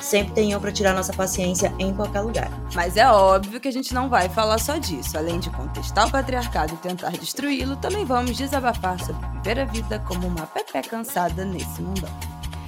[0.00, 2.50] sempre tem um pra tirar nossa paciência em qualquer lugar.
[2.74, 5.16] Mas é óbvio que a gente não vai falar só disso.
[5.16, 9.98] Além de contestar o patriarcado e tentar destruí-lo, também vamos desabafar sobre viver a vida
[10.06, 12.10] como uma Pepe cansada nesse mundão.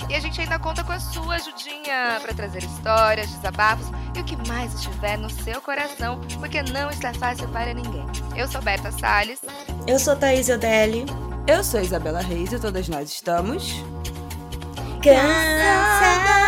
[0.09, 4.25] E a gente ainda conta com a sua ajudinha para trazer histórias, desabafos e o
[4.25, 8.05] que mais estiver no seu coração, porque não está fácil para ninguém.
[8.37, 9.41] Eu sou Berta Salles.
[9.87, 11.07] Eu sou Thaís Odelli.
[11.47, 13.83] Eu sou Isabela Reis e todas nós estamos.
[15.03, 16.43] Cansada!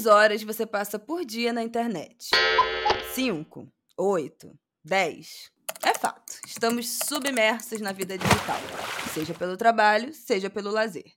[0.00, 2.30] Quantas horas você passa por dia na internet?
[3.12, 5.50] 5, 8, 10.
[5.82, 8.60] É fato, estamos submersos na vida digital,
[9.12, 11.12] seja pelo trabalho, seja pelo lazer.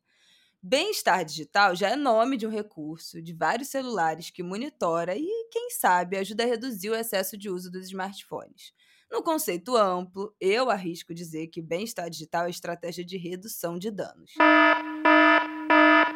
[0.61, 5.69] Bem-estar digital já é nome de um recurso de vários celulares que monitora e, quem
[5.69, 8.73] sabe, ajuda a reduzir o excesso de uso dos smartphones.
[9.09, 14.33] No conceito amplo, eu arrisco dizer que bem-estar digital é estratégia de redução de danos.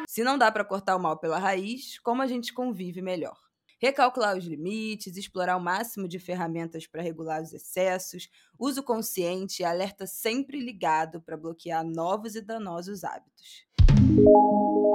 [0.08, 3.38] Se não dá para cortar o mal pela raiz, como a gente convive melhor?
[3.78, 8.26] Recalcular os limites, explorar o máximo de ferramentas para regular os excessos,
[8.58, 13.66] uso consciente e alerta sempre ligado para bloquear novos e danosos hábitos.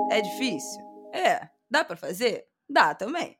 [0.09, 0.81] É difícil?
[1.13, 1.47] É.
[1.69, 2.47] Dá para fazer?
[2.67, 3.37] Dá também.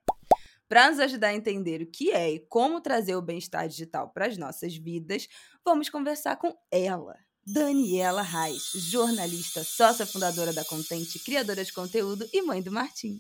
[0.70, 4.28] Para nos ajudar a entender o que é e como trazer o bem-estar digital para
[4.28, 5.28] as nossas vidas,
[5.66, 12.42] vamos conversar com ela, Daniela Reis, jornalista, sócia fundadora da Contente, criadora de conteúdo e
[12.42, 13.20] mãe do Martim.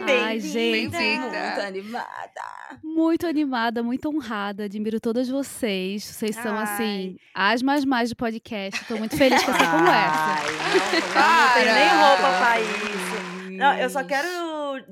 [0.00, 0.82] Ai, gente.
[0.82, 2.08] Muito animada.
[2.82, 4.64] Muito animada, muito honrada.
[4.64, 6.02] Admiro todas vocês.
[6.04, 6.64] Vocês são, Ai.
[6.64, 8.80] assim, as mais mais de podcast.
[8.82, 10.34] Estou muito feliz com essa conversa.
[10.34, 11.54] Ai, não, não Para.
[11.54, 13.52] tenho nem roupa pra isso.
[13.52, 14.28] Não, eu só quero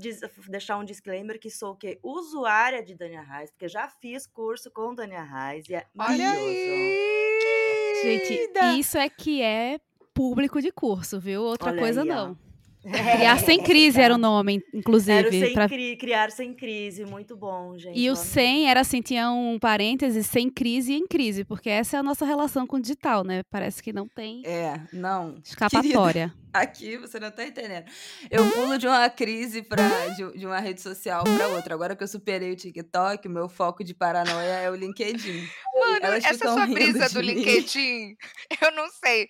[0.08, 1.98] diz- deixar um disclaimer que sou o quê?
[2.02, 6.48] Usuária de Dania Reis, porque já fiz curso com Dania Reis e é Olha maravilhoso.
[6.48, 8.00] aí!
[8.02, 9.78] Gente, isso é que é
[10.12, 11.42] público de curso, viu?
[11.42, 12.14] Outra Olha coisa aí, ó.
[12.14, 12.38] não.
[13.16, 15.30] Criar sem crise era o nome, Era o inclusive.
[15.40, 17.98] sem pra- cri- criar sem crise, muito bom, gente.
[17.98, 21.96] E o sem era assim, tinha um parêntese, sem crise e em crise, porque essa
[21.96, 23.42] é a nossa relação com o digital, né?
[23.50, 25.38] Parece que não tem É, não.
[25.44, 26.32] escapatória.
[26.54, 27.84] Aqui você não tá entendendo.
[28.30, 31.74] Eu pulo de uma crise pra, de, de uma rede social para outra.
[31.74, 35.48] Agora que eu superei o TikTok, o meu foco de paranoia é o LinkedIn.
[35.80, 37.26] Mano, Elas essa sua brisa de do mim.
[37.34, 38.14] LinkedIn,
[38.62, 39.26] eu não sei.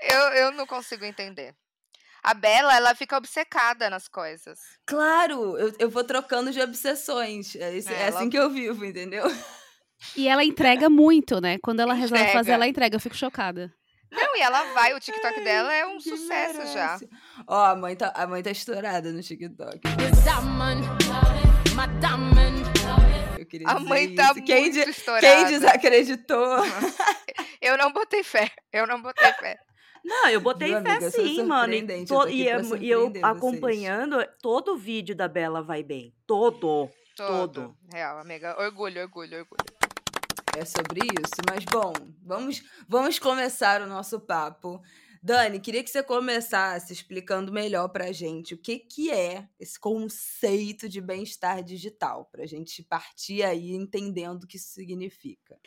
[0.00, 1.52] Eu, eu não consigo entender.
[2.28, 4.58] A Bela, ela fica obcecada nas coisas.
[4.86, 7.56] Claro, eu, eu vou trocando de obsessões.
[7.56, 9.24] É, esse- É, é assim ela- que eu vivo, entendeu?
[10.14, 11.56] E ela entrega muito, né?
[11.62, 12.38] Quando ela resolve Entrega.
[12.38, 12.96] fazer, ela entrega.
[12.96, 13.72] Eu fico chocada.
[14.12, 16.86] Não, e ela vai, o TikTok dela é um sucesso já.
[16.98, 17.08] merece.
[17.46, 19.80] Ó, a mãe, tá, a mãe tá estourada no TikTok.
[23.38, 24.42] Eu queria A dizer mãe tá isso.
[24.44, 25.26] Quem, muito de- estourada.
[25.26, 26.56] quem desacreditou?
[27.60, 28.50] Eu não botei fé.
[28.72, 29.58] Eu não botei fé.
[30.08, 31.72] Não, eu botei Viu, fé sim, mano.
[31.74, 36.14] E, to- e pra eu- e eu acompanhando todo o vídeo da Bela vai bem.
[36.26, 36.88] Todo.
[37.14, 37.52] Todo.
[37.52, 37.76] Todo.
[37.92, 38.56] Real, amiga.
[38.58, 39.78] Orgulho, orgulho, orgulho.
[40.56, 41.92] É sobre isso, mas bom,
[42.24, 44.80] vamos, vamos começar o nosso papo.
[45.22, 50.88] Dani, queria que você começasse explicando melhor pra gente o que, que é esse conceito
[50.88, 55.58] de bem-estar digital, pra gente partir aí entendendo o que isso significa.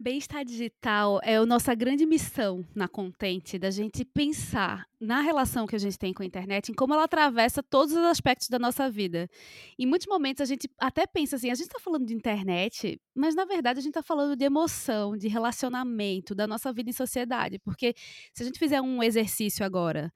[0.00, 5.74] Bem-estar digital é a nossa grande missão na Contente, da gente pensar na relação que
[5.74, 8.88] a gente tem com a internet, em como ela atravessa todos os aspectos da nossa
[8.88, 9.28] vida.
[9.76, 13.34] Em muitos momentos a gente até pensa assim, a gente está falando de internet, mas
[13.34, 17.58] na verdade a gente está falando de emoção, de relacionamento, da nossa vida em sociedade.
[17.58, 17.92] Porque
[18.32, 20.12] se a gente fizer um exercício agora,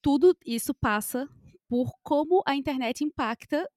[0.00, 1.28] tudo isso passa
[1.68, 3.68] por como a internet impacta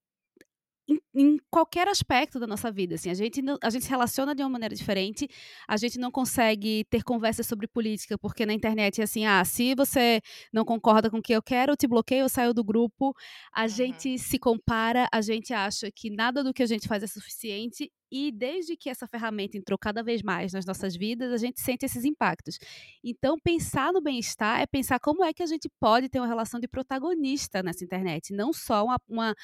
[0.87, 2.95] em em qualquer aspecto da nossa vida.
[2.95, 5.27] Assim, a, gente, a gente se relaciona de uma maneira diferente,
[5.67, 9.75] a gente não consegue ter conversas sobre política, porque na internet é assim, ah, se
[9.75, 10.21] você
[10.51, 13.13] não concorda com o que eu quero, eu te bloqueio, eu saio do grupo.
[13.53, 13.67] A uhum.
[13.67, 17.91] gente se compara, a gente acha que nada do que a gente faz é suficiente
[18.13, 21.83] e desde que essa ferramenta entrou cada vez mais nas nossas vidas, a gente sente
[21.83, 22.59] esses impactos.
[23.03, 26.59] Então, pensar no bem-estar é pensar como é que a gente pode ter uma relação
[26.59, 29.35] de protagonista nessa internet, não só uma, uma,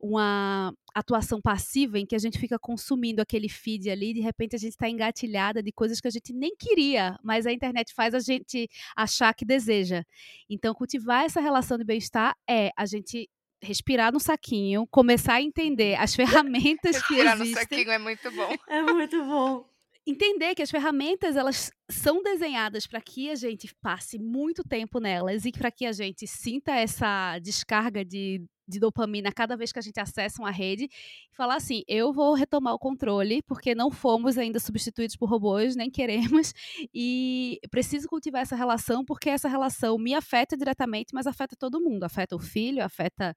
[0.00, 4.56] uma atuação passiva em que a gente fica consumindo aquele feed ali, e de repente
[4.56, 8.14] a gente está engatilhada de coisas que a gente nem queria, mas a internet faz
[8.14, 10.04] a gente achar que deseja.
[10.48, 13.28] Então, cultivar essa relação de bem-estar é a gente
[13.62, 17.16] respirar no saquinho, começar a entender as ferramentas que existem.
[17.16, 18.54] Respirar no saquinho é muito bom.
[18.68, 19.72] É muito bom.
[20.04, 25.44] Entender que as ferramentas elas são desenhadas para que a gente passe muito tempo nelas
[25.44, 29.82] e para que a gente sinta essa descarga de de dopamina cada vez que a
[29.82, 34.38] gente acessa uma rede e falar assim: eu vou retomar o controle, porque não fomos
[34.38, 36.52] ainda substituídos por robôs, nem queremos,
[36.94, 42.04] e preciso cultivar essa relação, porque essa relação me afeta diretamente, mas afeta todo mundo.
[42.04, 43.34] Afeta o filho, afeta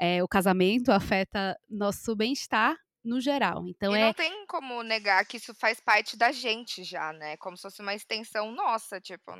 [0.00, 3.66] é, o casamento, afeta nosso bem-estar no geral.
[3.66, 4.06] Então e é...
[4.06, 7.36] não tem como negar que isso faz parte da gente já, né?
[7.38, 9.32] Como se fosse uma extensão nossa, tipo.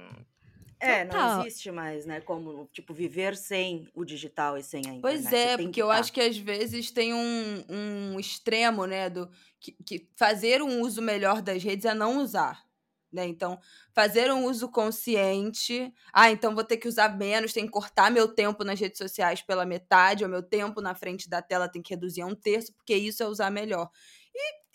[0.80, 2.20] É, não existe mais, né?
[2.20, 5.02] Como, tipo, viver sem o digital e sem a internet.
[5.02, 9.10] Pois é, porque eu acho que às vezes tem um, um extremo, né?
[9.10, 9.30] Do,
[9.60, 12.66] que, que fazer um uso melhor das redes é não usar.
[13.10, 13.26] Né?
[13.26, 13.58] Então,
[13.94, 15.92] fazer um uso consciente.
[16.12, 19.40] Ah, então vou ter que usar menos, tem que cortar meu tempo nas redes sociais
[19.40, 22.74] pela metade, ou meu tempo na frente da tela tem que reduzir a um terço,
[22.74, 23.90] porque isso é usar melhor.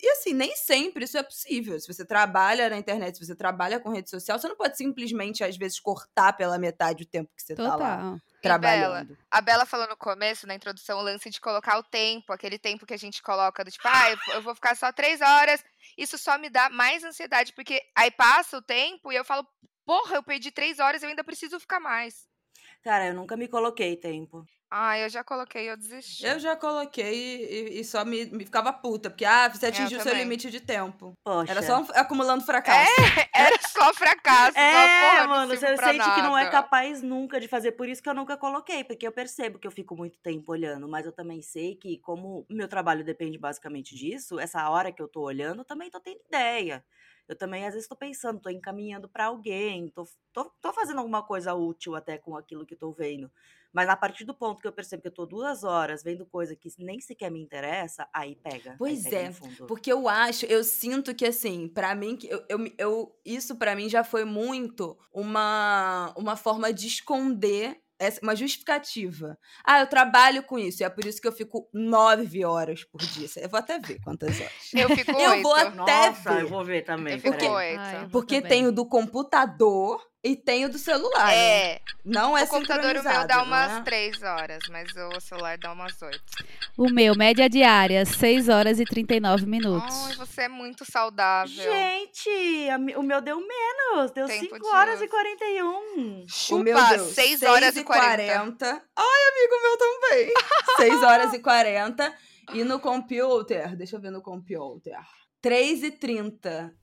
[0.04, 1.80] E, assim, nem sempre isso é possível.
[1.80, 5.42] Se você trabalha na internet, se você trabalha com rede social, você não pode simplesmente,
[5.42, 7.70] às vezes, cortar pela metade o tempo que você Total.
[7.70, 9.08] tá lá trabalhando.
[9.08, 12.58] Bela, a Bela falou no começo, na introdução, o lance de colocar o tempo, aquele
[12.58, 15.64] tempo que a gente coloca do tipo, ah, eu vou ficar só três horas.
[15.96, 19.46] Isso só me dá mais ansiedade, porque aí passa o tempo e eu falo,
[19.86, 22.26] porra, eu perdi três horas, eu ainda preciso ficar mais.
[22.82, 24.44] Cara, eu nunca me coloquei tempo.
[24.76, 26.26] Ah, eu já coloquei, eu desisti.
[26.26, 30.02] Eu já coloquei e, e só me, me, ficava puta, porque ah, você atingiu o
[30.02, 31.12] seu limite de tempo.
[31.22, 31.46] Poxa.
[31.54, 32.90] Era só acumulando fracasso.
[32.90, 34.58] É, era só fracasso.
[34.58, 36.14] é, só, porra, mano, você sente nada.
[36.16, 37.70] que não é capaz nunca de fazer.
[37.72, 40.88] Por isso que eu nunca coloquei, porque eu percebo que eu fico muito tempo olhando,
[40.88, 45.06] mas eu também sei que, como meu trabalho depende basicamente disso, essa hora que eu
[45.06, 46.84] tô olhando, eu também tô tendo ideia.
[47.26, 51.22] Eu também, às vezes, estou pensando, estou encaminhando para alguém, estou tô, tô, fazendo alguma
[51.22, 53.30] coisa útil até com aquilo que estou vendo.
[53.74, 56.54] Mas a partir do ponto que eu percebo que eu estou duas horas vendo coisa
[56.54, 58.76] que nem sequer me interessa, aí pega.
[58.78, 62.72] Pois aí pega é, porque eu acho, eu sinto que assim, para mim, eu, eu,
[62.78, 67.80] eu, isso para mim já foi muito uma, uma forma de esconder
[68.22, 69.38] uma justificativa.
[69.64, 73.00] Ah, eu trabalho com isso, e é por isso que eu fico nove horas por
[73.00, 73.28] dia.
[73.36, 74.52] Eu vou até ver quantas horas.
[74.74, 75.42] Eu fico Eu oito.
[75.42, 76.42] vou até Nossa, ver.
[76.42, 77.14] eu vou ver também.
[77.14, 77.46] Eu fico Porque.
[77.46, 78.58] Ai, eu porque também.
[78.58, 81.26] tem o do computador e tem o do celular.
[81.26, 81.36] né?
[81.36, 83.80] É, Não é o computador o meu dá umas é?
[83.82, 86.22] três horas, mas o celular dá umas oito.
[86.78, 89.94] O meu, média diária, 6 horas e 39 minutos.
[90.06, 91.54] Ai, você é muito saudável.
[91.54, 92.30] Gente,
[92.70, 94.10] a o meu deu menos.
[94.12, 95.04] Deu Tempo 5 de horas uso.
[95.04, 96.24] e 41.
[96.26, 98.16] Chupa, o meu deu 6 horas e 40.
[98.16, 98.82] 40.
[98.96, 100.32] Ai, amigo meu também.
[100.78, 102.14] 6 horas e 40.
[102.54, 104.98] E no computer, deixa eu ver no computer.
[105.42, 106.74] 3 e 30.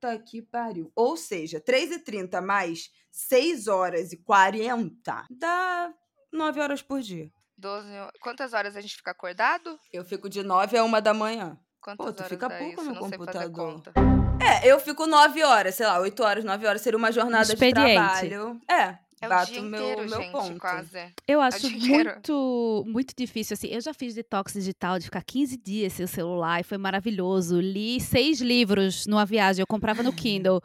[0.00, 0.92] Puta que pariu.
[0.94, 5.92] Ou seja, 3 e 30 mais 6 horas e 40 dá
[6.32, 7.28] 9 horas por dia.
[7.56, 7.88] 12,
[8.20, 9.76] quantas horas a gente fica acordado?
[9.92, 11.58] Eu fico de 9 a 1 da manhã.
[11.80, 12.84] Quantas Pô, tu horas fica pouco isso?
[12.84, 13.74] no Não sei fazer computador.
[13.74, 13.92] conta.
[14.40, 17.72] É, eu fico 9 horas, sei lá, 8 horas, 9 horas seria uma jornada de
[17.72, 18.60] trabalho.
[18.70, 20.60] É, É o bato dia meu, inteiro, meu gente, ponto.
[20.60, 21.12] quase.
[21.26, 22.10] Eu acho dinheiro.
[22.12, 23.68] muito, muito difícil, assim.
[23.68, 27.60] Eu já fiz detox digital de ficar 15 dias sem o celular e foi maravilhoso.
[27.60, 30.62] Li seis livros numa viagem, eu comprava no Kindle.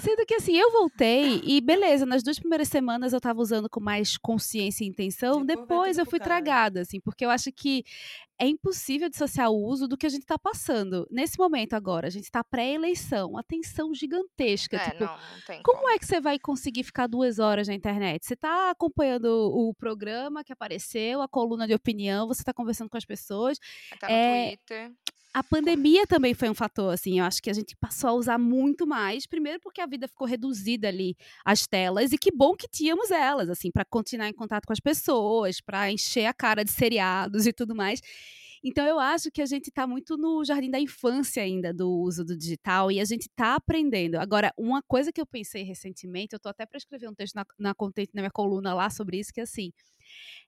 [0.00, 3.80] Sendo que, assim, eu voltei e beleza, nas duas primeiras semanas eu tava usando com
[3.80, 5.44] mais consciência e intenção.
[5.44, 6.44] Depois Depois eu fui caralho.
[6.44, 7.84] tragada, assim, porque eu acho que
[8.38, 11.06] é impossível dissociar o uso do que a gente tá passando.
[11.10, 14.76] Nesse momento agora, a gente tá pré-eleição, uma tensão gigantesca.
[14.76, 15.90] É, tipo, não, não tem como como.
[15.90, 18.26] é que você vai conseguir ficar duas horas na internet?
[18.26, 22.96] Você está acompanhando o programa que apareceu, a coluna de opinião, você está conversando com
[22.96, 23.58] as pessoas.
[24.00, 24.92] Tá no é, Twitter.
[25.34, 28.38] A pandemia também foi um fator, assim, eu acho que a gente passou a usar
[28.38, 32.68] muito mais, primeiro porque a vida ficou reduzida ali às telas, e que bom que
[32.68, 36.70] tínhamos elas, assim, para continuar em contato com as pessoas, para encher a cara de
[36.70, 38.00] seriados e tudo mais.
[38.62, 42.24] Então eu acho que a gente está muito no jardim da infância ainda do uso
[42.24, 44.14] do digital e a gente está aprendendo.
[44.14, 47.44] Agora, uma coisa que eu pensei recentemente, eu estou até para escrever um texto na,
[47.58, 47.74] na,
[48.14, 49.72] na minha coluna lá sobre isso, que é assim,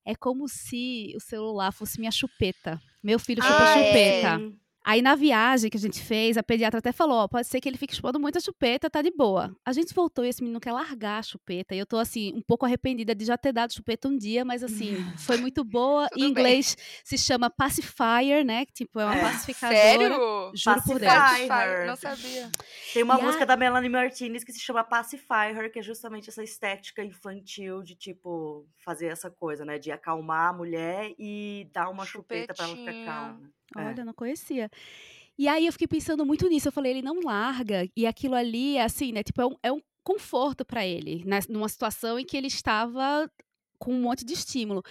[0.05, 2.81] É como se o celular fosse minha chupeta.
[3.02, 4.65] Meu filho Ah, chupa é.
[4.88, 7.69] Aí na viagem que a gente fez, a pediatra até falou, ó, pode ser que
[7.69, 9.52] ele fique chupando muita chupeta, tá de boa.
[9.64, 11.75] A gente voltou e esse menino quer largar a chupeta.
[11.75, 14.62] E eu tô assim, um pouco arrependida de já ter dado chupeta um dia, mas
[14.62, 16.07] assim, foi muito boa.
[16.14, 16.28] Em bem.
[16.31, 18.64] inglês se chama pacifier, né?
[18.64, 19.21] Que tipo, é uma É.
[19.23, 19.76] pacificadora.
[19.81, 20.52] Sério?
[20.55, 21.12] Juro por Deus.
[21.12, 21.49] Pacifier.
[21.49, 22.50] Pacifier, Não sabia.
[22.95, 25.83] Tem uma E música a- da Melanie Martinez que se chama Pacify Her, que é
[25.83, 29.81] justamente essa estética infantil de, tipo, fazer essa coisa, né?
[29.81, 33.57] De acalmar a mulher e dar uma chupeta pra ela ficar Chupetinha.
[33.76, 33.80] É.
[33.80, 34.70] Olha, não conhecia.
[35.38, 36.68] E aí eu fiquei pensando muito nisso.
[36.68, 37.88] Eu falei, ele não larga.
[37.96, 39.23] E aquilo ali, assim, né?
[39.23, 43.28] Tipo, é um, é um conforto pra ele, né, numa situação em que ele estava
[43.76, 44.82] com um monte de estímulo.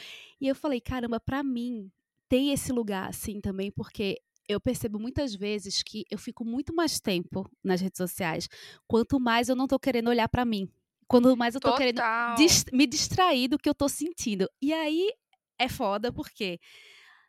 [0.41, 1.89] E eu falei, caramba, pra mim
[2.27, 6.99] tem esse lugar, assim, também, porque eu percebo muitas vezes que eu fico muito mais
[6.99, 8.49] tempo nas redes sociais,
[8.87, 10.69] quanto mais eu não tô querendo olhar pra mim.
[11.07, 12.35] Quanto mais eu tô querendo Total.
[12.35, 14.49] dis- me distrair do que eu tô sentindo.
[14.61, 15.11] E aí
[15.57, 16.59] é foda porque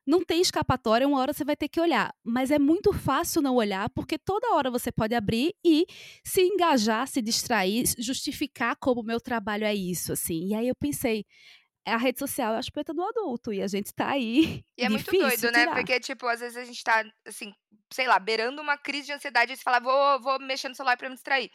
[0.06, 2.14] não tem escapatória, uma hora você vai ter que olhar.
[2.24, 5.84] Mas é muito fácil não olhar, porque toda hora você pode abrir e
[6.24, 10.48] se engajar, se distrair, justificar como o meu trabalho é isso, assim.
[10.48, 11.24] E aí eu pensei,
[11.84, 14.64] a rede social é a chupeta do adulto, e a gente tá aí.
[14.78, 15.60] E é muito doido, né?
[15.60, 15.74] tirar.
[15.74, 17.52] Porque, tipo, às vezes a gente tá, assim,
[17.92, 20.96] sei lá, beirando uma crise de ansiedade e você fala, vou, vou mexer no celular
[20.96, 21.50] pra me distrair.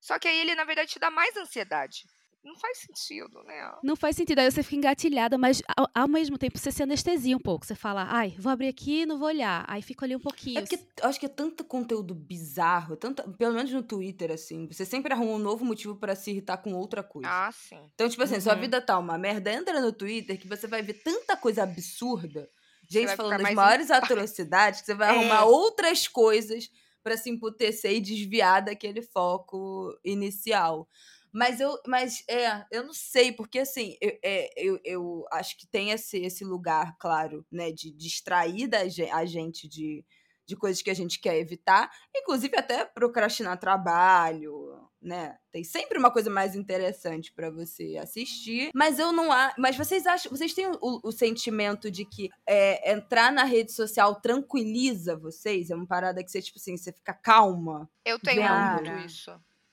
[0.00, 2.04] Só que aí ele, na verdade, te dá mais ansiedade.
[2.44, 3.70] Não faz sentido, né?
[3.82, 7.34] Não faz sentido, aí você fica engatilhada, mas ao, ao mesmo tempo você se anestesia
[7.36, 7.64] um pouco.
[7.64, 9.64] Você fala, ai, vou abrir aqui e não vou olhar.
[9.68, 10.50] Aí fica ali um pouquinho.
[10.54, 14.66] É porque eu acho que é tanto conteúdo bizarro, tanto, pelo menos no Twitter, assim,
[14.66, 17.36] você sempre arruma um novo motivo pra se irritar com outra coisa.
[17.36, 17.90] Ah, sim.
[17.94, 18.56] Então, tipo assim, sua Uhum.
[18.56, 22.50] vida tá uma merda, entra no Twitter que você vai ver tanta coisa absurda,
[22.88, 25.10] gente falando em maiores atrocidades, que você vai É.
[25.10, 26.68] arrumar outras coisas
[27.02, 30.88] pra se emputecer e desviar daquele foco inicial.
[31.32, 35.66] Mas eu, mas é, eu não sei, porque assim, eu, é, eu, eu acho que
[35.66, 38.78] tem esse, esse lugar, claro, né, de distrair da,
[39.12, 40.04] a gente de,
[40.46, 45.38] de coisas que a gente quer evitar, inclusive até procrastinar trabalho, né?
[45.50, 48.70] Tem sempre uma coisa mais interessante pra você assistir.
[48.74, 49.54] Mas eu não acho.
[49.58, 50.30] Mas vocês acham.
[50.30, 55.70] Vocês têm o, o sentimento de que é, entrar na rede social tranquiliza vocês?
[55.70, 57.88] É uma parada que você, tipo assim, você fica calma?
[58.04, 59.32] Eu tenho muito isso.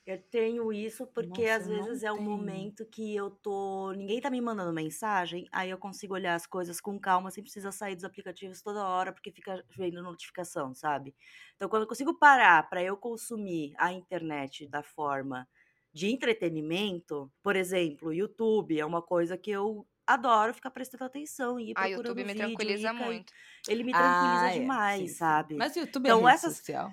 [0.10, 2.30] Eu tenho isso porque Nossa, às vezes é o tenho.
[2.30, 3.92] momento que eu tô.
[3.92, 7.74] Ninguém tá me mandando mensagem, aí eu consigo olhar as coisas com calma, sem precisar
[7.74, 11.14] sair dos aplicativos toda hora, porque fica vendo notificação, sabe?
[11.58, 15.46] Então, quando eu consigo parar pra eu consumir a internet da forma
[15.92, 21.72] de entretenimento, por exemplo, YouTube é uma coisa que eu adoro ficar prestando atenção e
[21.72, 23.34] ir Ah, procurando YouTube me vídeo, tranquiliza muito.
[23.68, 25.14] Ele me tranquiliza Ah, é, demais, sim, sim.
[25.16, 25.56] sabe?
[25.56, 26.90] Mas o YouTube Então, é rede essas- social.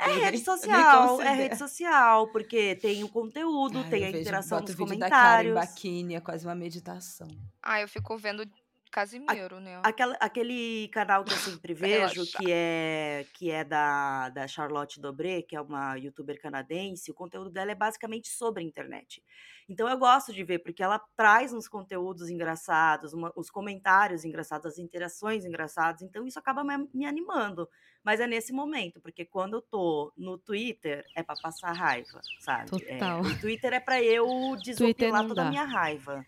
[0.00, 4.58] É rede social, é rede social, porque tem o conteúdo, Ai, tem a vejo- interação
[4.58, 5.54] boto nos vídeo da Karen comentários.
[5.54, 7.28] Baquini, é quase uma meditação.
[7.62, 8.44] Ah, eu fico vendo
[8.92, 9.80] Casimiro, né?
[9.82, 11.72] Aquela, aquele canal que eu sempre
[12.20, 17.14] vejo, que é, que é da, da Charlotte Dobré, que é uma youtuber canadense, o
[17.14, 19.22] conteúdo dela é basicamente sobre a internet.
[19.68, 24.66] Então eu gosto de ver, porque ela traz uns conteúdos engraçados, uma- os comentários engraçados,
[24.66, 27.68] as interações engraçadas, então isso acaba me, me animando.
[28.04, 32.70] Mas é nesse momento, porque quando eu tô no Twitter, é pra passar raiva, sabe?
[32.86, 33.20] É, Total.
[33.22, 36.26] o Twitter é pra eu desopilar toda a minha raiva.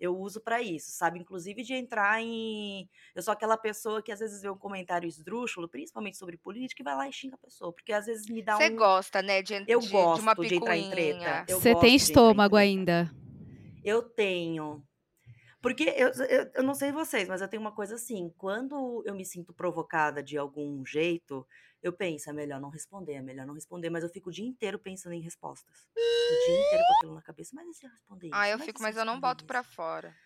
[0.00, 1.18] Eu uso pra isso, sabe?
[1.18, 2.88] Inclusive de entrar em.
[3.14, 6.84] Eu sou aquela pessoa que às vezes vê um comentário esdrúxulo, principalmente sobre política, e
[6.84, 7.70] vai lá e xinga a pessoa.
[7.72, 8.76] Porque às vezes me dá Você um.
[8.76, 11.18] gosta, né, de, Eu de, de gosto uma de entrar em treta.
[11.18, 11.44] picuinha.
[11.48, 13.10] Você tem de estômago ainda.
[13.84, 14.82] Eu tenho.
[15.62, 19.14] Porque eu, eu, eu não sei vocês, mas eu tenho uma coisa assim: quando eu
[19.14, 21.46] me sinto provocada de algum jeito,
[21.82, 24.46] eu penso, é melhor não responder, é melhor não responder, mas eu fico o dia
[24.46, 25.88] inteiro pensando em respostas.
[26.28, 27.52] O dia inteiro com aquilo na cabeça.
[27.54, 28.40] Mas e se eu responder isso?
[28.40, 29.62] Ah, eu Mas fico, mas eu não boto pra isso?
[29.62, 30.18] fora.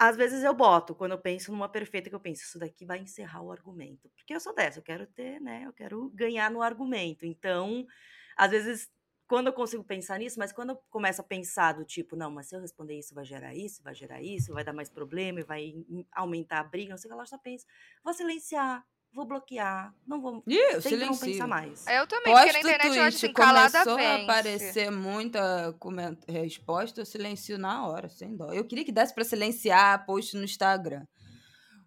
[0.00, 2.98] Às vezes eu boto, quando eu penso numa perfeita, que eu penso, isso daqui vai
[3.00, 4.08] encerrar o argumento.
[4.10, 5.64] Porque eu sou dessa, eu quero ter, né?
[5.66, 7.26] Eu quero ganhar no argumento.
[7.26, 7.84] Então,
[8.36, 8.88] às vezes,
[9.26, 12.48] quando eu consigo pensar nisso, mas quando eu começo a pensar do tipo, não, mas
[12.48, 15.44] se eu responder isso, vai gerar isso, vai gerar isso, vai dar mais problema, e
[15.44, 15.74] vai
[16.12, 17.66] aumentar a briga, não sei o que eu só penso,
[18.04, 20.42] vou silenciar, vou bloquear, não vou.
[20.46, 21.84] Ih, Tento não pensar mais.
[21.86, 24.22] Eu também, porque na Posto internet eu acho tweet, assim, calada começou a vence.
[24.22, 28.52] aparecer muita coment- resposta, eu silencio na hora, sem dó.
[28.52, 31.04] Eu queria que desse pra silenciar post no Instagram.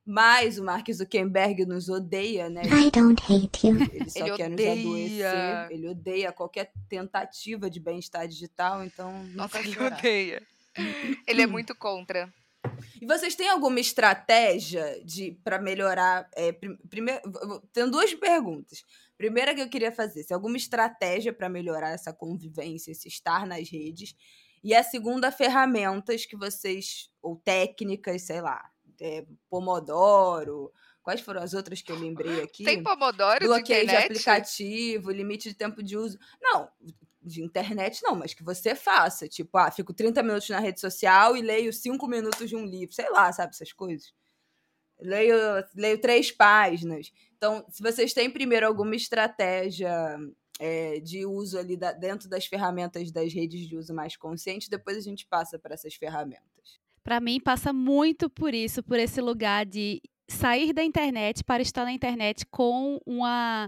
[0.04, 2.64] Mas o Mark Zuckerberg nos odeia, né?
[2.66, 3.78] I don't hate you.
[3.94, 5.30] Ele só Ele quer nos odeia.
[5.32, 5.72] adoecer.
[5.78, 10.42] Ele odeia qualquer tentativa de bem-estar digital, então não Nossa, ele odeia.
[11.28, 12.34] Ele é muito contra.
[13.02, 16.30] E vocês têm alguma estratégia de para melhorar?
[16.36, 17.22] É, prim- primeiro,
[17.74, 18.84] tenho duas perguntas.
[19.18, 23.70] Primeira que eu queria fazer, se alguma estratégia para melhorar essa convivência, esse estar nas
[23.70, 24.16] redes.
[24.64, 30.72] E a segunda, ferramentas que vocês, ou técnicas, sei lá, é, Pomodoro.
[31.02, 32.64] Quais foram as outras que eu lembrei aqui?
[32.64, 34.06] Tem Pomodoro de Bloqueio de internet?
[34.12, 36.20] aplicativo, limite de tempo de uso.
[36.40, 36.70] Não,
[37.22, 39.28] de internet não, mas que você faça.
[39.28, 42.94] Tipo, ah, fico 30 minutos na rede social e leio 5 minutos de um livro.
[42.96, 44.14] Sei lá, sabe essas coisas?
[45.00, 45.36] Leio,
[45.76, 47.12] leio três páginas.
[47.36, 49.92] Então, se vocês têm primeiro alguma estratégia
[50.60, 54.96] é, de uso ali da- dentro das ferramentas das redes de uso mais consciente, depois
[54.98, 56.80] a gente passa para essas ferramentas.
[57.04, 60.00] Para mim, passa muito por isso, por esse lugar de
[60.30, 63.68] sair da internet para estar na internet com uma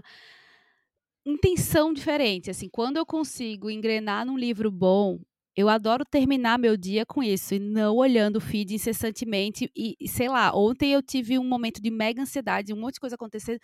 [1.26, 2.50] intenção diferente.
[2.50, 5.20] Assim, quando eu consigo engrenar num livro bom,
[5.56, 9.70] eu adoro terminar meu dia com isso e não olhando o feed incessantemente.
[9.76, 13.14] E, sei lá, ontem eu tive um momento de mega ansiedade, um monte de coisa
[13.14, 13.58] acontecendo.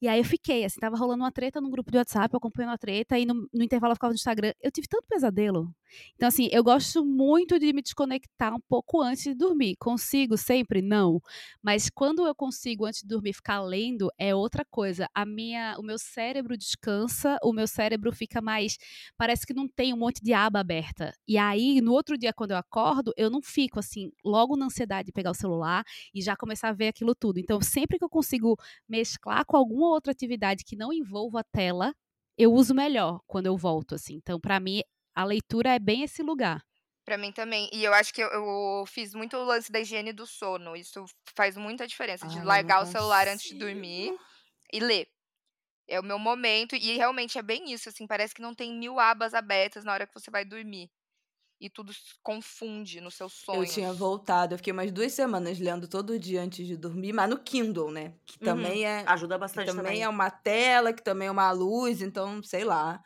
[0.00, 2.78] E aí eu fiquei, assim, tava rolando uma treta no grupo de WhatsApp, acompanhando a
[2.78, 4.52] treta, e no, no intervalo eu ficava no Instagram.
[4.60, 5.74] Eu tive tanto pesadelo.
[6.16, 9.76] Então, assim, eu gosto muito de me desconectar um pouco antes de dormir.
[9.76, 10.82] Consigo sempre?
[10.82, 11.20] Não.
[11.62, 15.08] Mas quando eu consigo, antes de dormir, ficar lendo, é outra coisa.
[15.14, 18.76] A minha, o meu cérebro descansa, o meu cérebro fica mais.
[19.16, 21.12] Parece que não tem um monte de aba aberta.
[21.26, 25.06] E aí, no outro dia, quando eu acordo, eu não fico assim, logo na ansiedade
[25.06, 25.84] de pegar o celular
[26.14, 27.38] e já começar a ver aquilo tudo.
[27.38, 28.56] Então, sempre que eu consigo
[28.88, 31.94] mesclar com alguma outra atividade que não envolva a tela,
[32.38, 34.14] eu uso melhor quando eu volto, assim.
[34.14, 34.80] Então, para mim,
[35.14, 36.62] a leitura é bem esse lugar.
[37.04, 37.68] Pra mim também.
[37.72, 40.74] E eu acho que eu, eu fiz muito o lance da higiene do sono.
[40.74, 41.04] Isso
[41.36, 42.26] faz muita diferença.
[42.26, 44.16] De Ai, eu largar o celular antes de dormir
[44.72, 45.06] e ler.
[45.86, 46.74] É o meu momento.
[46.74, 48.06] E realmente é bem isso, assim.
[48.06, 50.90] Parece que não tem mil abas abertas na hora que você vai dormir.
[51.64, 53.64] E tudo se confunde nos seus Eu sonhos.
[53.64, 57.38] tinha voltado, eu fiquei umas duas semanas lendo todo dia antes de dormir, mas no
[57.38, 58.14] Kindle, né?
[58.26, 58.78] Que Uhum.
[58.78, 60.02] também é Ajuda bastante também, também.
[60.02, 63.02] é uma tela, que também é uma luz, então, sei lá.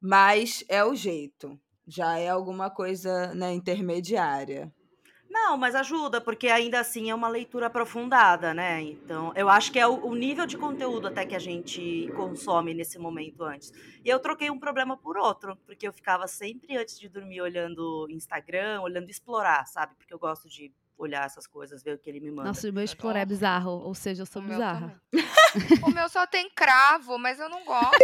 [0.00, 1.60] Mas é o jeito.
[1.86, 4.74] Já é alguma coisa, né, intermediária.
[5.42, 8.82] Não, mas ajuda, porque ainda assim é uma leitura aprofundada, né?
[8.82, 12.72] Então, eu acho que é o, o nível de conteúdo até que a gente consome
[12.74, 13.72] nesse momento antes.
[14.04, 18.06] E eu troquei um problema por outro, porque eu ficava sempre antes de dormir olhando
[18.10, 19.94] Instagram, olhando explorar, sabe?
[19.96, 22.48] Porque eu gosto de olhar essas coisas, ver o que ele me manda.
[22.48, 25.00] Nossa, o meu explorar é bizarro, ou seja, eu sou O meu bizarra.
[25.10, 25.26] também.
[25.82, 27.96] o meu só tem cravo, mas eu não gosto.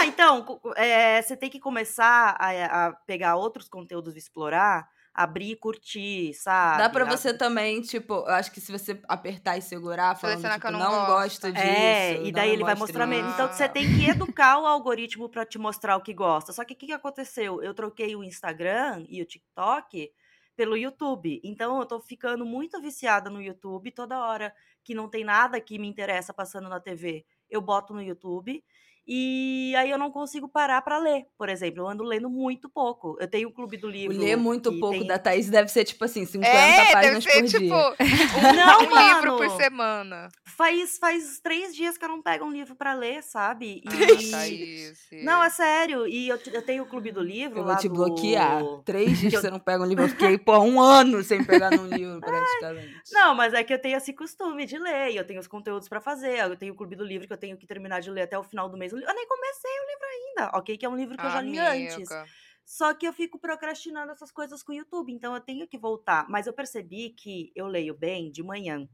[0.00, 5.52] Ah, então, é, você tem que começar a, a pegar outros conteúdos e explorar, abrir
[5.52, 6.82] e curtir, sabe?
[6.82, 10.42] Dá pra A- você também, tipo, eu acho que se você apertar e segurar, falando,
[10.42, 11.40] Selecionar que tipo, eu não não gosto.
[11.42, 11.64] gosto disso.
[11.66, 13.30] É, e daí ele vai mostrar menos.
[13.32, 13.34] isso.
[13.40, 16.52] Então você tem que educar o algoritmo pra te mostrar o que gosta.
[16.52, 17.62] Só que o que, que aconteceu?
[17.62, 20.12] Eu troquei o Instagram e o TikTok
[20.54, 21.40] pelo YouTube.
[21.42, 23.90] Então eu tô ficando muito viciada no YouTube.
[23.92, 28.02] Toda hora que não tem nada que me interessa passando na TV, eu boto no
[28.02, 28.62] YouTube.
[29.08, 31.82] E aí eu não consigo parar pra ler, por exemplo.
[31.82, 33.16] Eu ando lendo muito pouco.
[33.20, 34.16] Eu tenho o Clube do Livro.
[34.18, 37.30] ler muito pouco tem- da Thaís deve ser, tipo assim, 50 É, deve páginas ser
[37.40, 37.74] por tipo dia.
[38.50, 40.28] um, Não, um livro por semana.
[40.56, 43.82] Faz, faz três dias que eu não pego um livro pra ler, sabe?
[43.86, 45.06] Ah, E- Thaís.
[45.22, 46.06] Não, é sério.
[46.06, 48.62] E eu, eu tenho o Clube do Livro Eu lá vou te do- bloquear.
[48.84, 50.04] Três dias que você não pega um livro.
[50.04, 53.02] Eu fiquei, pô, um ano sem pegar num livro, praticamente.
[53.12, 55.12] Não, mas é que eu tenho esse costume de ler.
[55.12, 56.38] e Eu tenho os conteúdos pra fazer.
[56.40, 58.42] Eu tenho o Clube do Livro que eu tenho que terminar de ler até o
[58.42, 58.95] final do mês.
[59.00, 60.78] Eu nem comecei o livro ainda, ok?
[60.78, 62.18] Que é um livro que eu já li antes.
[62.64, 66.28] Só que eu fico procrastinando essas coisas com o YouTube, então eu tenho que voltar.
[66.28, 68.88] Mas eu percebi que eu leio bem de manhã.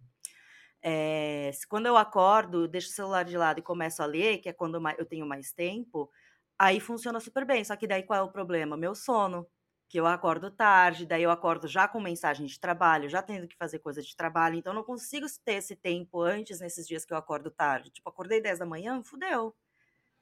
[0.83, 4.53] É, quando eu acordo, deixo o celular de lado e começo a ler, que é
[4.53, 6.11] quando eu tenho mais tempo,
[6.59, 7.65] aí funciona super bem.
[7.65, 8.77] Só que daí qual é o problema?
[8.77, 9.47] Meu sono.
[9.89, 13.57] Que eu acordo tarde, daí eu acordo já com mensagem de trabalho, já tendo que
[13.57, 17.13] fazer coisa de trabalho, então eu não consigo ter esse tempo antes nesses dias que
[17.13, 17.91] eu acordo tarde.
[17.91, 19.55] Tipo, acordei 10 da manhã, fudeu.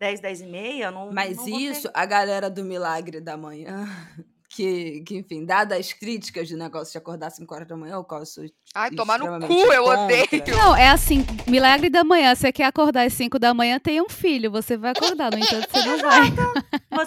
[0.00, 1.12] 10, 10 e meia, não.
[1.12, 3.86] Mas não vou ter- isso, a galera do Milagre da Manhã,
[4.48, 7.94] que, que enfim, dadas as críticas do negócio de acordar às 5 horas da manhã,
[8.10, 10.04] eu sou Ai, tomar no cu, eu contra.
[10.04, 10.26] odeio.
[10.56, 12.34] Não, é assim, milagre da manhã.
[12.34, 14.50] Você quer acordar às 5 da manhã, tem um filho.
[14.50, 16.22] Você vai acordar, no entanto, você não vai.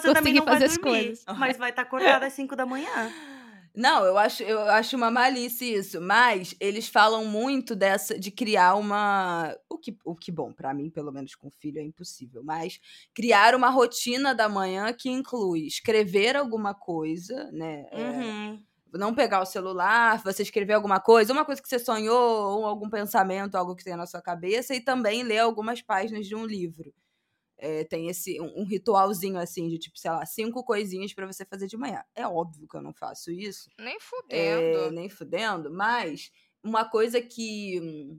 [0.00, 1.24] Você também conseguir não vai fazer as dormir, coisas.
[1.36, 3.10] mas vai estar acordada às 5 da manhã.
[3.76, 8.76] Não, eu acho, eu acho uma malícia isso, mas eles falam muito dessa de criar
[8.76, 12.78] uma, o que, o que bom, pra mim, pelo menos com filho é impossível, mas
[13.12, 17.84] criar uma rotina da manhã que inclui escrever alguma coisa, né?
[17.90, 18.66] é, Uhum.
[18.92, 22.90] não pegar o celular, você escrever alguma coisa, uma coisa que você sonhou, ou algum
[22.90, 26.94] pensamento, algo que tem na sua cabeça, e também ler algumas páginas de um livro.
[27.56, 31.44] É, tem esse um, um ritualzinho assim, de tipo, sei lá, cinco coisinhas pra você
[31.44, 32.02] fazer de manhã.
[32.14, 34.90] É óbvio que eu não faço isso, Nem é, fudendo.
[34.90, 38.18] nem fudendo, mas uma coisa que,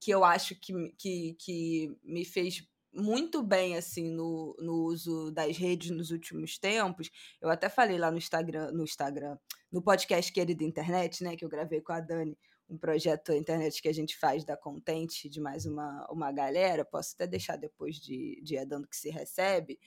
[0.00, 5.56] que eu acho que, que, que me fez muito bem assim no, no uso das
[5.56, 7.10] redes nos últimos tempos.
[7.40, 9.36] Eu até falei lá no Instagram, no Instagram,
[9.70, 13.80] no podcast Querida Internet, né, que eu gravei com a Dani, um projeto na internet
[13.80, 17.96] que a gente faz da Content de mais uma, uma galera, posso até deixar depois
[17.96, 19.78] de, de é dando que se recebe.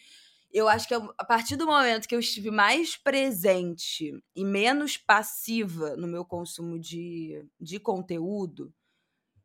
[0.52, 5.96] Eu acho que a partir do momento que eu estive mais presente e menos passiva
[5.98, 8.74] no meu consumo de, de conteúdo,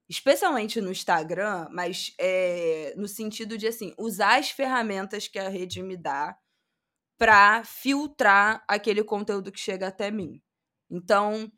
[0.09, 5.83] especialmente no Instagram, mas é, no sentido de assim, usar as ferramentas que a rede
[5.83, 6.38] me dá
[7.18, 10.40] para filtrar aquele conteúdo que chega até mim.
[10.90, 11.51] Então,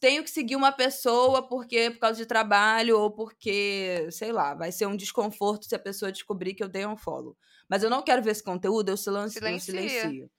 [0.00, 4.72] tenho que seguir uma pessoa porque por causa de trabalho ou porque, sei lá, vai
[4.72, 7.36] ser um desconforto se a pessoa descobrir que eu dei um follow.
[7.68, 9.40] Mas eu não quero ver esse conteúdo, eu silencio.
[9.40, 9.72] Silencia.
[9.72, 10.30] Eu, silencio.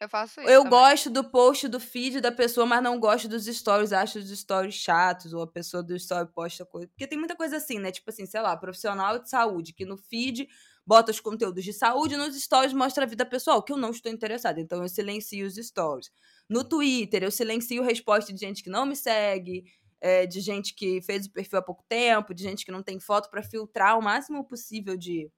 [0.00, 0.50] Eu faço isso.
[0.50, 0.78] eu também.
[0.78, 4.74] gosto do post do feed da pessoa, mas não gosto dos stories, acho os stories
[4.74, 6.88] chatos, ou a pessoa do story posta coisa.
[6.88, 7.90] Porque tem muita coisa assim, né?
[7.90, 10.48] Tipo assim, sei lá, profissional de saúde, que no feed
[10.86, 14.12] bota os conteúdos de saúde, nos stories mostra a vida pessoal, que eu não estou
[14.12, 14.60] interessada.
[14.60, 16.10] Então eu silencio os stories.
[16.48, 19.64] No Twitter, eu silencio resposta de gente que não me segue,
[20.00, 23.00] é, de gente que fez o perfil há pouco tempo, de gente que não tem
[23.00, 25.30] foto, para filtrar o máximo possível de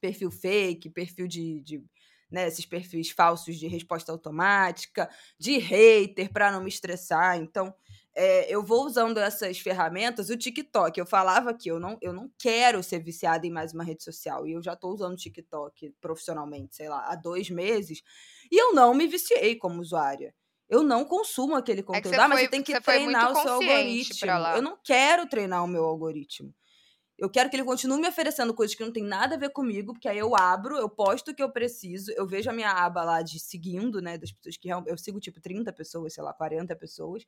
[0.00, 1.60] perfil fake, perfil de.
[1.60, 1.82] de
[2.30, 7.38] né, esses perfis falsos de resposta automática, de hater, para não me estressar.
[7.38, 7.72] Então,
[8.14, 10.30] é, eu vou usando essas ferramentas.
[10.30, 13.84] O TikTok, eu falava que eu não, eu não quero ser viciada em mais uma
[13.84, 14.46] rede social.
[14.46, 18.02] E eu já estou usando o TikTok profissionalmente, sei lá, há dois meses.
[18.50, 20.34] E eu não me viciei como usuária.
[20.68, 22.14] Eu não consumo aquele conteúdo.
[22.16, 24.48] você ah, mas foi- você tem que treinar o seu algoritmo.
[24.52, 26.54] Eu não quero treinar o meu algoritmo.
[27.16, 29.92] Eu quero que ele continue me oferecendo coisas que não tem nada a ver comigo,
[29.92, 33.04] porque aí eu abro, eu posto o que eu preciso, eu vejo a minha aba
[33.04, 34.68] lá de seguindo, né, das pessoas que.
[34.68, 37.24] Eu sigo tipo 30 pessoas, sei lá, 40 pessoas.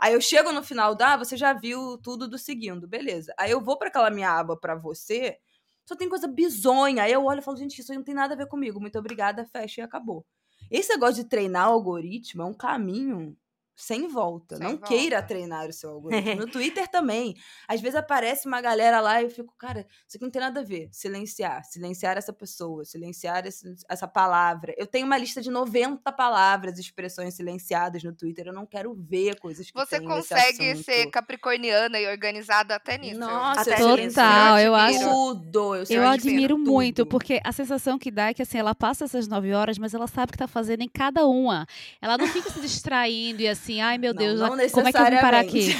[0.00, 3.32] Aí eu chego no final da, ah, você já viu tudo do seguindo, beleza.
[3.38, 5.38] Aí eu vou pra aquela minha aba pra você,
[5.86, 7.04] só tem coisa bizonha.
[7.04, 8.80] Aí eu olho e falo, gente, isso aí não tem nada a ver comigo.
[8.80, 10.26] Muito obrigada, fecha e acabou.
[10.70, 13.36] Esse negócio de treinar o algoritmo é um caminho
[13.80, 14.56] sem volta.
[14.56, 14.86] Sem não volta.
[14.88, 16.34] queira treinar o seu algoritmo.
[16.34, 17.36] No Twitter também.
[17.68, 20.60] Às vezes aparece uma galera lá e eu fico, cara, isso aqui não tem nada
[20.60, 20.88] a ver.
[20.90, 21.64] Silenciar.
[21.64, 22.84] Silenciar essa pessoa.
[22.84, 24.74] Silenciar esse- essa palavra.
[24.76, 28.48] Eu tenho uma lista de 90 palavras, expressões silenciadas no Twitter.
[28.48, 33.20] Eu não quero ver coisas que Você consegue ser capricorniana e organizada até nisso.
[33.20, 34.16] Nossa, Até eu nisso.
[34.16, 35.04] Total, eu admiro.
[35.06, 35.14] acho.
[35.14, 35.74] Tudo.
[35.76, 36.70] Eu, Eu admiro tudo.
[36.70, 39.94] muito, porque a sensação que dá é que assim, ela passa essas nove horas, mas
[39.94, 41.66] ela sabe o que tá fazendo em cada uma.
[42.00, 44.98] Ela não fica se distraindo e assim, ai meu Não, Deus, não como é que
[44.98, 45.68] eu vim parar aqui?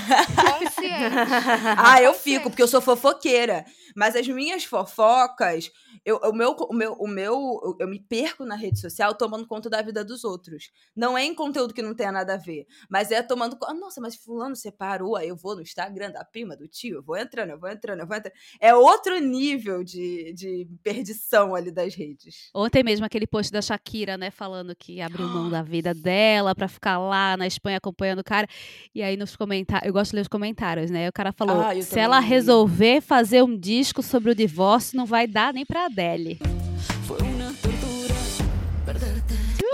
[1.77, 3.65] Ah, eu fico, porque eu sou fofoqueira.
[3.97, 5.71] Mas as minhas fofocas,
[6.05, 7.33] eu, o meu, o meu, o meu,
[7.65, 10.71] eu- eu me perco na rede social tomando conta da vida dos outros.
[10.95, 13.75] Não é em conteúdo que não tenha nada a ver, mas é tomando conta.
[13.75, 17.17] Nossa, mas fulano separou, aí eu vou no Instagram da prima, do tio, eu vou
[17.17, 18.35] entrando, eu vou entrando, eu vou entrando.
[18.61, 22.51] É outro nível de, de perdição ali das redes.
[22.55, 26.69] Ontem mesmo aquele post da Shakira, né, falando que abriu mão da vida dela pra
[26.69, 28.47] ficar lá na Espanha acompanhando o cara.
[28.95, 31.09] E aí nos comentários, eu gosto de ler os comentários, né?
[31.09, 32.27] O cara falou: Ah, se ela li.
[32.27, 36.39] resolver fazer um disco sobre o divórcio, não vai dar nem pra Adele.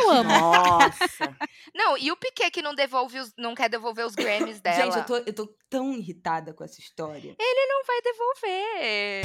[0.05, 0.29] Eu amo.
[0.29, 1.37] Nossa.
[1.75, 4.85] Não, e o Piquet que não devolve os, não quer devolver os Grammys dela?
[4.85, 7.35] Gente, eu tô, eu tô tão irritada com essa história.
[7.39, 9.23] Não vai devolver.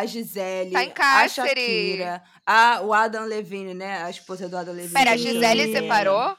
[0.00, 1.48] A Gisele, Tá em a cárcere.
[1.48, 4.02] Shakira, a, o Adam Levine, né?
[4.02, 4.94] A esposa do Adam Levine.
[4.94, 5.16] Pera, a.
[5.16, 6.36] Gisele separou?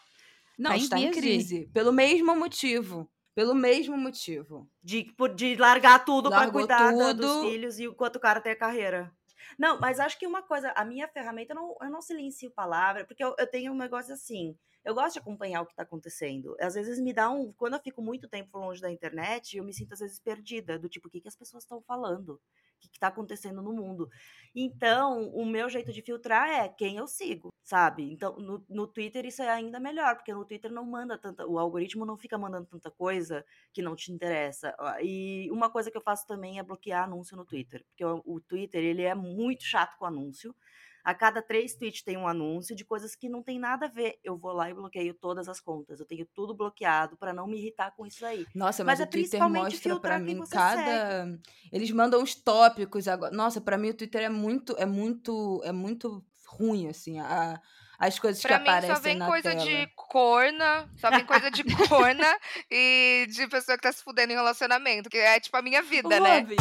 [0.58, 1.68] Não, Tá está em crise.
[1.74, 3.10] Pelo mesmo motivo.
[3.34, 4.70] Pelo mesmo motivo.
[4.84, 7.50] De, de largar tudo pra Largou cuidar da- dos tudo.
[7.50, 9.12] filhos e enquanto o cara tem a carreira.
[9.58, 13.06] Não, mas acho que uma coisa, a minha ferramenta, eu não, eu não silencio palavra,
[13.06, 14.56] porque eu, eu tenho um negócio assim.
[14.84, 16.56] Eu gosto de acompanhar o que tá acontecendo.
[16.60, 17.54] Às vezes me dá um.
[17.54, 20.90] Quando eu fico muito tempo longe da internet, eu me sinto às vezes perdida, do
[20.90, 22.34] tipo, o que, que as pessoas estão falando?
[22.34, 22.40] O
[22.82, 24.10] que, que tá acontecendo no mundo?
[24.56, 28.12] Então, o meu jeito de filtrar é quem eu sigo, sabe?
[28.12, 31.46] Então, no, no Twitter isso é ainda melhor, porque no Twitter não manda tanta.
[31.48, 34.76] O algoritmo não fica mandando tanta coisa que não te interessa.
[34.80, 38.22] Ó, E uma coisa que eu faço também é bloquear anúncio no Twitter, porque o,
[38.26, 40.56] o Twitter ele é muito chato com anúncio.
[41.04, 44.20] A cada três tweets tem um anúncio de coisas que não tem nada a ver.
[44.24, 46.00] Eu vou lá e bloqueio todas as contas.
[46.00, 48.46] Eu tenho tudo bloqueado para não me irritar com isso aí.
[48.54, 51.40] Nossa, Mas mas, é o Twitter principalmente mostra quem mim cada.
[51.72, 53.34] Eles mandam uns tópicos agora.
[53.34, 57.20] Nossa, pra mim o Twitter é muito, é muito, é muito ruim assim.
[57.20, 57.60] A,
[57.98, 59.64] as coisas Pra que mim aparecem só vem na coisa tela.
[59.64, 62.38] de corna, só vem coisa de corna
[62.70, 66.20] e de pessoa que tá se fudendo em relacionamento, que é tipo a minha vida,
[66.20, 66.40] né?
[66.40, 66.56] Rob,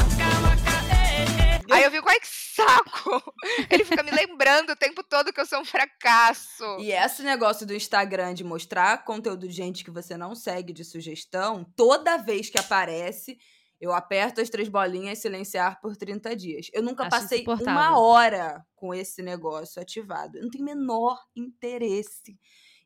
[1.73, 3.35] Aí eu fico, ai que saco!
[3.71, 6.65] Ele fica me lembrando o tempo todo que eu sou um fracasso.
[6.79, 10.85] E esse negócio do Instagram de mostrar conteúdo de gente que você não segue de
[10.85, 13.39] sugestão, toda vez que aparece,
[13.81, 16.67] eu aperto as três bolinhas e silenciar por 30 dias.
[16.73, 20.37] Eu nunca Acho passei uma hora com esse negócio ativado.
[20.37, 22.39] Eu não tenho o menor interesse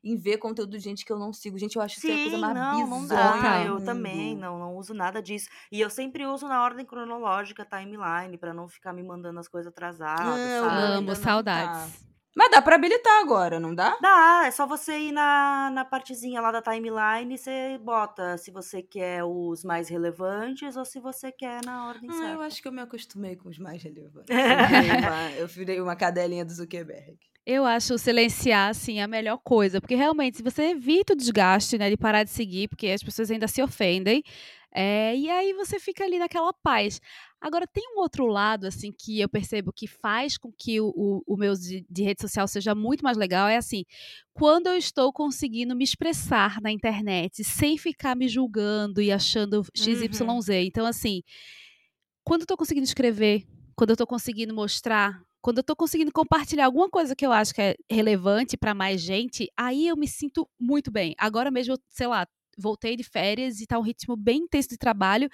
[0.05, 1.57] em ver conteúdo de gente que eu não sigo.
[1.57, 3.63] Gente, eu acho isso a coisa Sim, mais não, não dá.
[3.65, 5.49] Eu também não, não uso nada disso.
[5.71, 9.71] E eu sempre uso na ordem cronológica, timeline, pra não ficar me mandando as coisas
[9.71, 10.81] atrasadas, eu sabe?
[10.81, 12.05] Amo, não saudades.
[12.35, 13.97] Mas dá pra habilitar agora, não dá?
[14.01, 18.51] Dá, é só você ir na, na partezinha lá da timeline e você bota se
[18.51, 22.43] você quer os mais relevantes ou se você quer na ordem Ah, eu certa.
[22.45, 24.27] acho que eu me acostumei com os mais relevantes.
[24.35, 27.17] Eu virei uma, eu virei uma cadelinha do Zuckerberg.
[27.45, 29.79] Eu acho silenciar, assim, a melhor coisa.
[29.79, 33.29] Porque realmente, se você evita o desgaste, né, de parar de seguir, porque as pessoas
[33.31, 34.23] ainda se ofendem,
[34.75, 36.99] é, e aí você fica ali naquela paz.
[37.39, 41.23] Agora, tem um outro lado, assim, que eu percebo que faz com que o, o,
[41.25, 43.85] o meu de, de rede social seja muito mais legal, é assim,
[44.33, 50.49] quando eu estou conseguindo me expressar na internet, sem ficar me julgando e achando XYZ.
[50.65, 51.21] Então, assim,
[52.25, 53.45] quando eu tô conseguindo escrever,
[53.77, 57.53] quando eu tô conseguindo mostrar, quando eu tô conseguindo compartilhar alguma coisa que eu acho
[57.53, 61.15] que é relevante para mais gente, aí eu me sinto muito bem.
[61.17, 65.29] Agora mesmo, sei lá, voltei de férias e tá um ritmo bem intenso de trabalho.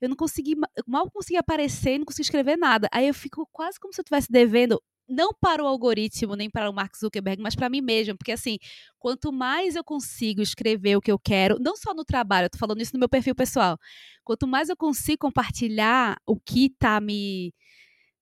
[0.00, 2.88] Eu não consegui, eu mal consegui aparecer, não consegui escrever nada.
[2.92, 6.68] Aí eu fico quase como se eu estivesse devendo, não para o algoritmo, nem para
[6.68, 8.14] o Mark Zuckerberg, mas para mim mesma.
[8.16, 8.58] Porque assim,
[8.98, 12.58] quanto mais eu consigo escrever o que eu quero, não só no trabalho, eu tô
[12.58, 13.78] falando isso no meu perfil pessoal.
[14.24, 17.54] Quanto mais eu consigo compartilhar o que tá me.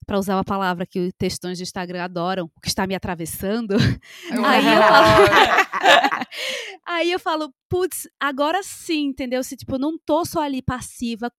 [0.06, 3.74] Para usar uma palavra que os textões de Instagram adoram, o que está me atravessando,
[4.30, 5.30] Aí eu adoro.
[6.94, 9.42] Aí eu falo, putz, agora sim, entendeu?
[9.44, 11.30] Se, tipo, eu não tô só ali passiva,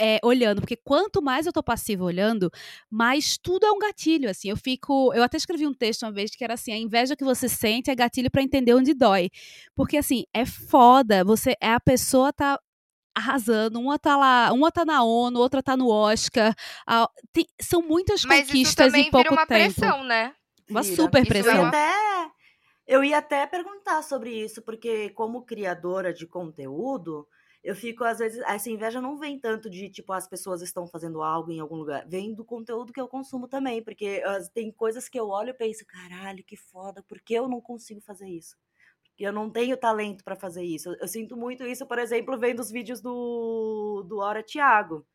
[0.00, 2.48] é, olhando, porque quanto mais eu tô passiva olhando,
[2.88, 4.48] mais tudo é um gatilho, assim.
[4.48, 5.12] Eu fico.
[5.12, 7.90] Eu até escrevi um texto uma vez que era assim: a inveja que você sente
[7.90, 9.30] é gatilho pra entender onde dói.
[9.74, 11.24] Porque, assim, é foda.
[11.24, 12.58] Você é a pessoa tá
[13.16, 16.54] arrasando, uma tá lá, uma tá na ONU, outra tá no Oscar.
[16.86, 19.74] a- tem- são muitas Mas isso conquistas também em pouco vira uma tempo.
[19.74, 20.32] pressão, né?
[20.70, 20.94] Uma Vira.
[20.96, 21.66] super Isso é pressão.
[21.66, 21.92] até,
[22.90, 27.28] eu ia até perguntar sobre isso, porque como criadora de conteúdo,
[27.62, 31.22] eu fico, às vezes, essa inveja não vem tanto de, tipo, as pessoas estão fazendo
[31.22, 34.22] algo em algum lugar, vem do conteúdo que eu consumo também, porque
[34.54, 38.00] tem coisas que eu olho e penso, caralho, que foda, por que eu não consigo
[38.00, 38.56] fazer isso?
[39.04, 40.90] Porque eu não tenho talento pra fazer isso.
[40.90, 45.06] Eu, eu sinto muito isso, por exemplo, vendo os vídeos do, do Hora Thiago,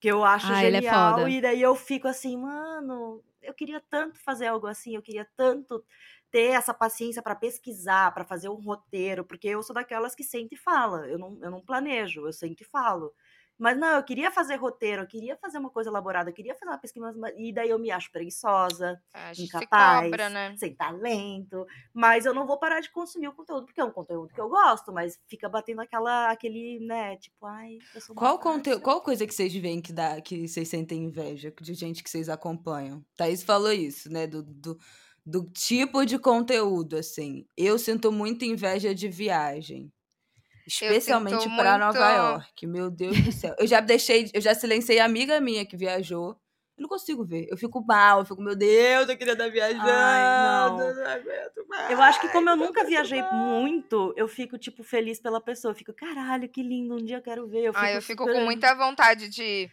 [0.00, 1.28] que eu acho Ah, ele é genial, foda.
[1.28, 5.84] e daí eu fico assim, mano, eu queria tanto fazer algo assim, eu queria tanto
[6.34, 10.56] ter essa paciência para pesquisar, para fazer um roteiro, porque eu sou daquelas que sente
[10.56, 13.12] e fala, eu não, eu não planejo, eu sento e falo.
[13.56, 16.72] Mas não, eu queria fazer roteiro, eu queria fazer uma coisa elaborada, eu queria fazer
[16.72, 19.00] uma pesquisa, mas- e daí eu me acho preguiçosa,
[19.32, 20.56] se incapaz, cobra, né?
[20.56, 24.34] sem talento, mas eu não vou parar de consumir o conteúdo, porque é um conteúdo
[24.34, 28.82] que eu gosto, mas fica batendo aquela, aquele, né, tipo, ai, eu sou Qual, conteúdo,
[28.82, 32.28] qual coisa que vocês veem que dá, que vocês sentem inveja de gente que vocês
[32.28, 33.04] acompanham?
[33.16, 34.26] Thaís falou isso, né?
[34.26, 34.76] Do, do,
[35.26, 37.46] do tipo de conteúdo, assim.
[37.56, 39.90] Eu sinto muita inveja de viagem.
[40.66, 42.66] Especialmente pra muito- Nova York.
[42.66, 43.54] Meu Deus do céu.
[43.58, 46.30] Eu já deixei, eu já silenciei amiga minha que viajou.
[46.76, 47.46] Eu não consigo ver.
[47.48, 49.84] Eu fico mal, eu fico, meu Deus, eu queria estar viajando.
[49.84, 50.78] não.
[50.78, 53.34] não aguento mais, Eu acho que como eu nunca viajei mais.
[53.34, 55.70] muito, eu fico, tipo, feliz pela pessoa.
[55.70, 57.64] Eu fico, caralho, que lindo, um dia eu quero ver.
[57.66, 59.70] Eu fico Ah, eu fico super- com muita vontade de.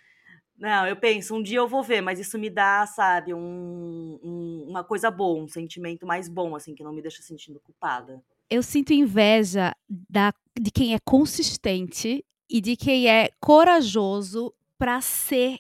[0.61, 4.65] Não, eu penso, um dia eu vou ver, mas isso me dá, sabe, um, um-
[4.69, 8.23] uma coisa boa, um sentimento mais bom, assim, que não me deixa sentindo culpada.
[8.47, 15.57] eu sinto inveja da, de quem é consistente e de quem é corajoso pra ser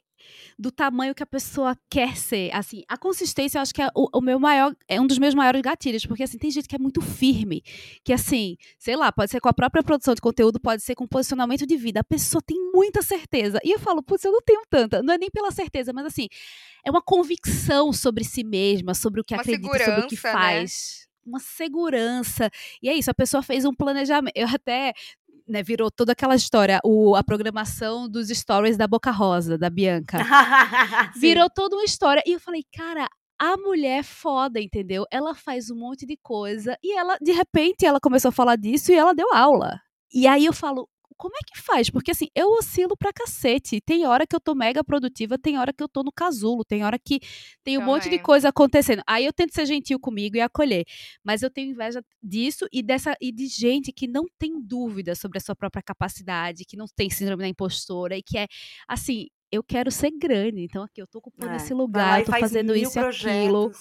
[0.57, 2.53] do tamanho que a pessoa quer ser.
[2.53, 5.33] Assim, a consistência eu acho que é o, o meu maior, é um dos meus
[5.33, 7.61] maiores gatilhos, porque assim, tem gente que é muito firme,
[8.03, 11.07] que assim, sei lá, pode ser com a própria produção de conteúdo, pode ser com
[11.07, 11.99] posicionamento de vida.
[11.99, 13.59] A pessoa tem muita certeza.
[13.63, 16.27] E eu falo, putz, eu não tenho tanta, não é nem pela certeza, mas assim,
[16.85, 20.21] é uma convicção sobre si mesma, sobre o que Uma acredita, sobre o que né?
[20.21, 21.07] faz.
[21.23, 22.49] Uma segurança.
[22.81, 24.35] E é isso, a pessoa fez um planejamento.
[24.35, 24.93] Eu até.
[25.47, 30.17] Né, virou toda aquela história, o, a programação dos stories da Boca Rosa, da Bianca.
[31.19, 32.23] Virou toda uma história.
[32.25, 33.07] E eu falei, cara,
[33.39, 35.05] a mulher é foda, entendeu?
[35.11, 38.91] Ela faz um monte de coisa e ela, de repente, ela começou a falar disso
[38.91, 39.81] e ela deu aula.
[40.13, 40.87] E aí eu falo,
[41.21, 41.87] como é que faz?
[41.87, 43.79] Porque assim, eu oscilo pra cacete.
[43.79, 46.83] Tem hora que eu tô mega produtiva, tem hora que eu tô no casulo, tem
[46.83, 47.19] hora que
[47.63, 49.03] tem um monte de coisa acontecendo.
[49.05, 50.83] Aí eu tento ser gentil comigo e acolher.
[51.23, 55.37] Mas eu tenho inveja disso e dessa e de gente que não tem dúvida sobre
[55.37, 58.47] a sua própria capacidade, que não tem síndrome da impostora e que é
[58.87, 62.31] assim, eu quero ser grande, então aqui eu tô ocupando É, esse lugar, eu tô
[62.31, 63.71] faz fazendo isso e aquilo.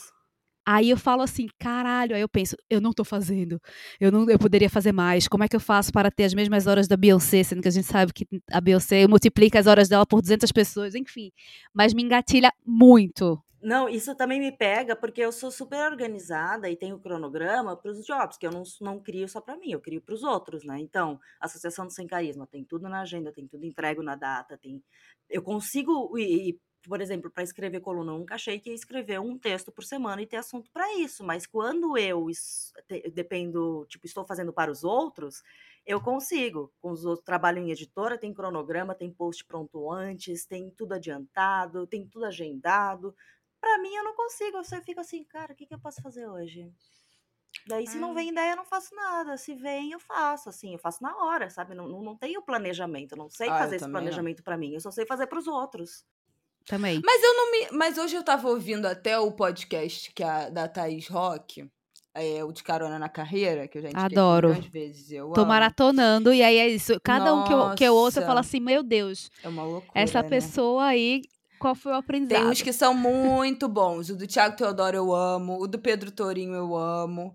[0.73, 3.61] Aí eu falo assim, caralho, aí eu penso, eu não tô fazendo.
[3.99, 5.27] Eu não eu poderia fazer mais.
[5.27, 7.73] Como é que eu faço para ter as mesmas horas da Beyoncé, sendo que a
[7.73, 11.33] gente sabe que a Beyoncé multiplica as horas dela por 200 pessoas, enfim.
[11.75, 13.43] Mas me engatilha muito.
[13.61, 18.07] Não, isso também me pega porque eu sou super organizada e tenho cronograma para os
[18.07, 20.79] jobs, que eu não, não crio só para mim, eu crio para os outros, né?
[20.79, 24.81] Então, Associação do Sem Carisma tem tudo na agenda, tem tudo entrego na data, tem
[25.29, 29.39] eu consigo e por exemplo, para escrever coluna, eu nunca achei que ia escrever um
[29.39, 32.27] texto por semana e ter assunto para isso, mas quando eu
[33.13, 35.43] dependo, tipo, estou fazendo para os outros,
[35.85, 36.73] eu consigo.
[36.81, 41.87] Com os outros, trabalho em editora, tem cronograma, tem post pronto antes, tem tudo adiantado,
[41.87, 43.15] tem tudo agendado.
[43.61, 44.57] Para mim, eu não consigo.
[44.59, 46.71] Eu só fico assim, cara, o que, que eu posso fazer hoje?
[47.67, 49.37] Daí, se não vem ideia, eu não faço nada.
[49.37, 51.75] Se vem, eu faço, assim, eu faço na hora, sabe?
[51.75, 54.75] Não, não, não tenho planejamento, não sei Ah, eu fazer esse planejamento para mim.
[54.75, 56.05] Eu só sei fazer para os outros.
[56.71, 57.03] Também.
[57.05, 57.67] Mas eu não me.
[57.73, 61.69] Mas hoje eu tava ouvindo até o podcast que a, da Thaís Rock,
[62.15, 64.53] é, o de Carona na Carreira, que eu já Adoro.
[64.73, 65.11] vezes.
[65.11, 65.49] Eu Tô amo.
[65.49, 66.99] maratonando, e aí é isso.
[67.03, 68.27] Cada um que eu, que eu ouço, eu Nossa.
[68.29, 69.91] falo assim, meu Deus, É uma loucura.
[70.01, 70.29] essa né?
[70.29, 71.23] pessoa aí,
[71.59, 72.41] qual foi o aprendizado?
[72.43, 74.09] Tem uns que são muito bons.
[74.09, 75.61] O do Thiago Teodoro eu amo.
[75.61, 77.35] O do Pedro Torinho eu amo.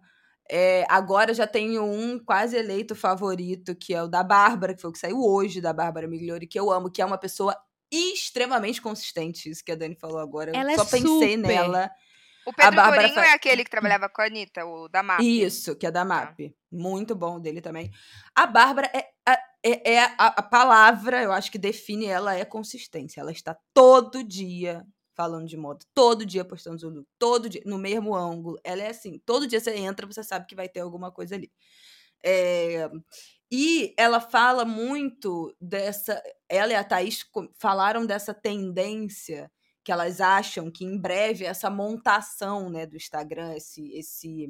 [0.50, 4.92] É, agora já tenho um quase eleito favorito, que é o da Bárbara, que foi
[4.92, 7.56] o que saiu hoje, da Bárbara Migliori, que eu amo, que é uma pessoa
[7.92, 9.50] extremamente consistente.
[9.50, 10.52] Isso que a Dani falou agora.
[10.52, 11.02] Eu Ela é só pensei
[11.36, 11.38] super.
[11.38, 11.90] nela.
[12.46, 15.22] O Pedro Bárbara Torinho fa- é aquele que trabalhava com a Anitta, o da MAP.
[15.24, 16.56] Isso, que é da MAP.
[16.72, 17.92] Muito bom dele também.
[18.36, 22.46] A Bárbara é, a, é, é a, a palavra, eu acho que define ela, é
[22.46, 23.20] consistência.
[23.20, 27.78] Ela está todo dia falando de moda, todo dia postando seu look, todo dia, no
[27.80, 28.60] mesmo ângulo.
[28.64, 31.50] Ela é assim, todo dia você entra, você sabe que vai ter alguma coisa ali.
[32.24, 32.90] É,
[33.52, 36.22] e ela fala muito dessa.
[36.50, 37.26] Ela e a Thaís
[37.58, 39.52] falaram dessa tendência
[39.86, 44.50] que elas acham que em breve essa montação né, do Instagram, esse, esse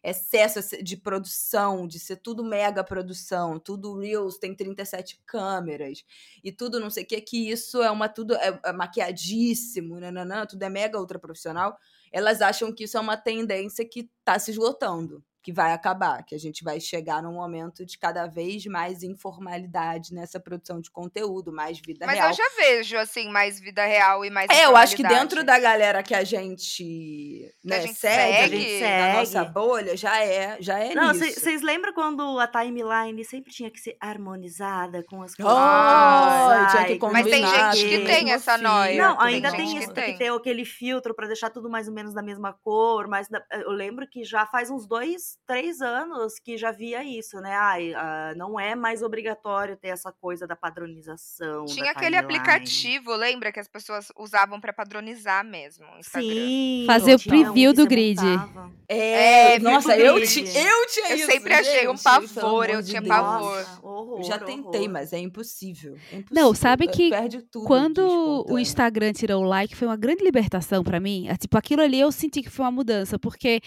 [0.00, 6.04] excesso de produção, de ser tudo mega produção, tudo Reels tem 37 câmeras
[6.42, 10.46] e tudo não sei o que, que isso é uma tudo é, é maquiadíssimo, nananã,
[10.46, 11.76] tudo é mega ultra profissional.
[12.12, 16.34] Elas acham que isso é uma tendência que está se esgotando, que vai acabar, que
[16.34, 21.52] a gente vai chegar num momento de cada vez mais informalidade nessa produção de conteúdo,
[21.52, 22.30] mais vida Mas real.
[22.30, 25.56] eu já vejo, assim, mais vida real e mais É, eu acho que dentro da
[25.56, 28.56] galera que a gente, né, gente segue, segue.
[28.56, 29.52] a gente na nossa Segue.
[29.52, 33.96] bolha, já é, já é Não, vocês lembram quando a timeline sempre tinha que ser
[34.00, 35.54] harmonizada com as coisas?
[35.56, 38.68] Ai, tinha que Mas tem combinar gente que tem essa filho.
[38.68, 39.00] noia.
[39.00, 40.12] Não, tem ainda tem que isso, tem tem.
[40.14, 43.70] que ter aquele filtro pra deixar tudo mais ou menos da mesma cor, mas eu
[43.70, 47.52] lembro que já faz uns dois, três anos que já via isso, né?
[47.54, 51.64] Ai, ah, não é mais obrigatório ter essa coisa da padronização.
[51.64, 52.38] da Tinha aquele timeline.
[52.38, 53.52] aplicativo, lembra?
[53.52, 55.84] Que as pessoas usavam pra padronizar mesmo.
[56.02, 56.84] Sim.
[56.86, 58.20] Fazer o preview do grid.
[58.20, 58.72] montava.
[58.88, 61.26] É, É, nossa, eu, ti, eu tinha Eu isso.
[61.26, 63.14] sempre achei um gente, pavor, eu de tinha Deus.
[63.14, 63.56] pavor.
[63.56, 64.92] Nossa, horror, Eu já tentei, horror.
[64.92, 65.96] mas é impossível.
[66.12, 66.54] é Não, impossível.
[66.54, 68.58] sabe É, que Perde tudo de Quando o.
[68.58, 71.28] Instagram tirou o like, foi uma grande libertação pra mim.
[71.28, 73.60] É, Tipo, aquilo ali eu senti que foi uma mudança, porque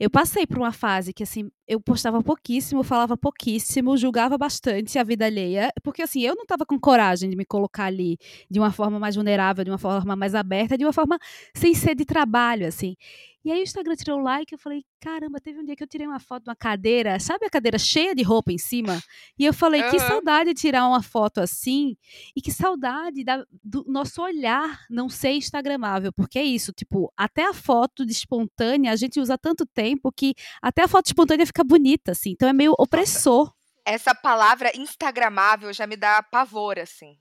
[0.00, 5.04] eu passei por uma fase que, assim, eu postava pouquíssimo, falava pouquíssimo, julgava bastante a
[5.04, 8.18] vida alheia, porque, assim, eu não tava com coragem de me colocar ali
[8.50, 11.18] de uma forma mais vulnerável, de uma forma mais aberta, de uma forma
[11.56, 12.96] sem ser de trabalho, assim.
[13.44, 15.86] E aí o Instagram tirou o like, eu falei, caramba, teve um dia que eu
[15.86, 18.98] tirei uma foto de uma cadeira, sabe a cadeira cheia de roupa em cima?
[19.38, 20.06] E eu falei, que Aham.
[20.08, 21.94] saudade de tirar uma foto assim,
[22.34, 27.44] e que saudade da- do nosso olhar não ser instagramável, porque é isso, tipo, até
[27.46, 31.62] a foto de espontânea a gente usa tanto tempo que até a foto espontânea fica
[31.62, 33.52] bonita, assim, então é meio opressor.
[33.84, 37.18] Essa palavra instagramável já me dá pavor, assim.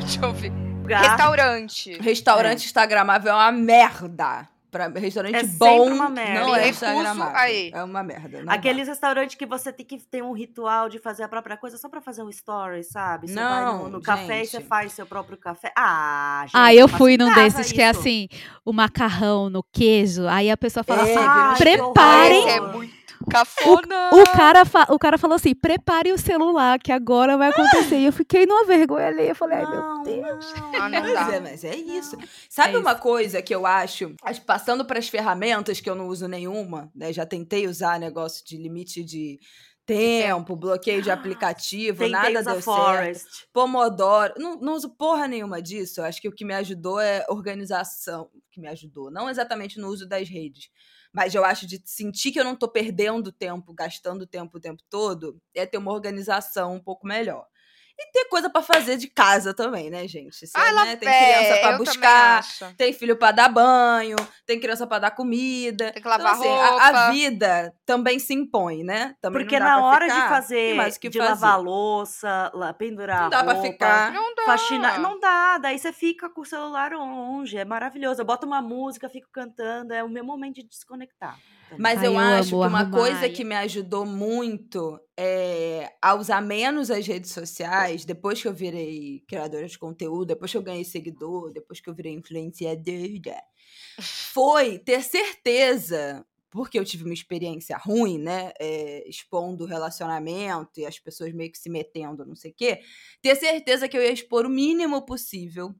[0.00, 0.52] Deixa eu ver.
[0.82, 1.92] Lugar- Restaurante.
[2.00, 4.48] Restaurante instagramável é uma merda.
[4.70, 6.40] Pra restaurante É bom sempre uma merda.
[6.40, 7.36] não é instagramável.
[7.38, 7.70] aí.
[7.74, 8.42] É uma merda.
[8.42, 11.78] não Aqueles restaurantes que você tem que ter um ritual de fazer a própria coisa
[11.78, 13.28] só pra fazer um story, sabe?
[13.28, 15.72] Você vai no, Não, no café e você faz seu próprio café.
[15.76, 16.52] Ah, gente.
[16.54, 18.00] ah, eu fui num desses que é isso.
[18.00, 18.28] assim,
[18.64, 22.97] o macarrão no queijo, aí a pessoa fala É, assim, preparem é muito
[23.30, 24.10] cafona.
[24.12, 27.98] O cara, fa- o cara falou assim: prepare o celular, que agora vai acontecer.
[27.98, 29.28] E eu fiquei numa vergonha ali.
[29.28, 30.54] Eu falei, ai meu Não, Deus.
[30.54, 30.74] não.
[30.82, 32.16] Ah, não Mas é, mas é isso.
[32.48, 36.08] Sabe É uma coisa que eu acho, as- passando para as ferramentas que eu não
[36.08, 37.12] uso nenhuma, né?
[37.12, 39.38] Já tentei usar negócio de limite de
[39.84, 42.62] tempo, bloqueio de aplicativo, Tentei nada deu certo.
[42.62, 43.26] Forest.
[43.54, 46.00] Pomodoro, não, não uso porra nenhuma disso.
[46.00, 48.24] Eu acho que o que me ajudou é organização.
[48.34, 50.68] O que me ajudou, não exatamente no uso das redes,
[51.18, 54.84] mas eu acho de sentir que eu não tô perdendo tempo, gastando tempo o tempo
[54.88, 57.44] todo, é ter uma organização um pouco melhor.
[58.00, 60.44] E ter coisa pra fazer de casa também, né, gente?
[60.44, 60.94] Isso, Ah, né?
[60.96, 62.44] Tem criança também buscar,
[62.76, 64.14] tem filho pra dar banho,
[64.46, 65.90] tem criança pra dar comida.
[65.90, 67.10] Tem que lavar então, assim, a- A, roupa.
[67.10, 69.16] vida também se impõe, né?
[69.20, 71.30] Também Porque não dá na hora ficar, de fazer, mais que de fazer.
[71.30, 74.12] lavar a louça, la- pendurar Não dá a pra roupa, ficar.
[74.12, 74.42] Não dá.
[74.44, 78.20] faxinar, não dá, daí você fica com o celular longe, é maravilhoso.
[78.20, 81.36] Eu boto uma música, fico cantando, é o meu momento de desconectar.
[81.76, 86.14] Mas Ai, eu, eu acho que uma arrumar, coisa que me ajudou muito é, a
[86.14, 90.62] usar menos as redes sociais, depois que eu virei criadora de conteúdo, depois que eu
[90.62, 93.42] ganhei seguidor, depois que eu virei influenciadora,
[94.00, 98.52] foi ter certeza, porque eu tive uma experiência ruim, né?
[98.60, 102.80] é, expondo o relacionamento e as pessoas meio que se metendo, não sei o quê,
[103.20, 105.74] ter certeza que eu ia expor o mínimo possível.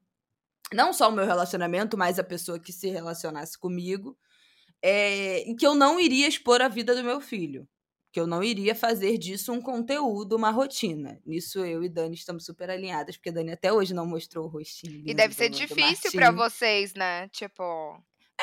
[0.71, 4.15] Não só o meu relacionamento, mas a pessoa que se relacionasse comigo
[4.81, 7.67] é, e que eu não iria expor a vida do meu filho.
[8.11, 11.21] Que eu não iria fazer disso um conteúdo, uma rotina.
[11.25, 14.93] Nisso eu e Dani estamos super alinhadas, porque Dani até hoje não mostrou o rostinho.
[14.93, 16.49] E lindo deve ser difícil pra Martinho.
[16.49, 17.27] vocês, né?
[17.29, 17.63] Tipo.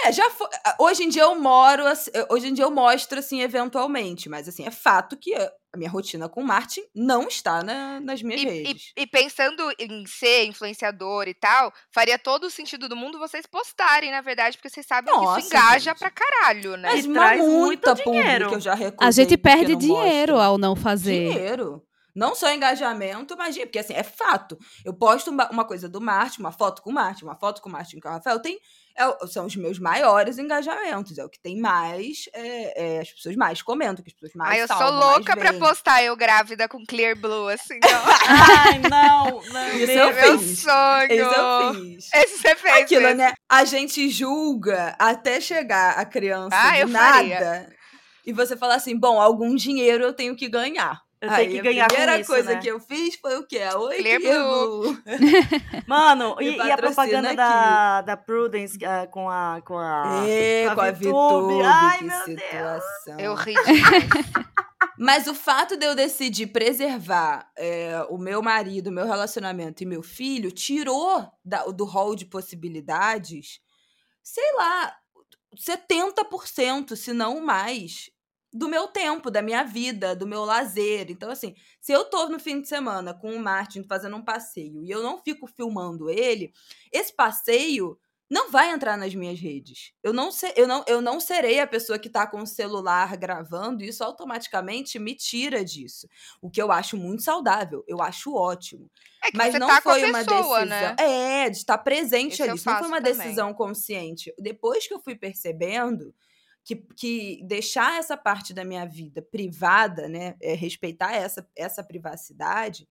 [0.05, 0.47] É, já foi.
[0.79, 1.83] Hoje em dia eu moro,
[2.31, 5.35] hoje em dia eu mostro, assim, eventualmente, mas assim, é fato que
[5.77, 8.93] a minha rotina com o Martin não está na- nas minhas E, redes.
[8.97, 13.47] e- e pensando em ser influenciador e tal, faria todo o sentido do mundo vocês
[13.47, 15.99] postarem, na verdade, porque vocês sabem que Nossa, isso engaja gente.
[15.99, 16.89] pra caralho, né?
[16.93, 18.29] Mas E uma traz muito muita dinheiro.
[18.47, 20.41] pública eu já recusei A gente perde dinheiro mostro.
[20.41, 21.33] ao não fazer.
[21.33, 21.83] Dinheiro.
[22.17, 23.69] Não só engajamento, mas dinheiro.
[23.69, 24.57] Porque, assim, é fato.
[24.85, 27.69] Eu posto uma, uma coisa do Marte, uma foto com o Marte, uma foto com
[27.69, 28.41] o Marte com o Rafael.
[28.41, 28.59] Tem,
[28.97, 31.19] é são os meus maiores engajamentos.
[31.19, 32.25] É o que tem mais.
[32.33, 35.17] é, é, as pessoas mais comentam, que as pessoas mais Ai, eu sou salvam, mais
[35.17, 37.79] louca pra postar eu grávida com Clear Blue, assim.
[38.65, 39.69] Ai, não, não.
[39.77, 40.61] Isso eu Meu fiz.
[40.61, 41.13] sonho.
[41.13, 42.09] Isso eu fiz.
[42.15, 42.83] Esse você fez.
[42.83, 43.19] Aquilo, mesmo.
[43.19, 43.35] né?
[43.49, 47.41] A gente julga até chegar a criança Ah, do eu faria.
[47.41, 47.77] nada.
[48.25, 51.06] E você fala assim: bom, algum dinheiro eu tenho que ganhar.
[51.21, 52.61] Eu Aí, tenho que ganhar A primeira com isso, coisa né?
[52.61, 53.61] que eu fiz foi o quê?
[53.61, 54.19] A Oi.
[54.19, 55.03] Blue.
[55.89, 57.37] Mano, e, e a propaganda aqui.
[57.37, 59.63] da, da Prudence ah, com a.
[59.63, 60.25] Com a...
[60.29, 60.93] É, com a a.
[60.93, 62.41] VTube, Ai, que meu Deus.
[62.41, 63.19] situação.
[63.19, 63.55] Eu ri.
[64.99, 69.87] Mas o fato de eu decidir preservar é, o meu marido, o meu relacionamento e
[69.87, 73.61] meu filho tirou da- do rol de possibilidades,
[74.23, 74.95] sei lá,
[75.55, 78.11] 70%, se não mais,
[78.57, 81.11] do meu tempo, da minha vida, do meu lazer.
[81.11, 84.83] Então, assim, se eu tô no fim de semana com o Martin fazendo um passeio
[84.83, 86.53] e eu não fico filmando ele,
[86.91, 87.99] esse passeio
[88.29, 89.93] não vai entrar nas minhas redes.
[90.03, 93.17] Eu não, se, eu não, eu não serei a pessoa que tá com o celular
[93.17, 96.09] gravando, e isso automaticamente me tira disso.
[96.41, 98.91] O que eu acho muito saudável, eu acho ótimo.
[99.23, 100.67] É que Mas não tá foi uma pessoa, decisão.
[100.67, 100.97] né?
[100.99, 102.57] É, de estar presente Isso eu ali.
[102.59, 103.17] Isso não foi uma também.
[103.17, 104.35] decisão consciente.
[104.39, 106.13] Depois que eu fui percebendo
[106.67, 112.89] que, que deixar essa parte da minha vida privada, né, é, respeitar essa, essa privacidade,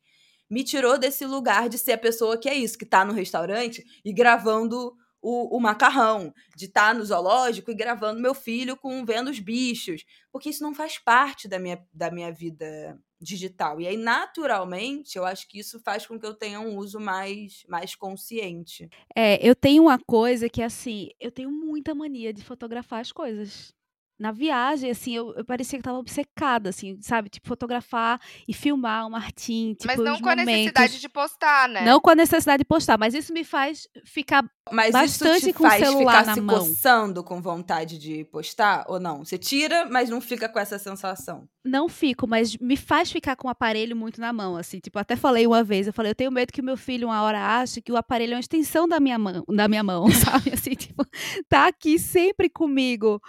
[0.49, 3.83] me tirou desse lugar de ser a pessoa que é isso, que tá no restaurante
[4.05, 9.29] e gravando o, o macarrão, de estar no zoológico e gravando meu filho com vendo
[9.29, 13.81] os bichos, porque isso não faz parte da minha, da minha vida digital.
[13.81, 17.65] E aí, naturalmente, eu acho que isso faz com que eu tenha um uso mais,
[17.67, 18.87] mais consciente.
[19.15, 23.74] É, eu tenho uma coisa que, assim, eu tenho muita mania de fotografar as coisas.
[24.17, 27.29] Na viagem, assim, eu, eu parecia que tava obcecada, assim, sabe?
[27.29, 31.01] Tipo, fotografar e filmar o Martim, tipo, Mas não os com a necessidade momentos.
[31.01, 31.81] de postar, né?
[31.85, 35.53] Não com a necessidade de postar, mas isso me faz ficar Mas Bastante isso te
[35.53, 36.59] com o faz celular ficar na se mão.
[36.59, 39.25] coçando com vontade de postar ou não?
[39.25, 41.47] Você tira, mas não fica com essa sensação.
[41.63, 45.15] não fico, mas me faz ficar com o aparelho muito na mão, assim, tipo, até
[45.15, 47.81] falei uma vez, eu falei, eu tenho medo que o meu filho uma hora ache
[47.81, 51.03] que o aparelho é uma extensão da minha mão, da minha mão, sabe, assim, tipo,
[51.49, 53.19] tá aqui sempre comigo,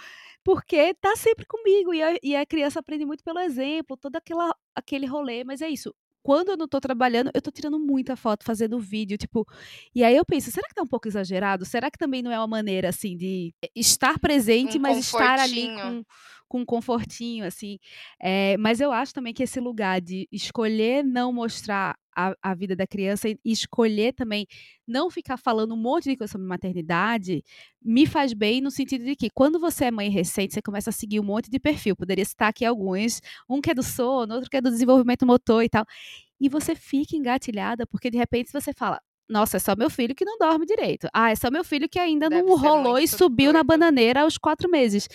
[0.47, 4.55] porque tá sempre comigo, e a, e a criança aprende muito pelo exemplo, todo aquela,
[4.76, 5.92] aquele rolê, mas é isso,
[6.22, 9.44] quando eu não tô trabalhando, eu tô tirando muita foto, fazendo vídeo, tipo,
[9.92, 11.64] e aí eu penso, será que tá um pouco exagerado?
[11.64, 15.66] Será que também não é uma maneira, assim, de estar presente, Um mas estar ali
[15.66, 16.05] com,
[16.47, 17.80] com um confortinho, assim,
[18.22, 22.75] é, mas eu acho também que esse lugar de escolher não mostrar a, a vida
[22.75, 24.47] da criança e escolher também
[24.89, 27.45] não ficar falando um monte de coisa sobre maternidade
[27.83, 30.93] me faz bem no sentido de que quando você é mãe recente, você começa a
[30.93, 31.95] seguir um monte de perfil.
[31.95, 33.21] Poderia citar aqui alguns.
[33.49, 35.85] Um que é do sono, outro que é do desenvolvimento motor e tal.
[36.41, 39.01] E você fica engatilhada, porque de repente você fala.
[39.29, 41.09] Nossa, é só meu filho que não dorme direito.
[41.12, 43.67] Ah, é só meu filho que ainda Deve não rolou e subiu na doido.
[43.67, 45.09] bananeira aos quatro meses.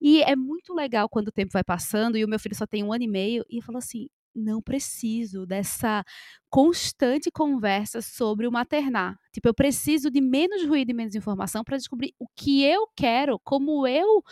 [0.00, 2.84] E é muito legal quando o tempo vai passando e o meu filho só tem
[2.84, 4.08] um ano e meio e eu falo assim,
[4.38, 6.04] não preciso dessa
[6.50, 9.18] constante conversa sobre o maternar.
[9.32, 13.38] Tipo, eu preciso de menos ruído e menos informação para descobrir o que eu quero,
[13.40, 14.22] como eu,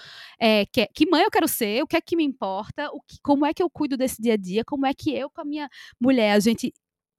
[0.41, 3.19] é, que, que mãe eu quero ser, o que é que me importa, o que,
[3.23, 5.45] como é que eu cuido desse dia a dia, como é que eu com a
[5.45, 5.69] minha
[6.01, 6.73] mulher, a gente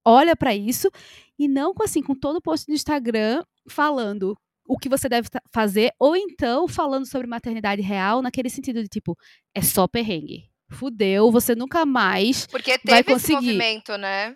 [0.05, 0.89] olha para isso
[1.37, 5.27] e não com assim com todo o post no Instagram falando o que você deve
[5.53, 9.17] fazer ou então falando sobre maternidade real naquele sentido de tipo
[9.53, 10.49] é só perrengue.
[10.69, 13.35] Fudeu, você nunca mais Porque vai teve esse conseguir.
[13.53, 14.35] movimento, né?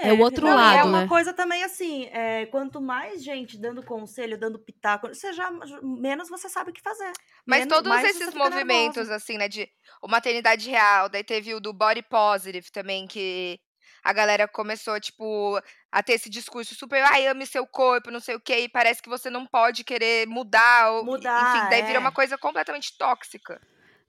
[0.00, 1.06] É o outro Não, e lado, É uma né?
[1.06, 5.50] coisa também assim, é, quanto mais gente dando conselho, dando pitaco, você já,
[5.82, 7.12] menos você sabe o que fazer.
[7.44, 9.16] Mas Menos- todos esses movimentos, nervosa.
[9.16, 9.68] assim, né, de
[10.00, 13.60] o maternidade real, daí teve o do body positive também, que
[14.02, 15.60] a galera começou, tipo,
[15.92, 19.02] a ter esse discurso super, ai, ame seu corpo, não sei o quê, e parece
[19.02, 22.00] que você não pode querer mudar, ou, Mudar, enfim, daí vira é.
[22.00, 23.60] uma coisa completamente tóxica.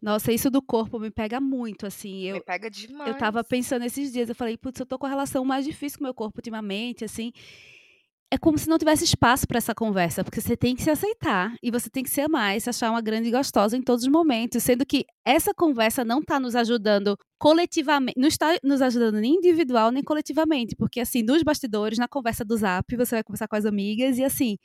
[0.03, 2.23] Nossa, isso do corpo me pega muito, assim.
[2.23, 3.07] Eu, Me pega demais.
[3.07, 5.97] Eu tava pensando esses dias, eu falei, putz, eu tô com a relação mais difícil
[5.97, 7.31] com o meu corpo ultimamente, assim.
[8.29, 11.55] É como se não tivesse espaço para essa conversa, porque você tem que se aceitar
[11.63, 14.03] e você tem que se amar e se achar uma grande e gostosa em todos
[14.03, 19.21] os momentos, sendo que essa conversa não tá nos ajudando coletivamente, não está nos ajudando
[19.21, 23.47] nem individual nem coletivamente, porque assim, nos bastidores, na conversa do Zap, você vai conversar
[23.47, 24.57] com as amigas e assim,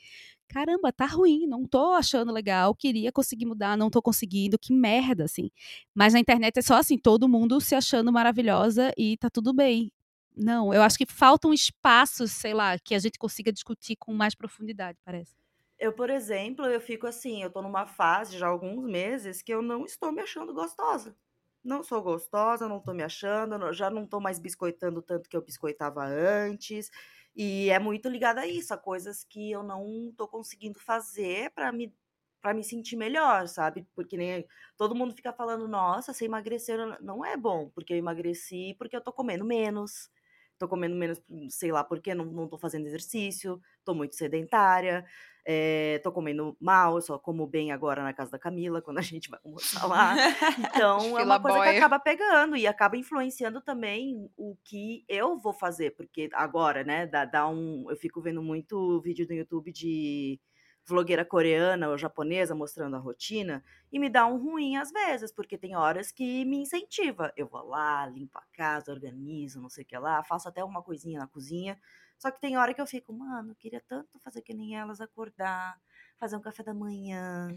[0.49, 5.25] caramba, tá ruim, não tô achando legal, queria conseguir mudar, não tô conseguindo, que merda,
[5.25, 5.51] assim.
[5.95, 9.93] Mas na internet é só assim, todo mundo se achando maravilhosa e tá tudo bem.
[10.37, 14.35] Não, eu acho que faltam espaços, sei lá, que a gente consiga discutir com mais
[14.35, 15.35] profundidade, parece.
[15.79, 19.53] Eu, por exemplo, eu fico assim, eu tô numa fase já há alguns meses que
[19.53, 21.17] eu não estou me achando gostosa.
[21.63, 25.43] Não sou gostosa, não tô me achando, já não tô mais biscoitando tanto que eu
[25.43, 26.91] biscoitava antes.
[27.39, 31.73] E é muito ligado a isso, a coisas que eu não tô conseguindo fazer pra
[31.73, 31.95] me
[32.41, 33.87] para me sentir melhor, sabe?
[33.97, 38.77] Porque nem todo mundo fica falando, nossa, você emagreceu, não é bom, porque eu emagreci,
[38.79, 40.11] porque eu tô comendo menos.
[40.59, 41.21] Tô comendo menos,
[41.51, 45.05] sei lá por quê, não, não tô fazendo exercício, tô muito sedentária,
[45.51, 49.03] é, tô comendo mal, eu só como bem agora na casa da Camila, quando a
[49.03, 50.15] gente vai almoçar lá.
[50.77, 55.55] Então, é uma coisa que acaba pegando e acaba influenciando também o que eu vou
[55.55, 57.87] fazer, porque agora, né, dá, dá um.
[57.89, 60.39] Eu fico vendo muito vídeo no YouTube de
[60.87, 65.57] vlogueira coreana ou japonesa mostrando a rotina e me dá um ruim às vezes, porque
[65.57, 67.33] tem horas que me incentiva.
[67.35, 70.83] Eu vou lá, limpo a casa, organizo, não sei o que lá, faço até uma
[70.83, 71.79] coisinha na cozinha.
[72.19, 75.01] Só que tem hora que eu fico, mano, eu queria tanto fazer que nem elas,
[75.01, 75.81] acordar,
[76.19, 77.57] fazer um café da manhã,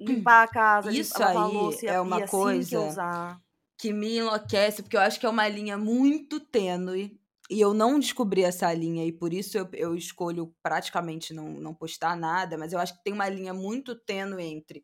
[0.00, 3.40] limpar a casa, Isso limpar, lavar a aí louça é uma assim que coisa usar.
[3.78, 7.20] que me enlouquece, porque eu acho que é uma linha muito tênue.
[7.50, 11.74] E eu não descobri essa linha, e por isso eu, eu escolho praticamente não, não
[11.74, 14.82] postar nada, mas eu acho que tem uma linha muito tênue entre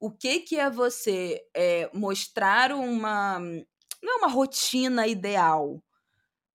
[0.00, 3.40] o que, que é você é, mostrar uma.
[4.02, 5.82] Não é uma rotina ideal.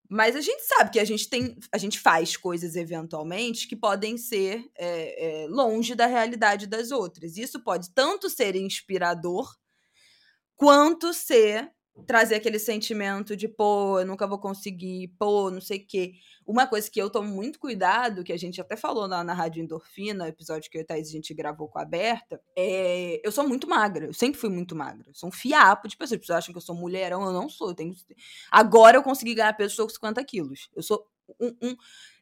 [0.09, 1.57] Mas a gente sabe que a gente tem.
[1.71, 7.37] A gente faz coisas eventualmente que podem ser é, é, longe da realidade das outras.
[7.37, 9.49] Isso pode tanto ser inspirador
[10.55, 11.71] quanto ser
[12.07, 16.13] trazer aquele sentimento de, pô, eu nunca vou conseguir, pô, não sei o quê.
[16.45, 19.63] Uma coisa que eu tomo muito cuidado, que a gente até falou na, na Rádio
[19.63, 23.47] Endorfina, episódio que eu e Thaís a gente gravou com a Berta, é, eu sou
[23.47, 25.09] muito magra, eu sempre fui muito magra.
[25.09, 26.13] Eu sou um fiapo de pessoas.
[26.13, 27.69] As pessoas acham que eu sou mulherão, eu não sou.
[27.69, 27.95] Eu tenho...
[28.51, 30.69] Agora eu consegui ganhar peso, estou com 50 quilos.
[30.75, 31.07] Eu sou
[31.39, 31.75] um, um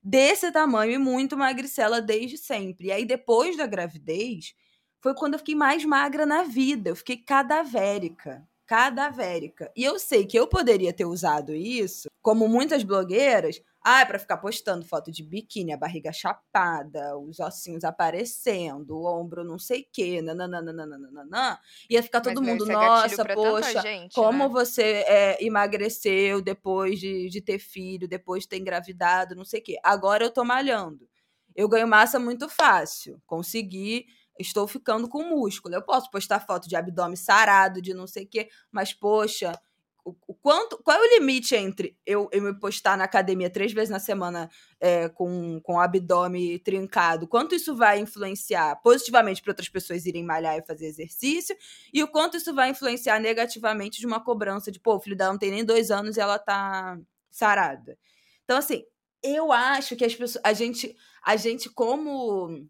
[0.04, 2.88] desse tamanho e muito magricela desde sempre.
[2.88, 4.54] E aí, depois da gravidez,
[5.02, 6.90] foi quando eu fiquei mais magra na vida.
[6.90, 8.48] Eu fiquei cadavérica.
[8.66, 9.72] Cadavérica.
[9.76, 14.20] E eu sei que eu poderia ter usado isso, como muitas blogueiras, ah, é pra
[14.20, 19.82] ficar postando foto de biquíni, a barriga chapada, os ossinhos aparecendo, o ombro não sei
[19.82, 21.60] o quê, nananana.
[21.90, 24.50] Ia ficar todo Mas, mundo, é nossa, poxa, gente, como né?
[24.50, 29.64] você é, emagreceu depois de, de ter filho, depois de ter engravidado, não sei o
[29.64, 29.80] quê.
[29.84, 31.10] Agora eu tô malhando.
[31.56, 33.22] Eu ganho massa muito fácil.
[33.26, 34.06] Consegui,
[34.40, 35.76] estou ficando com músculo.
[35.76, 39.60] Eu posso postar foto de abdômen sarado, de não sei o quê, mas, poxa,
[40.04, 43.72] o, o quanto, qual é o limite entre eu, eu me postar na academia três
[43.72, 47.28] vezes na semana é, com, com o abdômen trincado?
[47.28, 51.56] Quanto isso vai influenciar positivamente para outras pessoas irem malhar e fazer exercício?
[51.94, 55.34] E o quanto isso vai influenciar negativamente de uma cobrança de, pô, o filho dela
[55.34, 57.98] não tem nem dois anos e ela tá sarada.
[58.44, 58.84] Então, assim,
[59.24, 62.68] eu acho que as pessoas, a gente, a gente como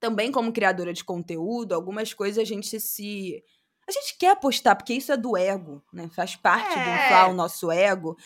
[0.00, 3.42] também como criadora de conteúdo, algumas coisas a gente se
[3.88, 6.10] a gente quer postar porque isso é do ego, né?
[6.14, 7.06] Faz parte do É.
[7.06, 8.16] inflar o nosso ego.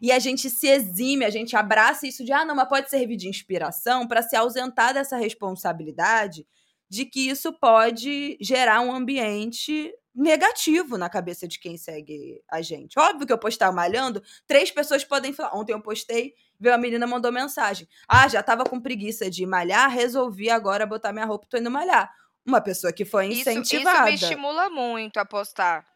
[0.00, 3.16] E a gente se exime, a gente abraça isso de ah, não, mas pode servir
[3.16, 6.44] de inspiração para se ausentar dessa responsabilidade
[6.90, 12.98] de que isso pode gerar um ambiente negativo na cabeça de quem segue a gente.
[12.98, 15.56] Óbvio que eu postar malhando, três pessoas podem falar.
[15.56, 17.88] Ontem eu postei, veio a menina mandou mensagem.
[18.06, 21.70] Ah, já tava com preguiça de malhar, resolvi agora botar minha roupa e tô indo
[21.70, 22.12] malhar.
[22.44, 24.04] Uma pessoa que foi Isso, isso incentivada.
[24.10, 25.86] me estimula muito a postar.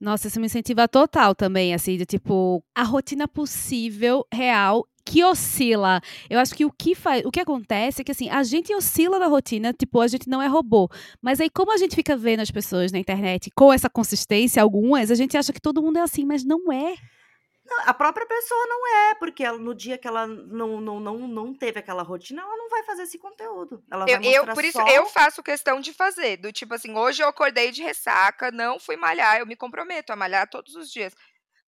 [0.00, 6.00] Nossa, isso me incentiva total também, assim, de tipo, a rotina possível, real, que oscila.
[6.30, 9.18] Eu acho que o que faz, o que acontece é que assim, a gente oscila
[9.18, 10.88] na rotina, tipo, a gente não é robô.
[11.20, 15.10] Mas aí como a gente fica vendo as pessoas na internet com essa consistência, algumas,
[15.10, 16.94] a gente acha que todo mundo é assim, mas não é.
[17.86, 21.54] A própria pessoa não é, porque ela, no dia que ela não, não, não, não
[21.54, 23.82] teve aquela rotina, ela não vai fazer esse conteúdo.
[23.90, 24.86] Ela vai Eu, eu- mostrar por isso só...
[24.88, 26.36] eu faço questão de fazer.
[26.36, 30.16] Do tipo assim, hoje eu acordei de ressaca, não fui malhar, eu me comprometo a
[30.16, 31.14] malhar todos os dias.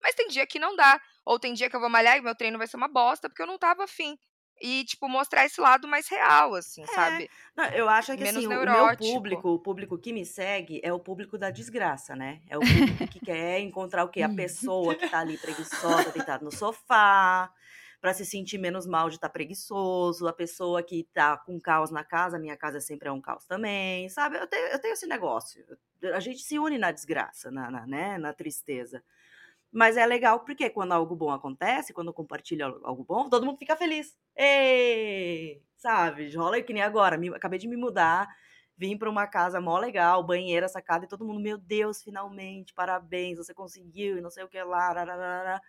[0.03, 1.01] Mas tem dia que não dá.
[1.25, 3.41] Ou tem dia que eu vou malhar e meu treino vai ser uma bosta, porque
[3.43, 4.19] eu não tava afim.
[4.63, 7.31] E, tipo, mostrar esse lado mais real, assim, É, sabe?
[7.57, 9.13] Não, eu acho que Menos assim, o meu neurótico.
[9.13, 12.41] público, o público que me segue é o público da desgraça, né?
[12.49, 14.23] É o público que quer encontrar o quê?
[14.23, 17.53] A pessoa que tá ali preguiçosa, deitada no sofá,
[18.01, 22.05] pra se sentir menos mal de estar preguiçoso, a pessoa que tá com caos na
[22.05, 24.37] casa, minha casa sempre é um caos também, sabe?
[24.39, 25.65] Eu tenho, eu tenho esse negócio.
[26.15, 28.19] A gente se une na desgraça, na, na, né?
[28.19, 29.03] na tristeza.
[29.73, 32.15] Mas é legal porque quando algo bom acontece, quando
[32.63, 34.15] al- algo bom, todo mundo fica feliz.
[34.37, 35.63] Ei!
[35.77, 36.31] Sabe?
[36.37, 37.17] Rola que nem agora.
[37.17, 38.29] me- acabei de me mudar,
[38.77, 43.39] vim para uma casa mó legal, banheira, sacada, e todo mundo, meu Deus, finalmente, parabéns,
[43.39, 44.93] você conseguiu, e não sei o que lá.
[44.93, 45.61] rararara.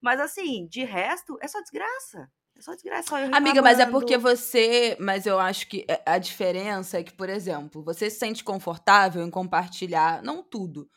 [0.00, 2.28] Mas assim, de resto, é só desgraça.
[2.56, 3.08] É só desgraça.
[3.08, 4.96] só eu Amiga, mas é porque você.
[5.00, 9.22] Mas eu acho que é- a diferença é que, por exemplo, você se sente confortável
[9.24, 10.88] em compartilhar, não tudo,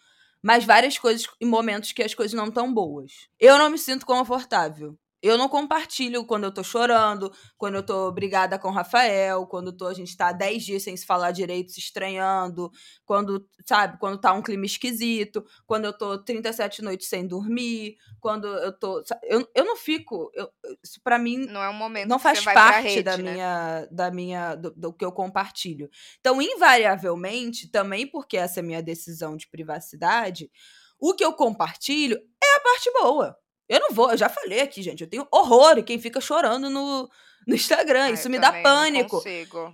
[0.46, 3.28] mas várias coisas em momentos que as coisas não estão boas.
[3.40, 4.96] Eu não me sinto confortável.
[5.26, 9.74] Eu não compartilho quando eu tô chorando, quando eu tô brigada com o Rafael, quando
[9.74, 12.72] tô, a gente tá 10 dias sem se falar direito, se estranhando,
[13.04, 18.48] quando, sabe, quando tá um clima esquisito, quando eu tô 37 noites sem dormir, quando
[18.48, 19.04] eu tô.
[19.24, 20.32] Eu, eu não fico.
[20.36, 20.48] Eu,
[20.84, 23.32] isso pra mim Não é um momento não faz parte rede, da né?
[23.32, 25.90] minha da minha do, do que eu compartilho.
[26.20, 30.52] Então, invariavelmente, também porque essa é a minha decisão de privacidade,
[31.00, 33.36] o que eu compartilho é a parte boa.
[33.68, 36.70] Eu não vou, eu já falei aqui, gente, eu tenho horror em quem fica chorando
[36.70, 37.10] no,
[37.48, 38.06] no Instagram.
[38.06, 39.22] Ah, Isso me dá pânico.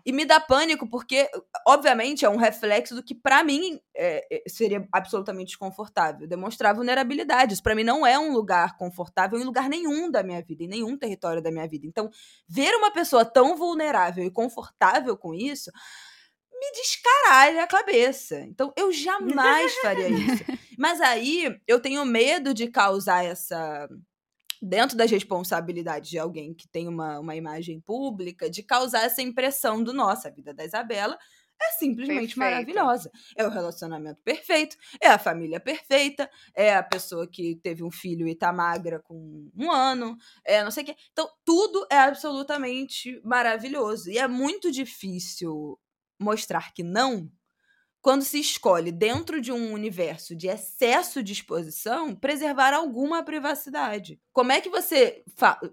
[0.05, 1.29] E me dá pânico porque,
[1.67, 6.27] obviamente, é um reflexo do que pra mim é, é, seria absolutamente desconfortável.
[6.27, 7.53] Demonstrar vulnerabilidade.
[7.53, 10.67] Isso pra mim não é um lugar confortável em lugar nenhum da minha vida, em
[10.67, 11.85] nenhum território da minha vida.
[11.85, 12.09] Então,
[12.47, 15.71] ver uma pessoa tão vulnerável e confortável com isso
[16.61, 18.39] me descaralha a cabeça.
[18.41, 20.43] Então, eu jamais faria isso.
[20.77, 23.89] Mas aí, eu tenho medo de causar essa
[24.61, 29.83] dentro das responsabilidades de alguém que tem uma, uma imagem pública, de causar essa impressão
[29.83, 31.17] do nossa, a vida da Isabela
[31.59, 32.39] é simplesmente Perfeita.
[32.39, 33.11] maravilhosa.
[33.35, 38.27] É o relacionamento perfeito, é a família perfeita, é a pessoa que teve um filho
[38.27, 40.95] e tá magra com um ano, é não sei o quê.
[41.11, 44.09] Então, tudo é absolutamente maravilhoso.
[44.09, 45.79] E é muito difícil
[46.21, 47.31] mostrar que não
[48.01, 54.19] quando se escolhe, dentro de um universo de excesso de exposição, preservar alguma privacidade.
[54.33, 55.23] Como é que você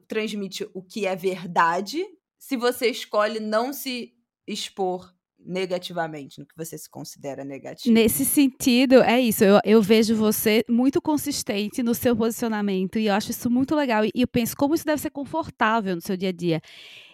[0.07, 2.05] transmite o que é verdade
[2.39, 4.13] se você escolhe não se
[4.47, 7.95] expor negativamente, no que você se considera negativo?
[7.95, 9.43] Nesse sentido, é isso.
[9.43, 14.05] Eu, eu vejo você muito consistente no seu posicionamento e eu acho isso muito legal.
[14.05, 16.61] E eu penso como isso deve ser confortável no seu dia a dia.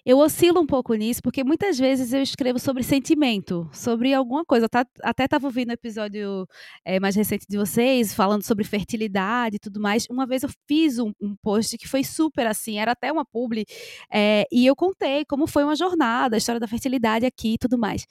[0.06, 4.68] Eu oscilo um pouco nisso, porque muitas vezes eu escrevo sobre sentimento, sobre alguma coisa.
[4.68, 6.46] Tá- até estava ouvindo o episódio
[6.84, 10.06] eh, mais recente de vocês, falando sobre fertilidade e tudo mais.
[10.10, 13.64] Uma vez eu fiz um, um post que foi super assim, era até uma publi,
[14.12, 17.78] eh, e eu contei como foi uma jornada, a história da fertilidade aqui e tudo
[17.78, 18.06] mais.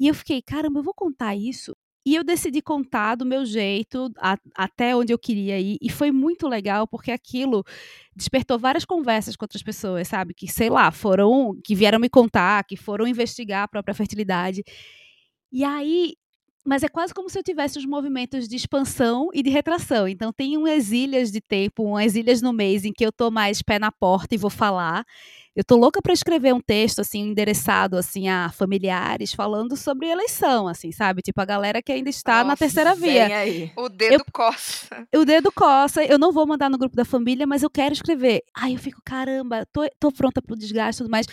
[0.00, 1.72] E eu fiquei, caramba, eu vou contar isso.
[2.06, 5.76] E eu decidi contar do meu jeito, a- até onde eu queria ir.
[5.82, 7.64] E foi muito legal, porque aquilo
[8.16, 10.32] despertou várias conversas com outras pessoas, sabe?
[10.34, 14.62] Que, sei lá, foram, que vieram me contar, que foram investigar a própria fertilidade.
[15.52, 16.14] E aí,
[16.66, 20.08] mas é quase como se eu tivesse os movimentos de expansão e de retração.
[20.08, 23.62] Então tem umas ilhas de tempo, umas ilhas no mês em que eu tô mais
[23.62, 25.04] pé na porta e vou falar.
[25.54, 30.68] Eu tô louca para escrever um texto assim endereçado assim a familiares falando sobre eleição,
[30.68, 31.22] assim, sabe?
[31.22, 33.70] Tipo a galera que ainda está na Nossa, terceira via aí.
[33.76, 35.06] O dedo coça.
[35.14, 38.42] o dedo coça, eu não vou mandar no grupo da família, mas eu quero escrever.
[38.54, 41.26] Aí eu fico, caramba, tô, tô pronta pro desgaste e tudo mais.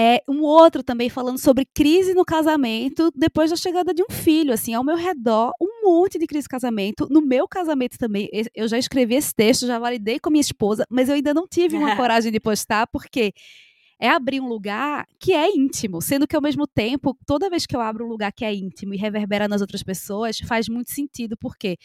[0.00, 4.52] É, um outro também falando sobre crise no casamento depois da chegada de um filho,
[4.52, 7.08] assim, ao meu redor, um monte de crise de casamento.
[7.10, 11.08] No meu casamento também, eu já escrevi esse texto, já validei com minha esposa, mas
[11.08, 13.32] eu ainda não tive uma coragem de postar, porque
[14.00, 17.74] é abrir um lugar que é íntimo, sendo que ao mesmo tempo, toda vez que
[17.74, 21.36] eu abro um lugar que é íntimo e reverbera nas outras pessoas, faz muito sentido,
[21.36, 21.76] porque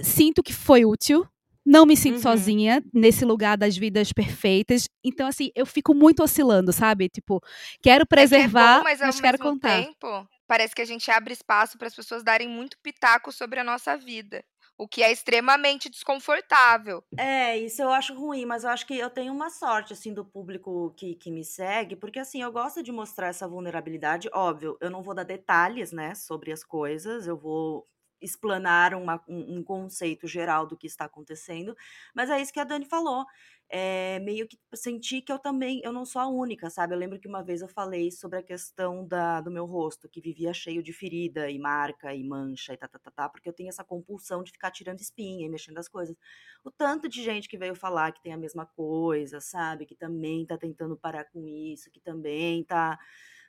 [0.00, 1.26] sinto que foi útil.
[1.64, 2.22] Não me sinto Uhum.
[2.22, 4.88] sozinha nesse lugar das vidas perfeitas.
[5.04, 7.08] Então, assim, eu fico muito oscilando, sabe?
[7.08, 7.40] Tipo,
[7.82, 9.84] quero preservar, é bom, mas ao mas quero mesmo contar.
[9.84, 13.64] tempo, parece que a gente abre espaço para as pessoas darem muito pitaco sobre a
[13.64, 14.44] nossa vida.
[14.76, 17.04] O que é extremamente desconfortável.
[17.16, 20.24] É, isso eu acho ruim, mas eu acho que eu tenho uma sorte, assim, do
[20.24, 24.28] público que, que me segue, porque, assim, eu gosto de mostrar essa vulnerabilidade.
[24.32, 27.86] Óbvio, eu não vou dar detalhes, né, sobre as coisas, eu vou
[28.24, 31.76] explanar uma, um, um conceito geral do que está acontecendo,
[32.14, 33.24] mas é isso que a Dani falou
[33.68, 36.94] é, meio que senti que eu também, eu não sou a única, sabe?
[36.94, 40.20] Eu lembro que uma vez eu falei sobre a questão da, do meu rosto, que
[40.20, 43.52] vivia cheio de ferida e marca e mancha e tá, tá, tá, tá, porque eu
[43.52, 46.16] tenho essa compulsão de ficar tirando espinha e mexendo as coisas.
[46.62, 49.86] O tanto de gente que veio falar que tem a mesma coisa, sabe?
[49.86, 52.98] Que também tá tentando parar com isso, que também tá,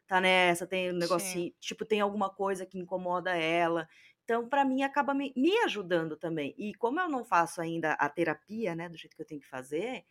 [0.07, 1.55] tá nessa, tem um negocinho, Sim.
[1.59, 3.88] tipo, tem alguma coisa que incomoda ela.
[4.26, 6.53] Então, para mim, acaba me, me, ajudando também.
[6.57, 9.47] E como eu não faço ainda a terapia, né, do jeito que eu tenho que
[9.47, 10.03] fazer,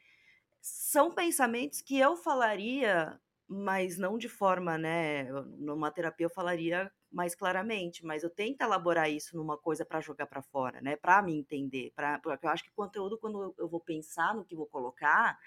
[0.62, 5.24] são pensamentos que eu falaria, mas não de forma, né,
[5.58, 10.26] numa terapia eu falaria mais claramente, mas eu tento elaborar isso numa coisa para jogar
[10.26, 13.80] para fora, né, para me entender, para porque eu acho que conteúdo quando eu vou
[13.80, 15.38] pensar no que vou colocar,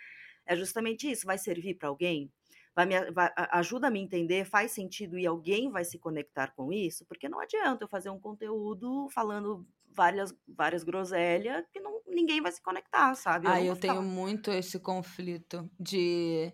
[0.45, 2.31] é justamente isso, vai servir para alguém?
[2.77, 6.71] Vai me, vai, ajuda a me entender, faz sentido e alguém vai se conectar com
[6.71, 12.39] isso, porque não adianta eu fazer um conteúdo falando várias, várias groselhas que não, ninguém
[12.39, 13.47] vai se conectar, sabe?
[13.47, 16.53] Eu ah, eu tenho muito esse conflito de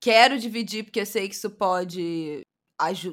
[0.00, 2.46] quero dividir porque eu sei que isso pode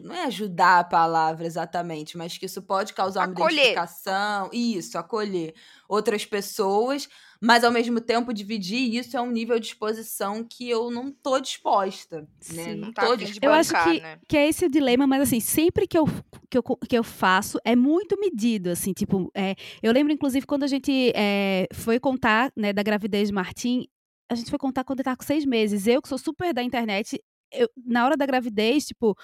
[0.03, 3.53] não é ajudar a palavra exatamente, mas que isso pode causar uma acolher.
[3.53, 5.53] identificação, isso, acolher
[5.87, 7.07] outras pessoas,
[7.39, 11.39] mas ao mesmo tempo dividir isso é um nível de exposição que eu não tô
[11.39, 12.21] disposta,
[12.53, 12.63] né?
[12.63, 12.75] Sim?
[12.75, 13.45] Não tá tô disposta.
[13.45, 14.19] Eu acho que, né?
[14.27, 16.05] que é esse o dilema, mas assim, sempre que eu,
[16.49, 20.63] que eu, que eu faço é muito medido, assim, tipo, é, eu lembro inclusive quando
[20.63, 23.87] a gente é, foi contar, né, da gravidez de Martim,
[24.31, 25.87] a gente foi contar quando ele tava com seis meses.
[25.87, 27.21] Eu, que sou super da internet,
[27.51, 29.17] eu, na hora da gravidez, tipo,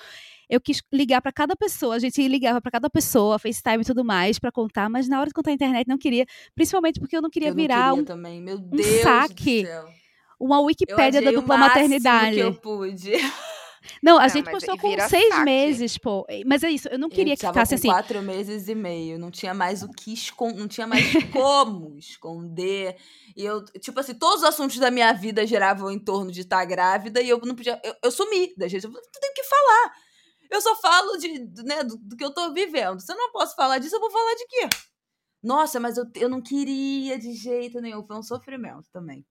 [0.49, 4.03] eu quis ligar para cada pessoa, a gente ligava para cada pessoa, FaceTime e tudo
[4.03, 6.25] mais para contar, mas na hora de contar a internet não queria,
[6.55, 8.41] principalmente porque eu não queria eu virar não queria um, também.
[8.41, 9.65] Meu Deus um saque,
[10.39, 12.35] uma Wikipédia da dupla maternidade.
[12.35, 13.11] Que eu pude.
[14.01, 15.45] Não, a não, gente postou com seis saque.
[15.45, 16.25] meses, pô.
[16.45, 17.87] Mas é isso, eu não queria eu que ficasse com assim.
[17.87, 19.19] quatro meses e meio.
[19.19, 22.95] Não tinha mais o que esconder, não tinha mais como esconder.
[23.35, 26.63] E eu, tipo assim, todos os assuntos da minha vida geravam em torno de estar
[26.65, 27.79] grávida e eu não podia.
[27.83, 28.83] Eu, eu sumi da gente.
[28.83, 29.93] Eu não tenho que falar.
[30.49, 31.27] Eu só falo de,
[31.63, 32.99] né, do, do, que eu tô vivendo.
[33.01, 34.69] Se eu não posso falar disso, eu vou falar de quê?
[35.47, 38.03] Nossa, mas eu, eu não queria de jeito nenhum.
[38.03, 39.25] Foi um sofrimento também.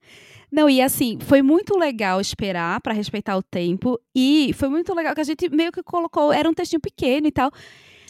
[0.50, 4.00] Não, e assim, foi muito legal esperar para respeitar o tempo.
[4.14, 6.32] E foi muito legal que a gente meio que colocou.
[6.32, 7.50] Era um textinho pequeno e tal.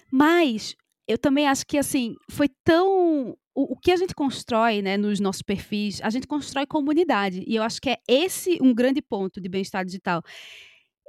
[0.09, 0.77] Mas
[1.09, 3.37] eu também acho que, assim, foi tão.
[3.53, 7.43] O, que a gente constrói né, nos nossos perfis, a gente constrói comunidade.
[7.45, 10.23] E eu acho que é esse um grande ponto de bem-estar digital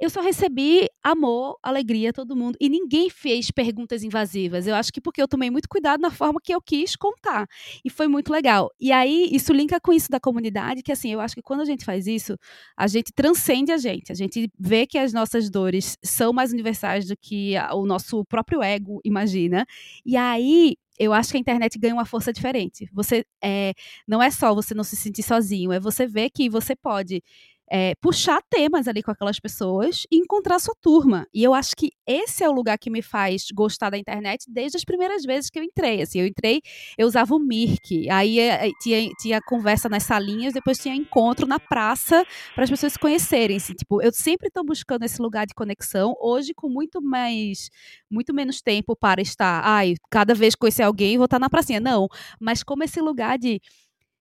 [0.00, 2.56] eu só recebi amor, alegria, todo mundo.
[2.60, 4.66] E ninguém fez perguntas invasivas.
[4.66, 7.46] Eu acho que porque eu tomei muito cuidado na forma que eu quis contar.
[7.84, 8.70] E foi muito legal.
[8.80, 11.64] E aí, isso linka com isso da comunidade, que assim, eu acho que quando a
[11.64, 12.36] gente faz isso,
[12.76, 14.12] a gente transcende a gente.
[14.12, 18.62] A gente vê que as nossas dores são mais universais do que o nosso próprio
[18.62, 19.66] ego imagina.
[20.06, 22.88] E aí, eu acho que a internet ganha uma força diferente.
[22.92, 23.72] Você é,
[24.06, 27.22] não é só você não se sentir sozinho, é você ver que você pode
[27.70, 31.26] é, puxar temas ali com aquelas pessoas e encontrar sua turma.
[31.32, 34.76] E eu acho que esse é o lugar que me faz gostar da internet desde
[34.76, 36.02] as primeiras vezes que eu entrei.
[36.02, 36.62] Assim, eu entrei,
[36.96, 41.60] eu usava o Mirk, aí é, tinha, tinha conversa nas salinhas, depois tinha encontro na
[41.60, 43.56] praça para as pessoas se conhecerem.
[43.56, 47.70] Assim, tipo, eu sempre estou buscando esse lugar de conexão, hoje com muito mais,
[48.10, 51.80] muito menos tempo para estar, ai, cada vez conhecer alguém, vou estar na pracinha.
[51.80, 52.08] Não,
[52.40, 53.60] mas como esse lugar de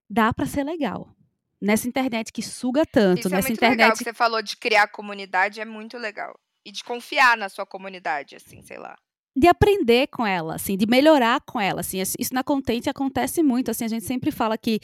[0.10, 1.17] dá para ser legal
[1.62, 4.42] nessa internet que suga tanto, Isso é nessa é muito internet legal que você falou
[4.42, 6.34] de criar comunidade, é muito legal.
[6.66, 8.96] E de confiar na sua comunidade, assim, sei lá.
[9.36, 12.00] De aprender com ela, assim, de melhorar com ela, assim.
[12.00, 14.80] Isso na Contente acontece muito, assim, a gente sempre fala que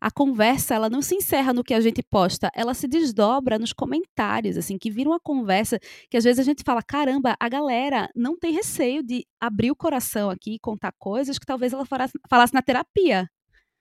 [0.00, 3.72] a conversa, ela não se encerra no que a gente posta, ela se desdobra nos
[3.72, 8.08] comentários, assim, que vira uma conversa que às vezes a gente fala, caramba, a galera
[8.14, 12.54] não tem receio de abrir o coração aqui e contar coisas que talvez ela falasse
[12.54, 13.28] na terapia.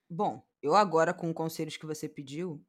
[0.09, 2.61] Bom, eu agora, com conselhos que você pediu,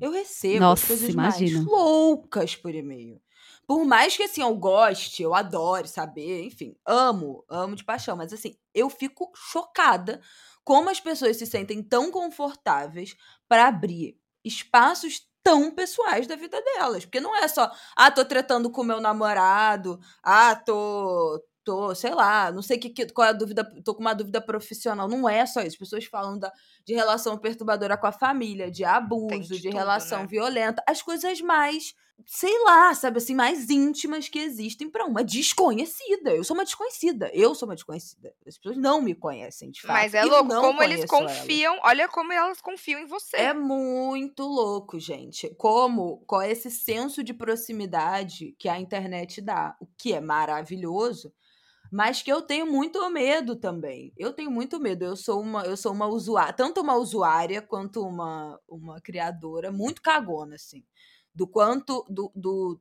[0.00, 1.58] eu recebo Nossa, as coisas imagino.
[1.58, 3.20] mais loucas por e-mail.
[3.66, 8.32] Por mais que, assim, eu goste, eu adore saber, enfim, amo, amo de paixão, mas,
[8.32, 10.20] assim, eu fico chocada
[10.64, 13.16] como as pessoas se sentem tão confortáveis
[13.48, 17.04] para abrir espaços tão pessoais da vida delas.
[17.04, 22.52] Porque não é só, ah, tô tretando com meu namorado, ah, tô, tô, sei lá,
[22.52, 25.08] não sei que, qual é a dúvida, tô com uma dúvida profissional.
[25.08, 25.70] Não é só isso.
[25.70, 26.52] As pessoas falam da,
[26.84, 30.26] de relação perturbadora com a família, de abuso, de, de tudo, relação né?
[30.28, 31.92] violenta, as coisas mais
[32.24, 36.34] sei lá, sabe assim, mais íntimas que existem para uma desconhecida.
[36.34, 37.30] Eu sou uma desconhecida.
[37.34, 38.32] Eu sou uma desconhecida.
[38.46, 39.92] As pessoas não me conhecem, de fato.
[39.92, 41.10] Mas é louco como eles elas.
[41.10, 41.78] confiam.
[41.82, 43.36] Olha como elas confiam em você.
[43.36, 45.54] É muito louco, gente.
[45.56, 51.34] Como, qual é esse senso de proximidade que a internet dá, o que é maravilhoso,
[51.96, 54.12] mas que eu tenho muito medo também.
[54.18, 55.04] Eu tenho muito medo.
[55.04, 60.02] Eu sou uma, eu sou uma usuária, tanto uma usuária quanto uma, uma criadora muito
[60.02, 60.84] cagona, assim.
[61.34, 62.80] Do quanto do, do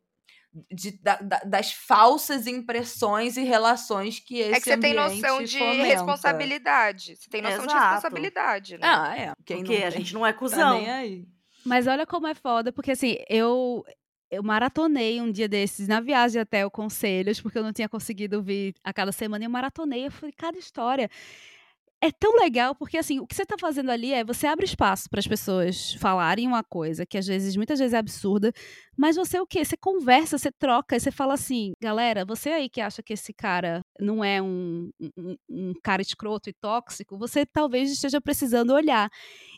[0.71, 5.43] de- da- da- das falsas impressões e relações que esse É que você tem noção
[5.43, 5.83] de fomenta.
[5.83, 7.15] responsabilidade.
[7.15, 7.83] Você tem noção de Exato.
[7.93, 8.87] responsabilidade, né?
[8.87, 9.33] Ah, é.
[9.45, 10.77] Quem Porque não a tem, gente não é tá cuzão.
[10.79, 11.25] nem aí.
[11.65, 13.83] Mas olha como é foda, porque assim, eu
[14.31, 18.41] eu maratonei um dia desses na viagem até o Conselhos, porque eu não tinha conseguido
[18.41, 21.09] vir a cada semana, e eu maratonei, eu falei, cada história
[22.01, 25.09] é tão legal, porque assim, o que você tá fazendo ali é você abre espaço
[25.09, 28.51] para as pessoas falarem uma coisa que às vezes, muitas vezes é absurda,
[28.97, 29.63] mas você o quê?
[29.65, 33.81] Você conversa, você troca, você fala assim, galera, você aí que acha que esse cara
[33.99, 39.09] não é um, um, um cara escroto e tóxico, você talvez esteja precisando olhar.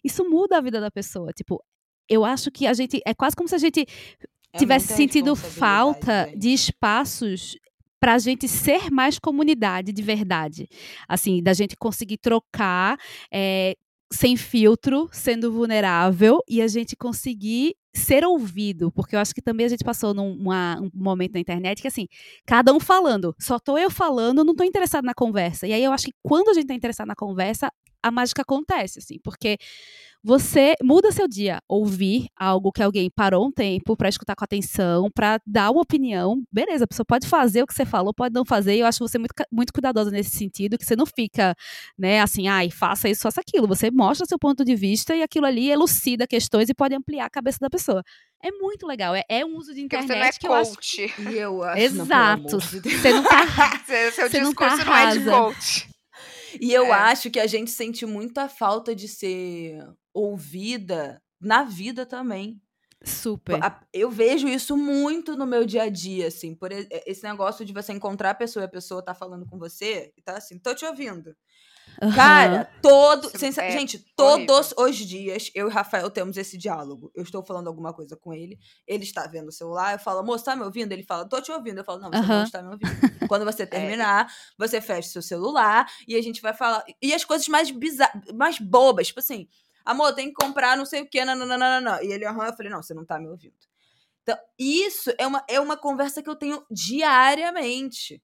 [0.04, 1.34] Isso muda a vida da pessoa.
[1.34, 1.62] Tipo,
[2.10, 3.02] eu acho que a gente.
[3.06, 7.56] É quase como se a gente É tivesse muita sentido falta de espaços
[8.00, 10.68] para a gente ser mais comunidade de verdade.
[11.08, 12.98] Assim, da gente conseguir trocar
[13.34, 13.76] eh,
[14.14, 19.66] sem filtro, sendo vulnerável, e a gente conseguir ser ouvido, porque eu acho que também
[19.66, 22.08] a gente passou num uma- um momento na internet que assim,
[22.46, 25.66] cada um falando, só tô eu falando, não tô interessado na conversa.
[25.68, 27.70] E aí eu acho que quando a gente tá interessado na conversa,
[28.08, 29.58] a mágica acontece, assim, porque
[30.24, 35.10] você muda seu dia, ouvir algo que alguém parou um tempo pra escutar com atenção,
[35.10, 36.44] pra dar uma opinião.
[36.52, 38.76] Beleza, a pessoa pode fazer o que você falou, pode não fazer.
[38.76, 41.56] E eu acho você muito, muito cuidadosa nesse sentido, que você não fica,
[41.98, 43.68] né, assim, ai, faça isso, faça aquilo.
[43.68, 47.30] Você mostra seu ponto de vista e aquilo ali elucida questões e pode ampliar a
[47.30, 48.04] cabeça da pessoa.
[48.44, 49.16] É muito legal.
[49.16, 51.32] É, é um uso de Porque internet você não é que eu acho.
[51.32, 52.56] E eu acho, não, Exato.
[52.56, 52.98] amor de.
[52.98, 53.46] Você não tá.
[53.88, 55.90] Seu, Você não tá discurso não, é de coach.
[56.62, 56.92] E eu É.
[56.94, 59.80] acho que a gente sente muita falta de ser
[60.14, 62.62] ouvida na vida também.
[63.04, 63.60] Super.
[63.94, 66.56] Eu vejo isso muito no meu dia a dia, assim.
[66.56, 70.12] Por esse negócio de você encontrar a pessoa e a pessoa tá falando com você
[70.18, 71.36] e tá assim, tô te ouvindo.
[72.02, 72.16] Aham.
[72.16, 73.30] Cara, todo.
[73.38, 74.46] Sensa- é gente, horrível.
[74.48, 77.12] todos os dias eu e o Rafael temos esse diálogo.
[77.16, 80.46] Eu estou falando alguma coisa com ele, ele está vendo o celular, eu falo, moço,
[80.46, 80.92] tá me ouvindo?
[80.92, 81.80] Ele fala, tô te ouvindo.
[81.80, 82.44] Eu falo, não, você não Aham.
[82.44, 82.92] está me ouvindo.
[83.28, 86.84] Quando você terminar, você fecha seu celular e a gente vai falar.
[87.02, 89.48] E as coisas mais bizarras, mais bobas, tipo assim,
[89.84, 92.00] amor, tem que comprar não sei o quê, nananana.
[92.04, 93.56] E ele, aham, eu falei, não, você não tá me ouvindo.
[94.24, 98.22] Então, isso é uma, é uma conversa que eu tenho diariamente.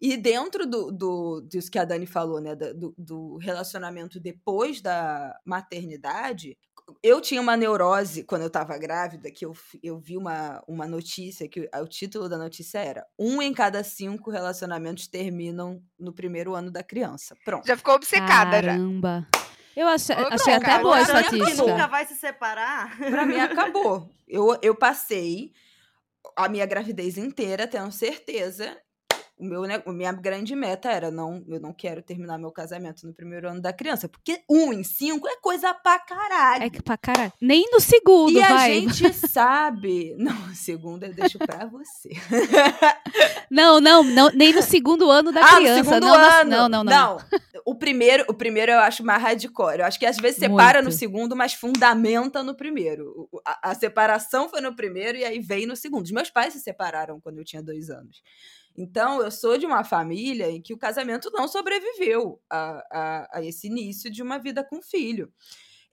[0.00, 2.54] E dentro do, do, disso que a Dani falou, né?
[2.54, 6.56] Do, do relacionamento depois da maternidade,
[7.02, 11.48] eu tinha uma neurose quando eu tava grávida, que eu, eu vi uma, uma notícia,
[11.48, 16.70] que o título da notícia era um em cada cinco relacionamentos terminam no primeiro ano
[16.70, 17.36] da criança.
[17.44, 17.66] Pronto.
[17.66, 18.72] Já ficou obcecada já.
[18.72, 19.28] Caramba.
[19.76, 21.66] Eu achei, Ô, achei Bronca, até boa a estatística.
[21.66, 22.96] nunca vai se separar.
[22.98, 24.10] Pra mim, acabou.
[24.26, 25.52] Eu, eu passei
[26.36, 28.76] a minha gravidez inteira tendo certeza.
[29.40, 33.14] O meu, a minha grande meta era não, eu não quero terminar meu casamento no
[33.14, 36.64] primeiro ano da criança, porque um em cinco é coisa pra caralho.
[36.64, 37.32] É que pra caralho.
[37.40, 38.80] Nem no segundo, e a vai.
[38.80, 40.14] gente sabe.
[40.18, 42.10] Não, segunda eu deixo pra você.
[43.50, 45.78] Não, não, não, nem no segundo ano da ah, criança.
[45.78, 46.50] no segundo não, ano.
[46.50, 47.18] não, não, não.
[47.64, 49.80] O primeiro, o primeiro eu acho mais hardcore.
[49.80, 50.98] Eu acho que às vezes separa no Muito.
[50.98, 53.28] segundo, mas fundamenta no primeiro.
[53.44, 56.04] A, a separação foi no primeiro e aí veio no segundo.
[56.04, 58.22] Os meus pais se separaram quando eu tinha dois anos.
[58.80, 63.44] Então, eu sou de uma família em que o casamento não sobreviveu a, a, a
[63.44, 65.30] esse início de uma vida com filho.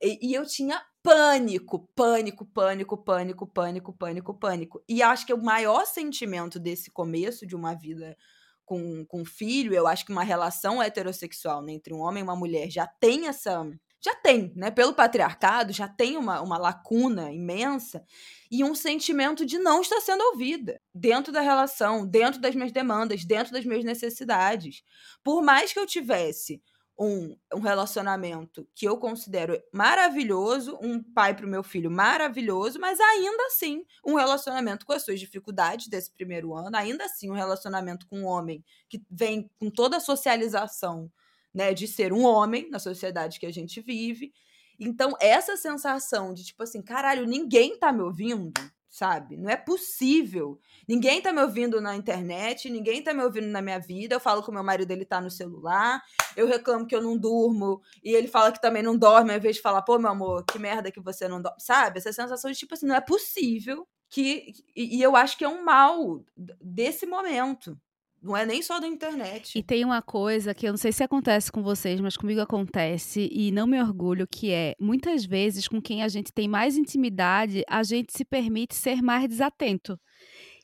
[0.01, 4.83] E, e eu tinha pânico, pânico, pânico, pânico, pânico, pânico, pânico.
[4.87, 8.15] E acho que o maior sentimento desse começo de uma vida
[8.63, 12.37] com, com filho, eu acho que uma relação heterossexual né, entre um homem e uma
[12.37, 13.69] mulher já tem essa.
[13.99, 14.69] Já tem, né?
[14.69, 18.03] Pelo patriarcado, já tem uma, uma lacuna imensa
[18.49, 23.25] e um sentimento de não estar sendo ouvida dentro da relação, dentro das minhas demandas,
[23.25, 24.83] dentro das minhas necessidades.
[25.23, 26.61] Por mais que eu tivesse
[26.99, 32.99] um, um relacionamento que eu considero maravilhoso, um pai para o meu filho maravilhoso, mas
[32.99, 38.07] ainda assim um relacionamento com as suas dificuldades desse primeiro ano, ainda assim um relacionamento
[38.07, 41.11] com um homem que vem com toda a socialização
[41.57, 44.31] né, de ser um homem na sociedade que a gente vive.
[44.79, 48.53] Então, essa sensação de tipo assim, caralho, ninguém tá me ouvindo,
[48.87, 49.35] sabe?
[49.35, 50.59] Não é possível.
[50.87, 54.13] Ninguém tá me ouvindo na internet, ninguém tá me ouvindo na minha vida.
[54.13, 55.99] Eu falo que o meu marido ele tá no celular,
[56.35, 59.55] eu reclamo que eu não durmo, e ele fala que também não dorme, ao invés
[59.55, 61.59] de falar, pô, meu amor, que merda que você não dorme.
[61.59, 61.97] Sabe?
[61.97, 64.53] Essa sensação de tipo assim, não é possível que.
[64.75, 66.23] E, e eu acho que é um mal
[66.61, 67.75] desse momento.
[68.21, 69.57] Não é nem só da internet.
[69.57, 73.29] E tem uma coisa que eu não sei se acontece com vocês, mas comigo acontece
[73.31, 77.63] e não me orgulho, que é muitas vezes com quem a gente tem mais intimidade,
[77.69, 79.99] a gente se permite ser mais desatento.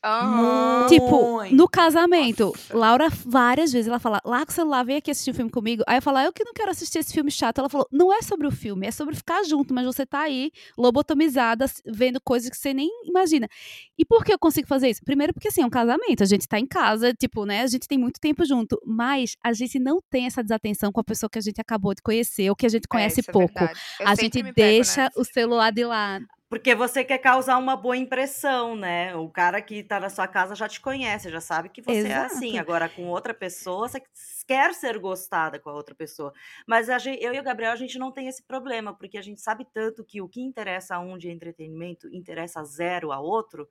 [0.04, 0.86] Aham.
[0.90, 2.78] Tipo, no casamento, Nossa.
[2.78, 5.84] Laura várias vezes ela fala: "Larga o celular, vem aqui assistir um filme comigo".
[5.88, 7.60] Aí eu falo: "Eu que não quero assistir esse filme chato".
[7.60, 10.52] Ela falou: "Não é sobre o filme, é sobre ficar junto, mas você tá aí
[10.78, 13.48] lobotomizada vendo coisas que você nem imagina".
[13.98, 15.02] E por que eu consigo fazer isso?
[15.06, 17.88] Primeiro porque assim, é um casamento, a gente tá em casa, tipo, né, a gente
[17.88, 21.38] tem muito tempo junto, mas a gente não tem essa desatenção com a pessoa que
[21.40, 23.54] a gente acabou de conhecer ou que a gente conhece É, isso é pouco.
[24.00, 25.20] Eu a gente me pego deixa nessa.
[25.20, 26.26] o celular de lado.
[26.54, 29.16] Porque você quer causar uma boa impressão, né?
[29.16, 32.16] O cara que tá na sua casa já te conhece, já sabe que você é
[32.16, 32.50] assim.
[32.50, 32.60] Exato.
[32.60, 34.00] Agora, com outra pessoa, você
[34.46, 36.32] quer ser gostada com a outra pessoa.
[36.68, 39.22] Mas a gen- eu e o Gabriel, a gente não tem esse problema, porque a
[39.22, 43.68] gente sabe tanto que o que interessa a um de entretenimento interessa zero a outro,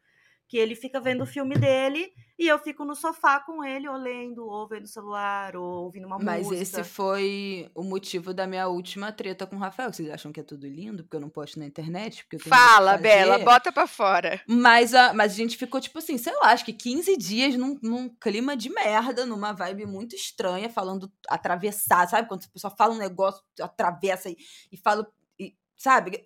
[0.53, 3.96] que ele fica vendo o filme dele e eu fico no sofá com ele, ou
[3.96, 6.61] lendo, ou vendo o celular, ou ouvindo uma Mas música.
[6.61, 9.90] esse foi o motivo da minha última treta com o Rafael.
[9.90, 12.22] Vocês acham que é tudo lindo, porque eu não posto na internet?
[12.24, 14.42] Porque eu tenho muito o que Fala, Bela, bota pra fora.
[14.46, 17.78] Mas a, mas a gente ficou, tipo assim, sei lá, acho que 15 dias num,
[17.82, 22.28] num clima de merda, numa vibe muito estranha, falando atravessar, sabe?
[22.28, 24.36] Quando a pessoa fala um negócio, atravessa e,
[24.70, 26.22] e fala, e, sabe?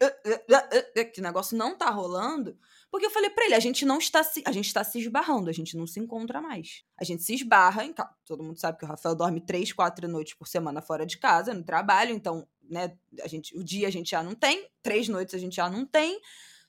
[1.15, 2.59] Que o negócio não tá rolando.
[2.97, 5.51] Porque eu falei pra ele, a gente não está se, a gente está se esbarrando,
[5.51, 6.83] a gente não se encontra mais.
[6.99, 7.95] A gente se esbarra em.
[8.25, 11.53] Todo mundo sabe que o Rafael dorme três, quatro noites por semana fora de casa,
[11.53, 15.35] no trabalho, então, né, a gente, o dia a gente já não tem, três noites
[15.35, 16.19] a gente já não tem,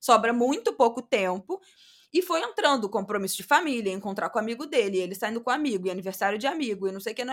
[0.02, 1.62] sobra muito pouco tempo.
[2.14, 5.54] E foi entrando compromisso de família, encontrar com o amigo dele, ele saindo com o
[5.54, 7.24] amigo, e aniversário de amigo, e não sei o que,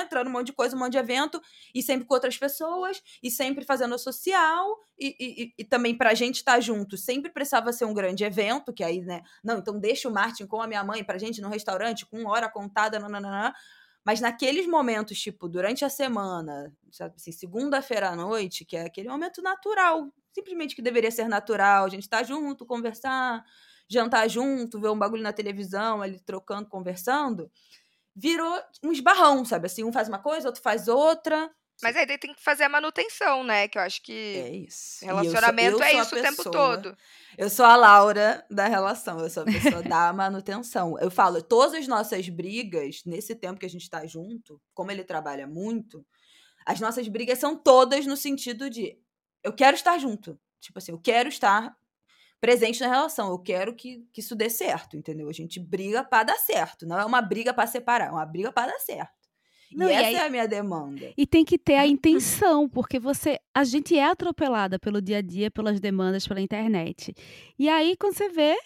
[0.00, 1.40] entrando um monte de coisa, um monte de evento,
[1.74, 6.14] e sempre com outras pessoas, e sempre fazendo a social, e, e, e- também pra
[6.14, 10.08] gente estar junto, sempre precisava ser um grande evento, que aí, né, não, então deixa
[10.08, 13.54] o Martin com a minha mãe pra gente no restaurante, com hora contada, nananana.
[14.04, 16.72] Mas naqueles momentos, tipo, durante a semana,
[17.16, 21.88] assim, segunda-feira à noite, que é aquele momento natural, simplesmente que deveria ser natural, a
[21.88, 23.42] gente tá junto, conversar,
[23.88, 27.50] jantar junto, ver um bagulho na televisão, ali trocando, conversando,
[28.16, 29.66] virou um esbarrão, sabe?
[29.66, 31.50] Assim, um faz uma coisa, outro faz outra.
[31.82, 33.66] Mas aí tem que fazer a manutenção, né?
[33.68, 35.04] Que eu acho que É isso.
[35.04, 36.96] E eu sou- relacionamento eu é isso o tempo pessoa- todo.
[37.36, 40.98] Eu sou a Laura da relação, eu sou a pessoa da manutenção.
[41.00, 45.02] Eu falo, todas as nossas brigas, nesse tempo que a gente tá junto, como ele
[45.04, 46.06] trabalha muito,
[46.64, 48.96] as nossas brigas são todas no sentido de
[49.42, 50.38] eu quero estar junto.
[50.60, 51.76] Tipo assim, eu quero estar
[52.40, 55.28] presente na relação, eu quero que, que isso dê certo, entendeu?
[55.28, 58.52] A gente briga pra dar certo, não é uma briga pra separar, é uma briga
[58.52, 59.23] pra dar certo.
[59.72, 61.12] Não, e e essa aí- é a minha demanda.
[61.16, 65.22] E tem que ter a intenção, porque você, a gente é atropelada pelo dia a
[65.22, 67.14] dia, pelas demandas, pela internet.
[67.58, 68.56] E aí, quando você vê,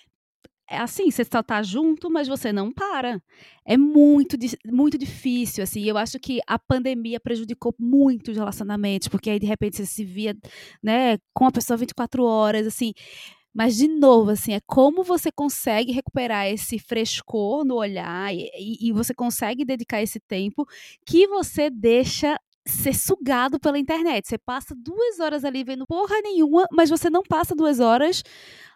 [0.70, 3.22] é assim, você só tá junto, mas você não para.
[3.66, 4.36] É muito,
[4.66, 5.82] muito difícil, assim.
[5.84, 10.04] Eu acho que a pandemia prejudicou muito os relacionamentos, porque aí, de repente, você se
[10.04, 10.36] via,
[10.82, 12.92] né, com a pessoa 24 horas, assim.
[13.54, 18.92] Mas, de novo, assim, é como você consegue recuperar esse frescor no olhar e, e-
[18.92, 20.66] você consegue dedicar esse tempo
[21.04, 22.38] que você deixa
[22.70, 24.28] ser sugado pela internet.
[24.28, 28.22] Você passa duas horas ali vendo porra nenhuma, mas você não passa duas horas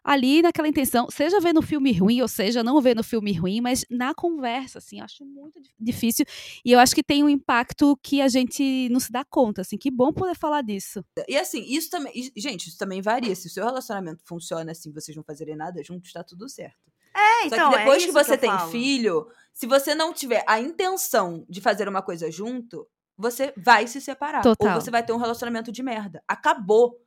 [0.04, 4.12] ali naquela intenção, seja vendo filme ruim, ou seja, não vendo filme ruim, mas na
[4.12, 6.24] conversa, assim, eu acho muito di- difícil.
[6.64, 9.78] E eu acho que tem um impacto que a gente não se dá conta, assim.
[9.78, 11.04] Que bom poder falar disso.
[11.28, 12.12] E assim, isso também.
[12.36, 13.34] Gente, isso também varia.
[13.36, 16.90] Se o seu relacionamento funciona assim, vocês não fazerem nada juntos, tá tudo certo.
[17.14, 18.70] É, Só então, que depois é que você eu tem falo.
[18.72, 24.00] filho, se você não tiver a intenção de fazer uma coisa junto, você vai se
[24.00, 24.42] separar.
[24.42, 24.74] Total.
[24.74, 26.22] Ou você vai ter um relacionamento de merda.
[26.26, 26.98] Acabou.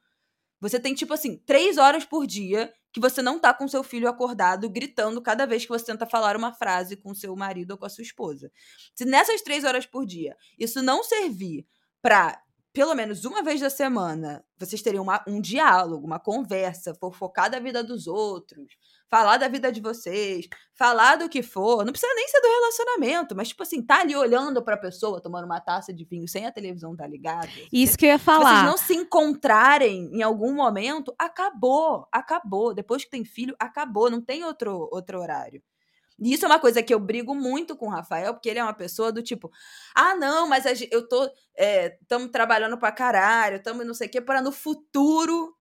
[0.62, 4.08] Você tem, tipo assim, três horas por dia que você não tá com seu filho
[4.08, 7.86] acordado, gritando cada vez que você tenta falar uma frase com seu marido ou com
[7.86, 8.50] a sua esposa.
[8.96, 11.68] Se nessas três horas por dia isso não servir
[12.02, 12.42] pra,
[12.72, 17.60] pelo menos uma vez da semana, vocês terem uma- um diálogo, uma conversa, fofocar da
[17.60, 18.78] vida dos outros,
[19.10, 23.36] falar da vida de vocês, falar do que for, não precisa nem ser do relacionamento,
[23.36, 26.52] mas tipo assim, tá ali olhando pra pessoa, tomando uma taça de vinho sem a
[26.52, 27.48] televisão tá ligada.
[27.72, 28.66] Isso que eu ia Se vocês falar.
[28.66, 32.74] não se encontrarem em algum momento, acabou, acabou.
[32.74, 35.62] Depois que tem filho, acabou, não tem outro, outro horário.
[36.20, 38.64] E isso é uma coisa que eu brigo muito com o Rafael, porque ele é
[38.64, 39.52] uma pessoa do tipo,
[39.94, 44.42] ah, não, mas eu tô, estamos trabalhando pra caralho, estamos não sei o quê, para
[44.42, 45.55] no futuro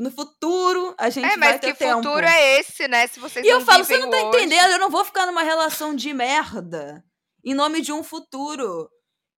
[0.00, 2.02] no futuro a gente É, vai mas ter que tempo.
[2.02, 3.06] futuro é esse, né?
[3.06, 4.28] Se vocês E eu falo, você não tá hoje.
[4.28, 7.04] entendendo, eu não vou ficar numa relação de merda
[7.44, 8.88] em nome de um futuro.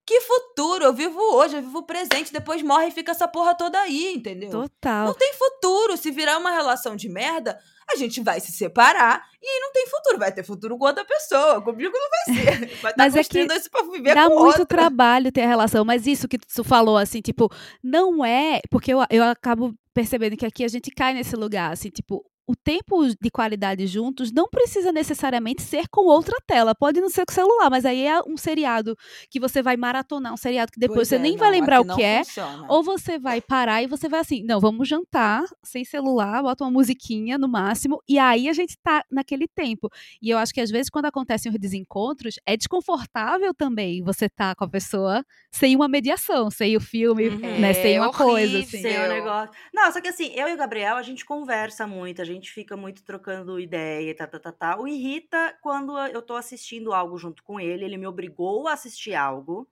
[0.05, 0.83] Que futuro?
[0.83, 4.13] Eu vivo hoje, eu vivo o presente, depois morre e fica essa porra toda aí,
[4.13, 4.49] entendeu?
[4.49, 5.07] Total.
[5.07, 5.95] Não tem futuro.
[5.95, 7.57] Se virar uma relação de merda,
[7.89, 10.19] a gente vai se separar e aí não tem futuro.
[10.19, 11.61] Vai ter futuro com outra pessoa.
[11.61, 12.67] Comigo não vai ser.
[12.81, 14.65] Vai estar Mas é que isso pra viver Dá com muito outra.
[14.65, 17.49] trabalho ter a relação, mas isso que tu falou, assim, tipo,
[17.81, 18.59] não é.
[18.69, 22.55] Porque eu, eu acabo percebendo que aqui a gente cai nesse lugar, assim, tipo, o
[22.55, 26.75] tempo de qualidade juntos não precisa necessariamente ser com outra tela.
[26.75, 28.95] Pode não ser com celular, mas aí é um seriado
[29.29, 31.79] que você vai maratonar, um seriado que depois Pois você é, nem vai não, lembrar
[31.79, 32.23] aqui o que é.
[32.23, 32.65] funciona.
[32.69, 36.71] Ou você vai parar e você vai assim, não, vamos jantar sem celular, bota uma
[36.71, 39.89] musiquinha no máximo, e aí a gente tá naquele tempo.
[40.21, 44.53] E eu acho que às vezes quando acontecem os desencontros, é desconfortável também você tá
[44.55, 47.59] com a pessoa sem uma mediação, sem o filme, Uhum.
[47.59, 48.59] né, sem É uma coisa horrível.
[48.61, 48.81] assim.
[48.81, 49.51] Sem o negócio.
[49.73, 52.75] Não, só que assim, eu e o Gabriel, a gente conversa muito, a gente fica
[52.77, 54.79] muito trocando ideia e tá, tá, tá, tá.
[54.79, 59.13] O irrita quando eu tô assistindo algo junto com ele, ele me obrigou a assistir
[59.13, 59.67] algo.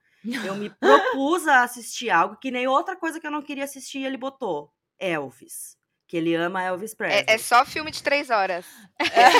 [0.45, 4.03] Eu me propus a assistir algo, que nem outra coisa que eu não queria assistir,
[4.03, 4.71] ele botou.
[4.99, 5.79] Elvis.
[6.07, 7.23] Que ele ama Elvis Presley.
[7.25, 8.65] É, é só filme de três horas.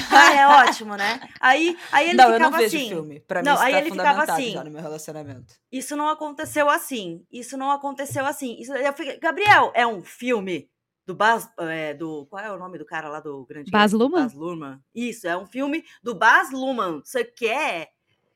[0.10, 1.20] Ah, é ótimo, né?
[1.42, 2.88] Aí, aí ele não, eu ficava não vejo assim.
[2.88, 3.20] filme.
[3.20, 4.52] Pra Não, mim aí tá ele ficava assim.
[4.52, 5.54] já no meu relacionamento.
[5.70, 7.26] Isso não aconteceu assim.
[7.30, 8.56] Isso não aconteceu assim.
[8.58, 10.70] Isso, eu fiquei, Gabriel, é um filme
[11.06, 13.98] do Baz, é, do qual é o nome do cara lá do grande Baz Gatsby?
[13.98, 14.24] Luhrmann?
[14.24, 14.80] Baz Luhrmann.
[14.94, 17.02] Isso, é um filme do Baz Luhrmann.
[17.04, 17.90] Você quer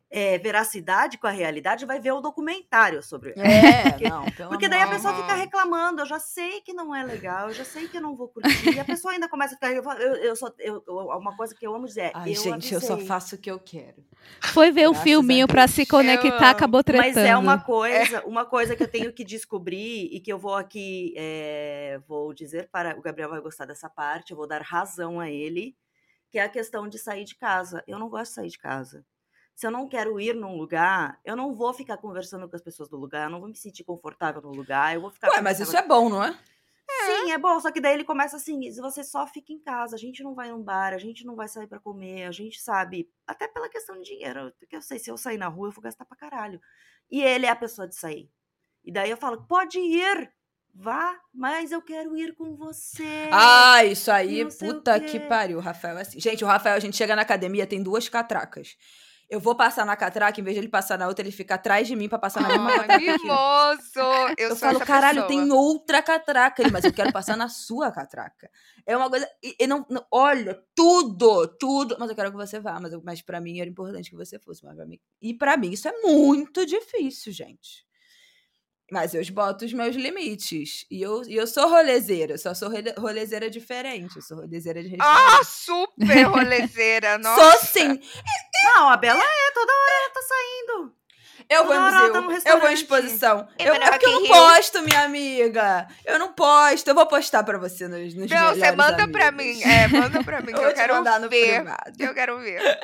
[0.10, 3.34] é, veracidade com a realidade, vai ver o documentário sobre.
[3.38, 4.95] É, não, pelo Porque daí a amor.
[4.95, 8.01] pessoa fica reclamando, eu já sei que não é legal, eu já sei que eu
[8.01, 9.72] não vou curtir, e a pessoa ainda começa a ficar.
[9.74, 12.12] Eu, eu, eu só, eu, uma coisa que eu amo dizer é.
[12.14, 13.08] Ai, eu gente, eu só avisei.
[13.08, 14.06] faço o que eu quero.
[14.41, 15.76] Foi ver um Graças a filminho pra Deus.
[15.76, 17.08] se conectar, Eu acabou tretando.
[17.16, 20.56] Mas é uma coisa, uma coisa que eu tenho que descobrir e que eu vou
[20.56, 25.20] aqui, eh, vou dizer para o Gabriel vai gostar dessa parte, eu vou dar razão
[25.20, 25.76] a ele,
[26.32, 27.84] que é a questão de sair de casa.
[27.88, 29.06] Eu não gosto de sair de casa.
[29.56, 32.89] Se eu não quero ir num lugar, eu não vou ficar conversando com as pessoas
[32.89, 35.30] do lugar, eu não vou me sentir confortável no lugar, eu vou ficar.
[35.30, 36.38] Ué, mas isso é bom, não é?
[37.06, 39.95] Sim, é bom, só que daí ele começa assim, se você só fica em casa,
[39.95, 42.62] a gente não vai num bar, a gente não vai sair pra comer, a gente
[42.62, 45.72] sabe, até pela questão de dinheiro, porque eu sei, se eu sair na rua, eu
[45.72, 46.60] vou gastar pra caralho.
[47.10, 48.30] E ele é a pessoa de sair.
[48.84, 50.32] E daí eu falo, pode ir,
[50.74, 53.30] vá, mas eu quero ir com você.
[53.32, 55.58] Ah, isso aí, puta que pariu.
[55.58, 56.20] O Rafael é assim.
[56.20, 58.78] Gente, o Rafael, a gente chega na academia, tem duas catracas.
[59.30, 61.88] Eu vou passar na catraca, em vez de ele passar na outra, ele fica atrás
[61.88, 63.02] de mim pra passar na mesma Ai, catraca.
[63.24, 64.34] mimoso!
[64.38, 65.28] Eu, Eu, falo, caralho, pessoa.
[65.28, 66.62] tem outra catraca.
[66.62, 68.50] Ele, mas eu quero passar na sua catraca.
[68.86, 69.28] É uma coisa.
[69.44, 71.96] E, e não, não- olha, tudo, tudo.
[72.00, 72.80] Mas eu quero que você vá.
[72.80, 74.64] Mas, eu- mas pra mim era importante que você fosse.
[74.64, 77.84] Mas pra mim, e pra mim isso é muito difícil, gente.
[78.92, 80.86] Mas eu boto os meus limites.
[80.92, 82.38] E eu, e eu sou rolezeira.
[82.38, 84.16] Só sou role- rolezeira diferente.
[84.18, 85.38] Eu sou rolezeira de restaurante.
[85.40, 87.42] Ah, super rolezeira, nossa.
[87.58, 88.00] Sou sim.
[88.64, 90.94] Não, a Bela é, toda hora ela tá saindo.
[91.50, 93.48] Eu vou em Toda hora ela museu, tá eu vou em exposição.
[93.60, 94.30] Eu Eu, vou é porque eu não Rio.
[94.32, 95.88] posto, minha amiga.
[96.06, 96.88] Eu não posto.
[96.88, 99.58] Eu vou postar pra você nos, nos Não, você manda pra amigos.
[99.58, 99.64] mim.
[99.72, 101.56] É, manda pra mim, que Eu eu, vou quero mandar no ver.
[101.64, 101.94] privado.
[102.00, 102.80] Eu quero ver.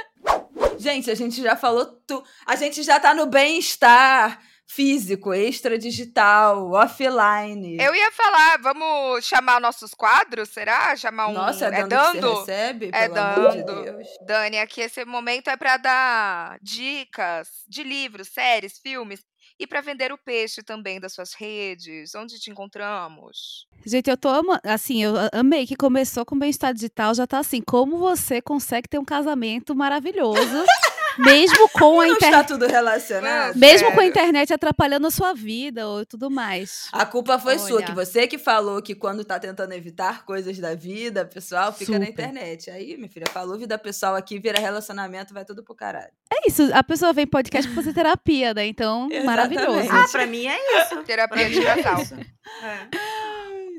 [0.77, 2.23] Gente, a gente já falou tu.
[2.45, 4.39] A gente já tá no bem-estar
[4.73, 7.77] físico, extra digital, offline.
[7.77, 10.95] Eu ia falar, vamos chamar nossos quadros, será?
[10.95, 11.33] Chamar um.
[11.33, 12.35] Nossa, é é dando, que dando?
[12.35, 12.89] você recebe?
[12.93, 13.83] É pelo amor de dando.
[13.83, 14.07] Deus.
[14.25, 19.21] Dani, aqui esse momento é pra dar dicas de livros, séries, filmes
[19.59, 22.15] e pra vender o peixe também das suas redes.
[22.15, 23.67] Onde te encontramos?
[23.85, 24.61] Gente, eu tô amando.
[24.63, 27.61] Assim, eu amei que começou com bem-estar digital, já tá assim.
[27.61, 30.39] Como você consegue ter um casamento maravilhoso,
[31.17, 32.47] mesmo com a Não está internet.
[32.47, 33.55] tudo relacionado?
[33.57, 34.09] Mesmo com a Sério.
[34.09, 36.87] internet atrapalhando a sua vida ou tudo mais.
[36.91, 37.85] A culpa foi sua, Olha.
[37.85, 42.05] que você que falou que quando tá tentando evitar coisas da vida pessoal, fica na
[42.05, 42.11] Super.
[42.11, 42.69] internet.
[42.69, 46.11] Aí, minha filha, falou vida pessoal aqui, vira relacionamento, vai tudo pro caralho.
[46.33, 48.65] É isso, a pessoa vem podcast pra fazer terapia, né?
[48.67, 49.25] Então, Exatamente.
[49.25, 49.89] maravilhoso.
[49.91, 50.89] Ah, pra mim é isso.
[50.95, 52.01] Pra Terapia de é casal.
[52.01, 52.15] isso.
[52.15, 52.87] É.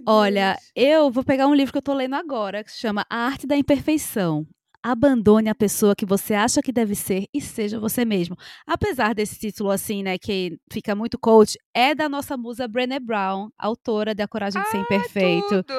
[0.07, 3.19] Olha, eu vou pegar um livro que eu tô lendo agora, que se chama A
[3.27, 4.45] Arte da Imperfeição.
[4.83, 8.37] Abandone a pessoa que você acha que deve ser e seja você mesmo.
[8.67, 13.51] Apesar desse título assim, né, que fica muito coach, é da nossa musa Brené Brown,
[13.57, 15.63] autora de A Coragem de Ser Imperfeito.
[15.63, 15.75] Tudo.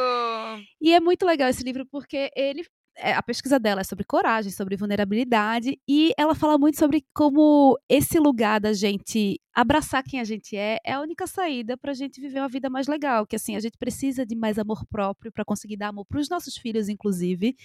[0.81, 2.63] E é muito legal esse livro porque ele
[2.95, 7.77] é, a pesquisa dela é sobre coragem, sobre vulnerabilidade e ela fala muito sobre como
[7.89, 11.95] esse lugar da gente abraçar quem a gente é é a única saída para a
[11.95, 15.31] gente viver uma vida mais legal, que assim a gente precisa de mais amor próprio
[15.31, 17.55] para conseguir dar amor para os nossos filhos, inclusive,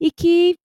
[0.00, 0.56] e que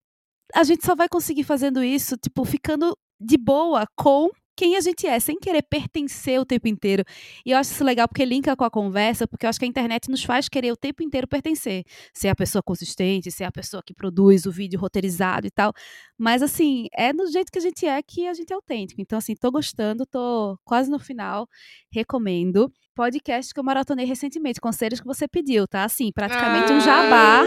[0.54, 5.08] a gente só vai conseguir fazendo isso, tipo, ficando de boa com quem a gente
[5.08, 7.06] é, sem querer pertencer o tempo inteiro.
[7.46, 9.68] E eu acho isso legal porque linka com a conversa, porque eu acho que a
[9.68, 11.86] internet nos faz querer o tempo inteiro pertencer.
[12.14, 15.72] Ser a pessoa consistente, ser a pessoa que produz o vídeo roteirizado e tal.
[16.18, 19.00] Mas, assim, é do jeito que a gente é que a gente é autêntico.
[19.00, 21.48] Então, assim, tô gostando, tô quase no final,
[21.90, 22.70] recomendo.
[22.94, 25.86] Podcast que eu maratonei recentemente, conselhos que você pediu, tá?
[25.86, 27.46] Assim, praticamente um jabá.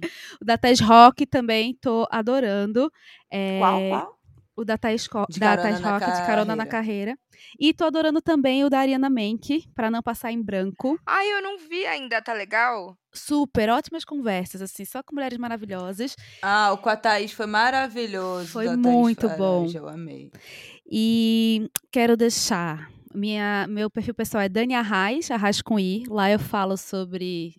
[0.40, 2.90] O da Thaís Rock também tô adorando.
[3.30, 4.14] É, Qual, qual?
[4.56, 7.18] O da Co- De da na Rock, de Carona na Carreira.
[7.58, 10.96] E tô adorando também o da Ariana Menck, pra não passar em branco.
[11.04, 12.96] Ai, eu não vi ainda, tá legal?
[13.12, 16.14] Super, ótimas conversas, assim, só com mulheres maravilhosas.
[16.40, 18.46] Ah, o com a Thaís foi maravilhoso.
[18.46, 19.70] Foi da Thaís muito Farage, bom.
[19.74, 20.30] Eu amei.
[20.86, 22.88] E quero deixar.
[23.14, 26.04] Minha, meu perfil pessoal é Dani Arraes, Arraes com I.
[26.08, 27.56] Lá eu falo sobre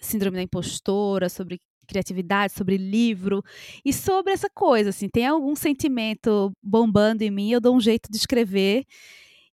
[0.00, 3.42] síndrome da impostora, sobre criatividade, sobre livro
[3.84, 4.90] e sobre essa coisa.
[4.90, 8.84] Assim, tem algum sentimento bombando em mim, eu dou um jeito de escrever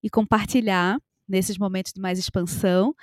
[0.02, 0.98] e compartilhar
[1.28, 2.94] nesses momentos de mais expansão.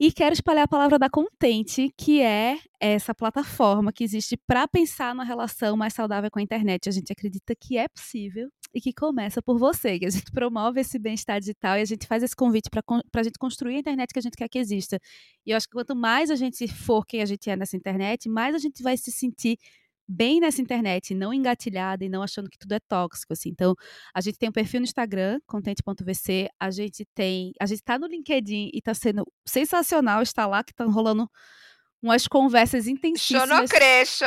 [0.00, 5.14] E quero espalhar a palavra da Contente, que é essa plataforma que existe para pensar
[5.14, 6.88] na relação mais saudável com a internet.
[6.88, 10.80] A gente acredita que é possível e que começa por você, que a gente promove
[10.80, 12.82] esse bem-estar digital e a gente faz esse convite para
[13.14, 14.98] a gente construir a internet que a gente quer que exista.
[15.46, 18.28] E eu acho que quanto mais a gente for quem a gente é nessa internet,
[18.28, 19.58] mais a gente vai se sentir
[20.08, 23.48] bem nessa internet, não engatilhada e não achando que tudo é tóxico, assim.
[23.50, 23.74] Então,
[24.14, 28.06] a gente tem um perfil no Instagram, contente.vc, a gente tem, a gente tá no
[28.06, 31.28] LinkedIn e tá sendo sensacional estar lá, que estão rolando
[32.02, 34.24] umas conversas intensíssimas Xonocrecho.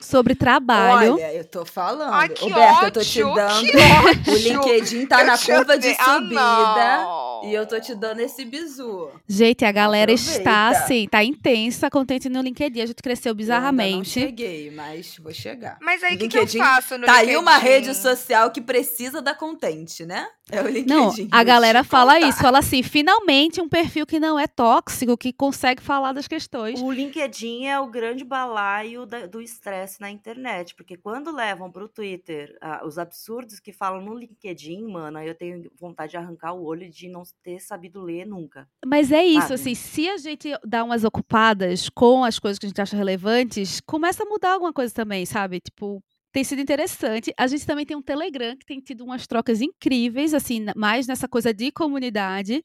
[0.00, 1.14] sobre trabalho.
[1.14, 2.12] Olha, eu tô falando.
[2.12, 4.08] Ai, que Roberto, eu tô te ódio, dando.
[4.08, 4.32] ódio.
[4.32, 5.96] O LinkedIn tá Eu na curva de.
[5.98, 6.34] Ah, subida.
[6.34, 7.25] não.
[7.46, 9.10] E eu tô te dando esse bizu.
[9.28, 10.84] Gente, a galera está Aproveita.
[10.84, 14.08] assim, tá intensa, contente no LinkedIn, a gente cresceu Eu ainda não bizarramente.
[14.10, 15.78] cheguei, mas vou chegar.
[15.80, 17.30] Mas aí, o que, que eu faço no Tá LinkedIn?
[17.30, 20.26] aí uma rede social que precisa da contente, né?
[20.50, 20.88] É o LinkedIn.
[20.88, 22.28] Não, a galera fala contar.
[22.28, 26.80] isso, fala assim, finalmente um perfil que não é tóxico, que consegue falar das questões.
[26.80, 31.88] O LinkedIn é o grande balaio da- do estresse na internet, porque quando levam pro
[31.88, 36.52] Twitter ah, os absurdos que falam no LinkedIn, mano, aí eu tenho vontade de arrancar
[36.52, 38.68] o olho de não ter sabido ler nunca.
[38.84, 39.54] Mas é isso, Sabe?
[39.54, 43.80] assim, se a gente dá umas ocupadas com as coisas que a gente acha relevantes,
[43.80, 45.60] começa a mudar alguma coisa também, sabe?
[45.60, 46.02] Tipo,
[46.32, 47.32] tem sido interessante.
[47.38, 51.26] A gente também tem um Telegram que tem tido umas trocas incríveis, assim, mais nessa
[51.26, 52.62] coisa de comunidade.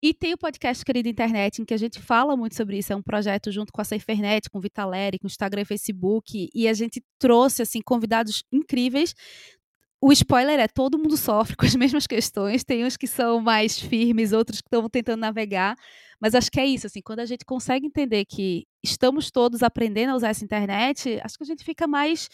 [0.00, 2.92] E tem o podcast Querida Internet, em que a gente fala muito sobre isso.
[2.92, 6.48] É um projeto junto com a Safernet, com o Vitaleri, com o Instagram e Facebook.
[6.54, 9.12] E a gente trouxe, assim, convidados incríveis.
[10.00, 12.64] O spoiler é todo mundo sofre com as mesmas questões.
[12.64, 15.76] Tem uns que são mais firmes, outros que estão tentando navegar.
[16.20, 20.10] Mas acho que é isso, assim, quando a gente consegue entender que estamos todos aprendendo
[20.10, 22.28] a usar essa internet, acho que a gente fica mais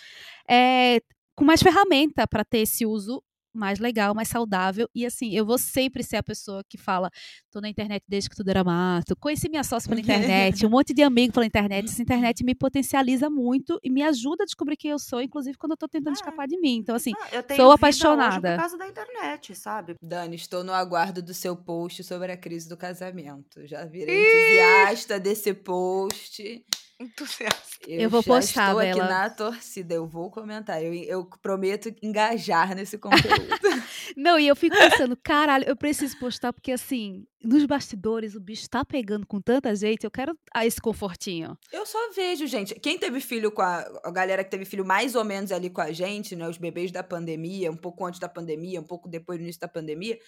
[0.49, 1.01] é,
[1.35, 3.23] com mais ferramenta para ter esse uso
[3.55, 4.89] mais legal, mais saudável.
[4.94, 7.10] E assim, eu vou sempre ser a pessoa que fala:
[7.51, 10.93] tô na internet desde que tudo era mato, conheci minha sócia pela internet, um monte
[10.93, 11.89] de amigo pela internet.
[11.89, 15.72] Essa internet me potencializa muito e me ajuda a descobrir quem eu sou, inclusive quando
[15.72, 16.76] eu tô tentando Ah, escapar de mim.
[16.76, 18.48] Então, assim, Ah, eu tenho sou apaixonada.
[18.48, 19.94] Hoje por causa da internet, sabe?
[20.02, 23.66] Dani, estou no aguardo do seu post sobre a crise do casamento.
[23.66, 26.64] Já virei entusiasta desse post.
[26.98, 27.62] Entusiasta.
[27.88, 29.04] Eu vou já postar, estou Bela.
[29.04, 30.82] aqui na torcida, eu vou comentar.
[30.82, 33.24] Eu, eu prometo engajar nesse conteúdo.
[34.16, 38.68] Não, e eu fico pensando, caralho, eu preciso postar, porque assim, nos bastidores o bicho
[38.70, 41.58] tá pegando com tanta gente, eu quero ah, esse confortinho.
[41.72, 42.74] eu só vejo, gente.
[42.76, 45.80] Quem teve filho com a, a galera que teve filho mais ou menos ali com
[45.80, 46.48] a gente, né?
[46.48, 49.68] Os bebês da pandemia, um pouco antes da pandemia, um pouco depois do início da
[49.68, 50.18] pandemia.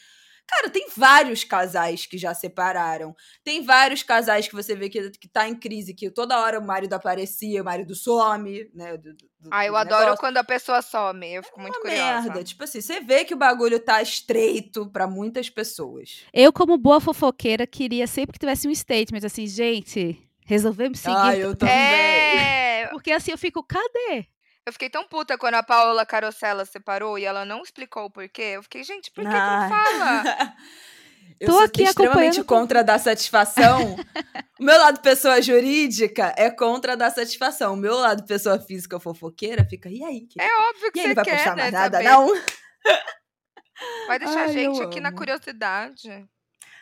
[0.49, 3.15] Cara, tem vários casais que já separaram.
[3.43, 6.65] Tem vários casais que você vê que, que tá em crise, que toda hora o
[6.65, 8.97] marido aparecia, o marido some, né?
[8.97, 10.21] do- do- do- Ah, eu do adoro negócio.
[10.21, 11.27] quando a pessoa some.
[11.35, 12.23] Eu fico muito uma curiosa.
[12.29, 12.45] merda.
[12.45, 16.23] Tipo assim, você vê que o bagulho tá estreito pra muitas pessoas.
[16.33, 20.17] Eu, como boa fofoqueira, queria sempre que tivesse um statement assim, gente,
[20.47, 21.17] resolvemos seguir.
[21.17, 21.75] Ah, eu também.
[21.75, 24.27] É, Porque assim eu fico, cadê?
[24.67, 28.43] Eu fiquei tão puta quando a Paola Carosella separou e ela não explicou o porquê.
[28.57, 30.55] Eu fiquei, gente, por que, que não fala?
[31.39, 33.95] Eu Tô sou aqui extremamente contra dar satisfação.
[34.59, 37.75] o meu lado pessoa jurídica é contra dar satisfação.
[37.75, 40.21] O meu lado pessoa física fofoqueira fica, e aí?
[40.27, 40.41] querido?
[40.41, 42.09] É óbvio que e você ele vai quer, postar né, mais nada, saber.
[42.09, 42.29] não?
[44.07, 45.19] Vai deixar a Ai, eu gente aqui na amo.
[45.19, 46.27] curiosidade.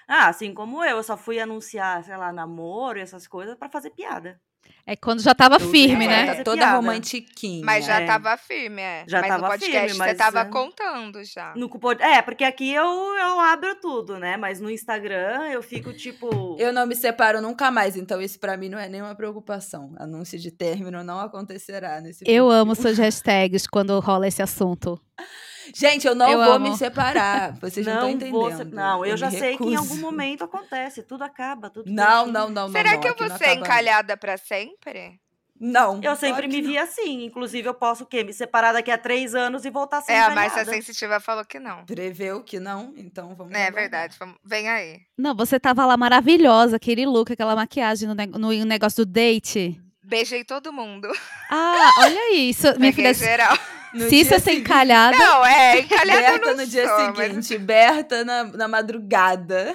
[0.06, 3.69] Ah, assim como eu, eu só fui anunciar, sei lá, namoro e essas coisas pra
[3.69, 4.40] fazer piada.
[4.86, 6.27] É quando já tava Tudo firme, né?
[6.27, 6.77] Fazer Toda piada.
[6.77, 7.65] romantiquinha.
[7.65, 8.07] Mas já É.
[8.07, 9.05] tava firme, é.
[9.09, 11.55] Já mas tava no podcast firme, você mas, tava é, contando já.
[11.57, 11.70] No
[12.01, 14.36] É, porque aqui eu, eu abro tudo, né?
[14.36, 16.57] Mas no Instagram eu fico tipo.
[16.59, 19.95] Eu não me separo nunca mais, então isso pra mim não é nenhuma preocupação.
[19.99, 25.01] Anúncio de término não acontecerá nesse Eu amo suas hashtags quando rola esse assunto.
[25.74, 26.70] Gente, eu não Eu vou amo.
[26.70, 27.53] me separar.
[27.62, 28.74] Vocês não, estão entendendo.
[28.74, 32.51] Não, eu, me já sei que em algum momento acontece, tudo acaba, tudo Não, não,
[32.51, 32.73] não, não.
[32.73, 33.55] Será não, que eu vou não ser não.
[33.62, 35.20] encalhada pra sempre?
[35.59, 36.01] Não.
[36.03, 36.69] Eu sempre me não.
[36.69, 38.24] vi assim, inclusive eu posso o quê?
[38.24, 40.65] Me separar daqui a três anos e voltar a ser É, a Márcia.
[40.65, 41.85] Sensitiva falou que não.
[41.86, 45.01] Preveu que não, então vamos É verdade, vamos- vem aí.
[45.16, 49.81] Não, você tava lá maravilhosa, aquele look, aquela maquiagem no, neg- no negócio do date.
[50.03, 51.09] Beijei todo mundo.
[51.51, 52.66] Ah, olha isso.
[52.78, 53.57] Minha Peguei filha, geral.
[53.95, 55.16] No se dia isso é ser seguinte- encalhada.
[55.16, 59.75] Não, é, encalhada Berta no dia sou, mas- seguinte, Berta na, na madrugada.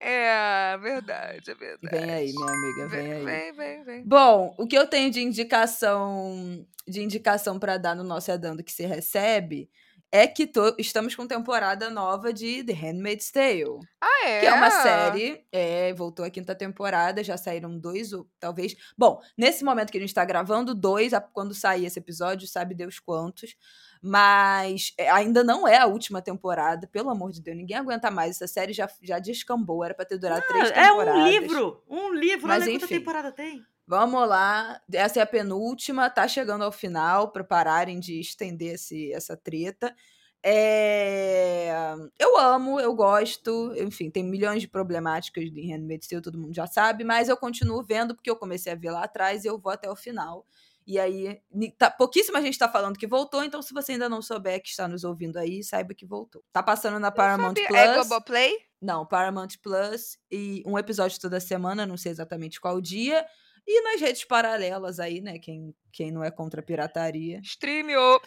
[0.00, 1.96] É, verdade, é verdade.
[1.96, 3.24] Vem aí, minha amiga, vem aí.
[3.24, 4.02] Vem, vem, vem.
[4.06, 8.62] Bom, o que eu tenho de indicação de indicação para dar no nosso É Dando
[8.62, 9.70] que se recebe
[10.16, 14.40] é que to- estamos com temporada nova de The Handmaid's Tale, Ah, é?
[14.40, 18.76] que é uma série, é, voltou a quinta temporada, já saíram dois ou talvez.
[18.96, 23.00] Bom, nesse momento que a gente está gravando, dois, quando sair esse episódio, sabe Deus
[23.00, 23.56] quantos.
[24.00, 28.36] Mas é, ainda não é a última temporada, pelo amor de Deus, ninguém aguenta mais.
[28.36, 31.22] Essa série já, já descambou, era para ter durado três É temporadas.
[31.22, 32.46] um livro, um livro.
[32.46, 32.98] Mas Olha quanta enfim.
[32.98, 33.64] temporada tem.
[33.86, 39.12] Vamos lá, essa é a penúltima, tá chegando ao final, para pararem de estender esse,
[39.12, 39.94] essa treta.
[40.42, 46.54] É, Eu amo, eu gosto, enfim, tem milhões de problemáticas de Handmaid's Tale, todo mundo
[46.54, 49.58] já sabe, mas eu continuo vendo porque eu comecei a ver lá atrás e eu
[49.58, 50.46] vou até o final.
[50.86, 51.40] E aí,
[51.78, 54.86] tá, pouquíssima gente tá falando que voltou, então se você ainda não souber que está
[54.86, 56.42] nos ouvindo aí, saiba que voltou.
[56.52, 57.80] Tá passando na Paramount Sabia- Plus.
[57.80, 58.52] É Globoplay?
[58.82, 63.24] Não, Paramount Plus e um episódio toda semana, não sei exatamente qual dia.
[63.66, 65.38] E nas redes paralelas aí, né?
[65.38, 67.40] Quem, quem não é contra a pirataria.
[67.42, 68.20] Streamio.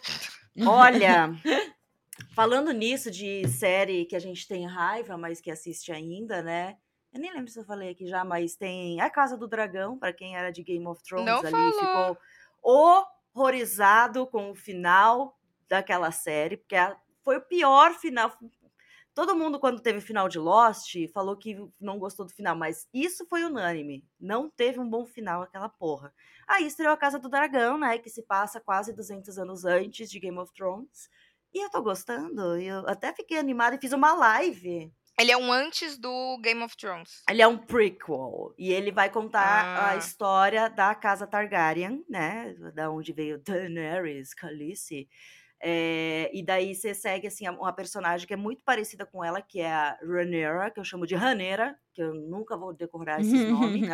[0.66, 1.30] Olha,
[2.34, 6.76] falando nisso de série que a gente tem raiva, mas que assiste ainda, né?
[7.12, 10.12] Eu nem lembro se eu falei aqui já, mas tem A Casa do Dragão, pra
[10.12, 11.72] quem era de Game of Thrones Não ali, falou.
[11.72, 12.98] ficou
[13.34, 15.38] horrorizado com o final
[15.68, 18.32] daquela série, porque a- foi o pior final.
[19.18, 22.86] Todo mundo, quando teve o final de Lost, falou que não gostou do final, mas
[22.94, 24.04] isso foi unânime.
[24.20, 26.14] Não teve um bom final aquela porra.
[26.46, 27.98] Aí estreou a Casa do Dragão, né?
[27.98, 31.08] Que se passa quase 200 anos antes de Game of Thrones.
[31.52, 32.60] E eu tô gostando.
[32.60, 34.88] Eu até fiquei animada e fiz uma live.
[35.18, 37.24] Ele é um antes do Game of Thrones.
[37.28, 38.54] Ele é um prequel.
[38.56, 39.90] E ele vai contar Ah.
[39.90, 42.54] a história da casa Targaryen, né?
[42.72, 45.08] Da onde veio Daenerys, Khaleesi.
[45.60, 49.60] É, e daí você segue assim uma personagem que é muito parecida com ela, que
[49.60, 53.82] é a Rhaenyra, que eu chamo de Ranera, que eu nunca vou decorar esses nomes.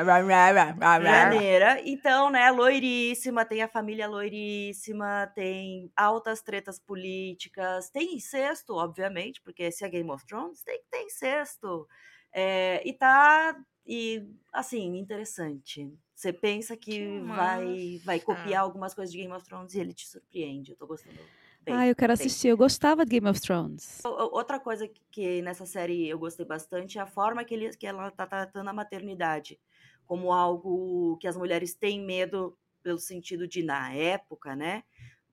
[1.30, 1.80] Janeira.
[1.86, 9.72] Então, né, loiríssima, tem a família loiríssima, tem altas tretas políticas, tem incesto, obviamente, porque
[9.72, 11.88] se é Game of Thrones, tem que ter incesto.
[12.30, 14.22] É, e tá, e
[14.52, 15.90] assim, interessante.
[16.14, 19.94] Você pensa que, Que vai, vai copiar algumas coisas de Game of Thrones e ele
[19.94, 20.72] te surpreende.
[20.72, 21.18] Eu tô gostando.
[21.64, 22.26] Bem, Ah, eu quero bem.
[22.26, 22.48] assistir.
[22.48, 24.02] Eu gostava de Game of Thrones.
[24.04, 28.10] Outra coisa que, nessa série eu gostei bastante é a forma que, ele, que ela
[28.10, 29.58] tá tratando a maternidade
[30.06, 34.84] como algo que as mulheres têm medo pelo sentido de, na época, né,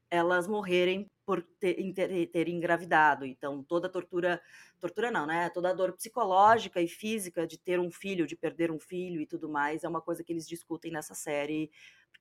[0.10, 3.26] elas morrerem por ter, em ter, terem engravidado.
[3.26, 4.42] Então, toda a tortura,
[4.80, 8.72] tortura não, né, toda a dor psicológica e física de ter um filho, de perder
[8.72, 11.70] um filho e tudo mais, é uma coisa que eles discutem nessa série.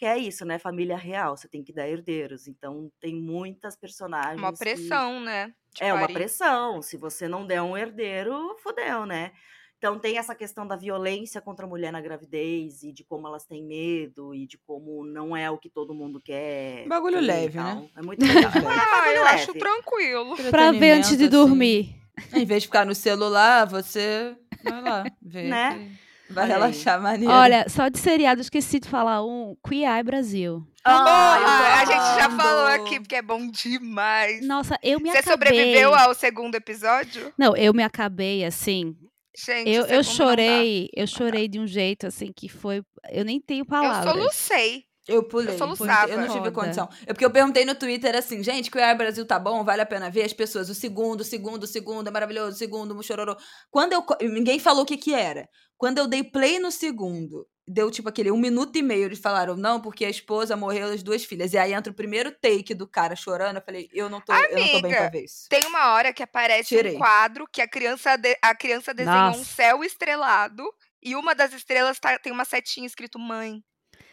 [0.01, 0.59] Porque é isso, né?
[0.59, 2.49] Família real, você tem que dar herdeiros.
[2.49, 4.39] Então, tem muitas personagens.
[4.39, 5.53] Uma que- pressão, né?
[5.75, 6.15] de é uma parir.
[6.15, 6.81] pressão.
[6.81, 9.31] Se você não der um herdeiro, fodeu, né?
[9.77, 13.45] Então tem essa questão da violência contra a mulher na gravidez e de como elas
[13.47, 16.87] têm medo e de como não é o que todo mundo quer.
[16.89, 17.63] Bagulho e leve, né?
[17.75, 17.91] tal.
[17.95, 18.51] É muito legal.
[18.57, 19.59] É Ah, eu acho leve.
[19.59, 20.37] tranquilo.
[20.51, 21.31] Pra ver antes de assim.
[21.31, 21.95] dormir.
[22.35, 25.49] Em vez de ficar no celular, você vai lá ver.
[25.49, 25.79] Né?
[25.79, 26.61] que Vai Olha aí.
[26.61, 27.33] relaxar maneiro.
[27.33, 29.57] Olha, só de seriado, esqueci de falar um.
[29.67, 30.65] Queer Eye Brasil.
[30.85, 34.47] Ah, Ah, eu a gente já falou aqui, porque é bom demais.
[34.47, 35.49] Nossa, eu me Você acabei.
[35.49, 37.33] sobreviveu ao segundo episódio?
[37.37, 38.95] Não, eu me acabei, assim.
[39.37, 40.03] Gente, Eu, eu dá.
[40.03, 42.83] chorei, eu chorei de um jeito, assim, que foi.
[43.11, 44.13] Eu nem tenho Eu palavras.
[44.13, 44.85] solucei.
[45.11, 45.55] Eu pulei.
[45.55, 46.11] Eu soluçava.
[46.13, 46.53] Eu não tive Foda.
[46.53, 46.89] condição.
[47.07, 49.65] É porque eu perguntei no Twitter assim, gente, Queer Eye Brasil tá bom?
[49.65, 50.23] Vale a pena ver?
[50.23, 53.37] As pessoas, o segundo, o segundo, o segundo, é maravilhoso, o segundo, o chororô.
[53.71, 54.05] Quando eu.
[54.23, 55.49] Ninguém falou o que que era.
[55.77, 59.57] Quando eu dei play no segundo, deu tipo aquele um minuto e meio, eles falaram,
[59.57, 61.53] não, porque a esposa morreu as duas filhas.
[61.55, 63.57] E aí entra o primeiro take do cara chorando.
[63.57, 65.47] Eu falei, eu não tô, eu não tô bem Amiga, pra ver isso.
[65.49, 66.97] Tem uma hora que aparece Tirei.
[66.97, 69.45] um quadro que a criança, de- a criança desenhou um Nossa.
[69.45, 70.63] céu estrelado
[71.03, 73.63] e uma das estrelas tá- tem uma setinha escrito mãe.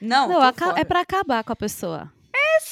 [0.02, 0.44] Não, Não,
[0.78, 2.12] é pra acabar com a pessoa.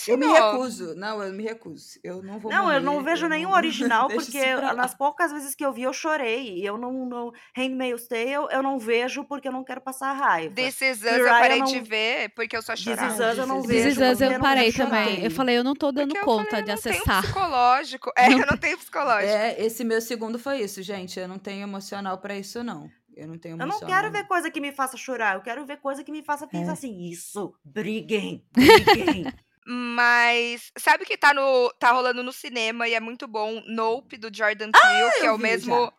[0.08, 0.96] Eu me recuso.
[0.96, 2.00] Não, eu me recuso.
[2.04, 5.32] Eu não vou Não, eu não morrer, vejo eu nenhum não- original, porque nas poucas
[5.32, 6.60] vezes que eu vi, eu chorei.
[6.60, 7.06] E eu não.
[7.06, 10.54] não Handmaid's Tale, eu não vejo porque eu não quero passar raiva.
[10.56, 13.08] This Is Us eu parei não- de ver porque eu só This chorava.
[13.14, 13.88] Is Us eu não This vejo.
[13.90, 15.24] This Is Us eu parei também.
[15.24, 17.22] Eu falei, eu não tô dando Porque eu conta falei, de eu acessar.
[17.24, 18.12] psicológico.
[18.18, 19.32] É, eu não tenho psicológico.
[19.34, 21.20] É, esse meu segundo foi isso, gente.
[21.20, 22.90] Eu não tenho emocional pra isso, não.
[23.16, 25.36] Eu não tenho Eu não quero ver coisa que me faça chorar.
[25.36, 26.74] Eu quero ver coisa que me faça pensar É.
[26.74, 29.26] assim: isso, briguem, briguem.
[29.68, 33.64] Mas sabe o que tá, no, tá rolando no cinema e é muito bom?
[33.68, 35.94] Nope, do Jordan Peele, que é o mesmo já.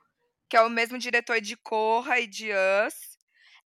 [0.48, 3.16] que é o mesmo diretor de Corra e de Us.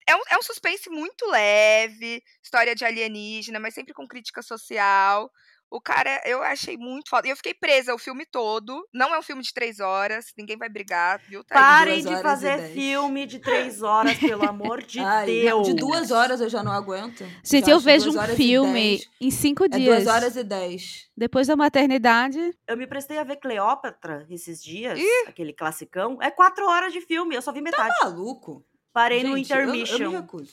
[0.08, 5.30] É um, é um suspense muito leve, história de alienígena, mas sempre com crítica social.
[5.72, 7.28] O cara, eu achei muito foda.
[7.28, 8.84] E eu fiquei presa o filme todo.
[8.92, 11.44] Não é um filme de três horas, ninguém vai brigar, viu?
[11.44, 11.54] Tá.
[11.54, 15.68] Parem de fazer filme de três horas, pelo amor de Ai, Deus.
[15.68, 17.24] De duas horas eu já não aguento.
[17.44, 20.04] Gente, eu acho vejo um filme em cinco É dias.
[20.04, 21.08] duas horas e dez.
[21.16, 22.40] Depois da maternidade.
[22.68, 25.28] Eu me prestei a ver Cleópatra esses dias, Ih!
[25.28, 26.18] aquele classicão.
[26.22, 27.94] É quatro horas de filme, eu só vi metade.
[28.02, 28.66] Maluco.
[28.92, 30.04] Parei no Gente, eu- intermission.
[30.06, 30.52] Eu, me recuso.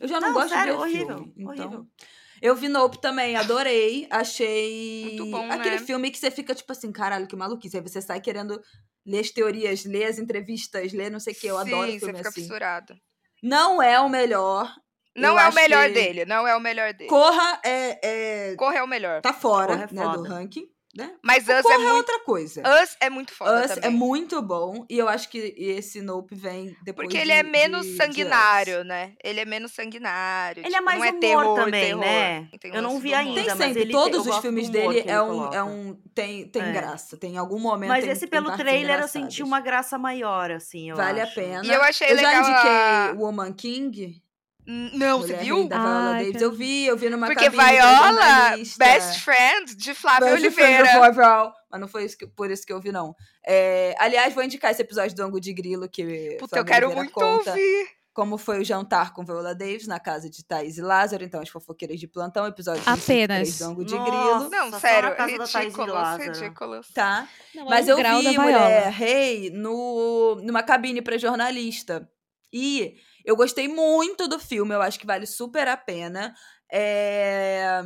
[0.00, 1.32] Eu já não, Não, gosto sério, de ver horrível, filme.
[1.36, 1.86] Então, horrível.
[2.42, 4.06] Eu vi Nope também, adorei.
[4.10, 5.82] Achei Muito bom, aquele né?
[5.82, 7.76] filme que você fica tipo assim, caralho, que maluquice.
[7.76, 8.60] Aí você sai querendo
[9.06, 11.46] ler as teorias, ler as entrevistas, ler não sei o que.
[11.46, 12.40] Eu adoro Sim, filme você fica assim.
[12.42, 12.94] fissurado.
[13.42, 14.72] Não é o melhor.
[15.16, 17.08] Não Eu é o melhor que- dele, não é o melhor dele.
[17.10, 19.20] Corra é, é- Corra é o melhor.
[19.20, 20.66] tá fora, Corra é né, do ranking,
[20.98, 21.12] né?
[21.22, 21.94] Mas Us é é muito.
[21.96, 22.62] outra coisa.
[22.82, 23.84] Us é muito foda Us também.
[23.84, 27.42] é muito bom e eu acho que esse Nope vem depois Porque ele de- é
[27.42, 28.86] menos de- de sanguinário, Us.
[28.86, 29.12] né?
[29.22, 30.60] Ele é menos sanguinário.
[30.60, 32.00] Ele é tipo, mais não é humor terror, também, terror.
[32.00, 32.48] né?
[32.60, 33.18] Tem Eu não lance vi humor.
[33.20, 35.94] ainda, Tem mas sempre, ele- todos eu os filmes humor dele é um, é um
[36.14, 36.72] tem, tem É.
[36.72, 40.50] graça, tem algum momento Mas tem- esse tem pelo trailer eu senti uma graça maior,
[40.50, 41.32] assim, eu Vale acho.
[41.32, 41.64] a pena.
[41.64, 44.20] E eu achei eu já legal indiquei a- Woman King.
[44.70, 45.56] Não, você Mulher viu?
[45.60, 46.36] Rei da Viola Ai, Davis.
[46.36, 48.84] que- Eu vi, eu vi numa Porque Viola, jornalista.
[48.84, 51.00] best friend de Flávia Best friend Oliveira.
[51.08, 51.54] of Viola.
[51.70, 53.14] Mas não foi isso que- por isso que eu vi, não.
[53.46, 56.94] É, aliás, vou indicar esse episódio do Ango de Grilo que Puta, eu quero Oliveira
[57.02, 57.50] muito conta.
[57.50, 57.98] ouvir.
[58.12, 61.48] como foi o jantar com Viola Davis na casa de Thaís e Lázaro, então as
[61.48, 63.06] fofoqueiras de plantão, episódio Apenas.
[63.06, 63.94] 23 do Ângulo de.
[63.96, 66.32] Grilo, Não, Só sério, ridículos, Lázaro.
[66.32, 66.88] ridículos.
[66.92, 67.28] tá?
[67.54, 68.90] Não, Mas é eu um grau vi Mulher.
[68.90, 72.10] Rei no, numa cabine pra jornalista.
[72.52, 72.96] E
[73.28, 76.34] eu gostei muito do filme, eu acho que vale super a pena.
[76.72, 77.82] É,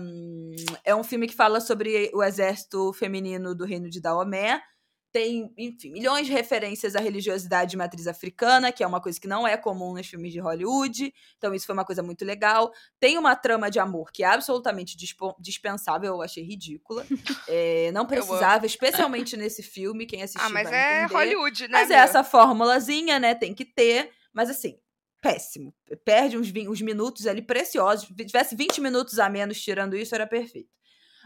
[0.85, 4.63] é um filme que fala sobre o exército feminino do reino de Daomé.
[5.11, 9.27] Tem, enfim, milhões de referências à religiosidade de matriz africana, que é uma coisa que
[9.27, 11.13] não é comum nos filmes de Hollywood.
[11.37, 12.71] Então, isso foi uma coisa muito legal.
[13.01, 14.97] Tem uma trama de amor que é absolutamente
[15.41, 17.05] dispensável, eu achei ridícula.
[17.49, 20.07] É, não precisava, especialmente nesse filme.
[20.07, 21.15] Quem assistiu Ah, mas é entender.
[21.15, 21.73] Hollywood, né?
[21.73, 23.35] Mas é essa formulazinha, né?
[23.35, 24.13] Tem que ter.
[24.33, 24.79] Mas assim,
[25.23, 25.73] péssimo.
[26.05, 28.09] Perde uns, uns minutos ali preciosos.
[28.09, 30.69] Se tivesse 20 minutos a menos tirando isso, era perfeito.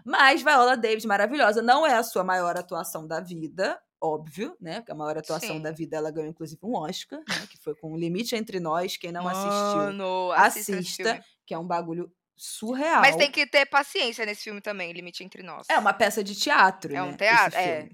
[0.04, 1.62] Mas Viola Davis, maravilhosa.
[1.62, 4.76] Não é a sua maior atuação da vida, óbvio, né?
[4.80, 5.62] Porque a maior atuação Sim.
[5.62, 7.46] da vida ela ganhou, inclusive, um Oscar, né?
[7.50, 8.96] Que foi com O Limite Entre Nós.
[8.98, 11.24] Quem não assistiu, Mano, assista esse assista, filme.
[11.46, 13.00] que é um bagulho surreal.
[13.00, 15.66] Mas tem que ter paciência nesse filme também, Limite Entre Nós.
[15.70, 17.02] É uma peça de teatro, É né?
[17.02, 17.88] um teatro, é.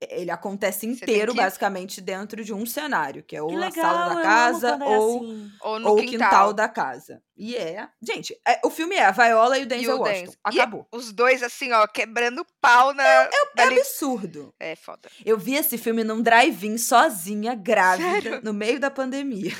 [0.00, 3.70] Ele acontece inteiro, que- basicamente, dentro de um cenário, que é ou Que a legal,
[3.70, 5.52] sala eu da amo casa é ou, assim.
[5.60, 6.04] Ou no ou o quintal.
[6.04, 7.22] quintal da casa.
[7.36, 7.86] E é.
[8.02, 10.20] Gente, é- o filme é a Viola e o E Denzel o Washington.
[10.24, 10.38] Denzel.
[10.52, 10.86] E é Acabou.
[10.90, 13.04] Os dois, assim, ó, quebrando pau na.
[13.04, 14.54] É dali- absurdo.
[14.58, 15.10] É foda.
[15.24, 18.40] Eu vi esse filme num drive-in sozinha, grávida, Sério?
[18.42, 19.54] no meio da pandemia.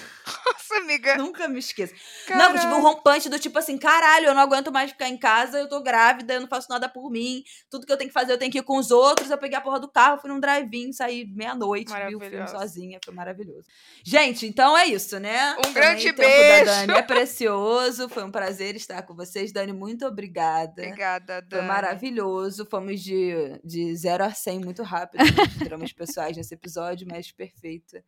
[0.47, 1.17] Nossa, amiga.
[1.17, 1.93] Nunca me esqueço.
[2.29, 2.83] Não, tipo, um caralho.
[2.83, 6.35] rompante do tipo assim, caralho, eu não aguento mais ficar em casa, eu tô grávida,
[6.35, 8.59] eu não faço nada por mim, tudo que eu tenho que fazer eu tenho que
[8.59, 9.31] ir com os outros.
[9.31, 12.99] Eu peguei a porra do carro, fui num drive-in, saí meia-noite, vi o filme sozinha,
[13.05, 13.67] foi maravilhoso.
[14.05, 15.53] Gente, então é isso, né?
[15.59, 16.65] Um Também grande o tempo beijo.
[16.65, 17.66] da Dani é precioso,
[18.09, 19.53] foi um prazer estar com vocês.
[19.53, 20.83] Dani, muito obrigada.
[20.83, 21.69] Obrigada, Foi Dani.
[21.69, 22.67] maravilhoso.
[22.67, 28.03] Fomos de, de 0 a 100 muito rápido nos dramas pessoais nesse episódio, mas perfeita.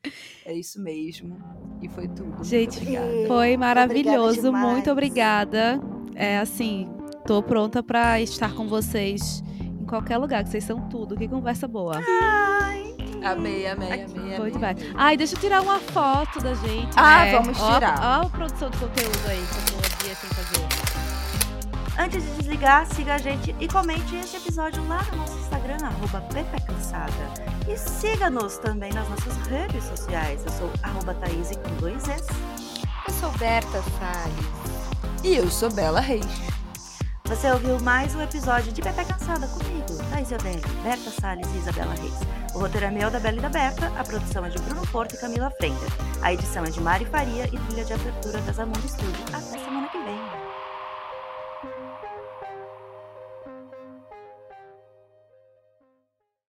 [0.44, 1.36] É isso mesmo.
[1.82, 2.24] E foi tudo.
[2.26, 3.26] Muito Gente, obrigada.
[3.26, 4.72] Foi maravilhoso, demais.
[4.72, 5.80] muito obrigada.
[6.14, 6.88] É assim,
[7.26, 9.42] tô pronta pra estar com vocês
[9.80, 11.16] em qualquer lugar, que vocês são tudo.
[11.16, 12.00] Que conversa boa.
[13.22, 14.36] Amei, amei, amei.
[14.36, 14.76] Amei, demais.
[14.78, 14.92] amei.
[14.96, 16.88] Ai, deixa eu tirar uma foto da gente.
[16.96, 17.32] Ah, né?
[17.32, 18.00] vamos Ó, tirar.
[18.00, 20.98] Ó, a produção de conteúdo aí que eu tô dia sem fazer.
[22.00, 26.22] Antes de desligar, siga a gente e comente esse episódio lá no nosso Instagram, arroba
[26.64, 27.12] Cansada.
[27.66, 30.44] E siga-nos também nas nossas redes sociais.
[30.46, 32.28] Eu sou arroba Thaís com dois S.
[33.06, 35.24] Eu sou Berta Salles.
[35.24, 36.24] E eu sou Bela Reis.
[37.28, 41.92] Você ouviu mais um episódio de Pepe Cansada comigo, Thaís Odelli, Berta Salles e Isabela
[41.92, 42.14] Reis.
[42.54, 45.14] O roteiro é meu, da Bela e da Berta, a produção é de Bruno Porto
[45.14, 45.90] e Camila Frender.
[46.22, 49.24] A edição é de Mari Faria e trilha de abertura da Zamunda Studio.
[49.30, 49.77] Até semana.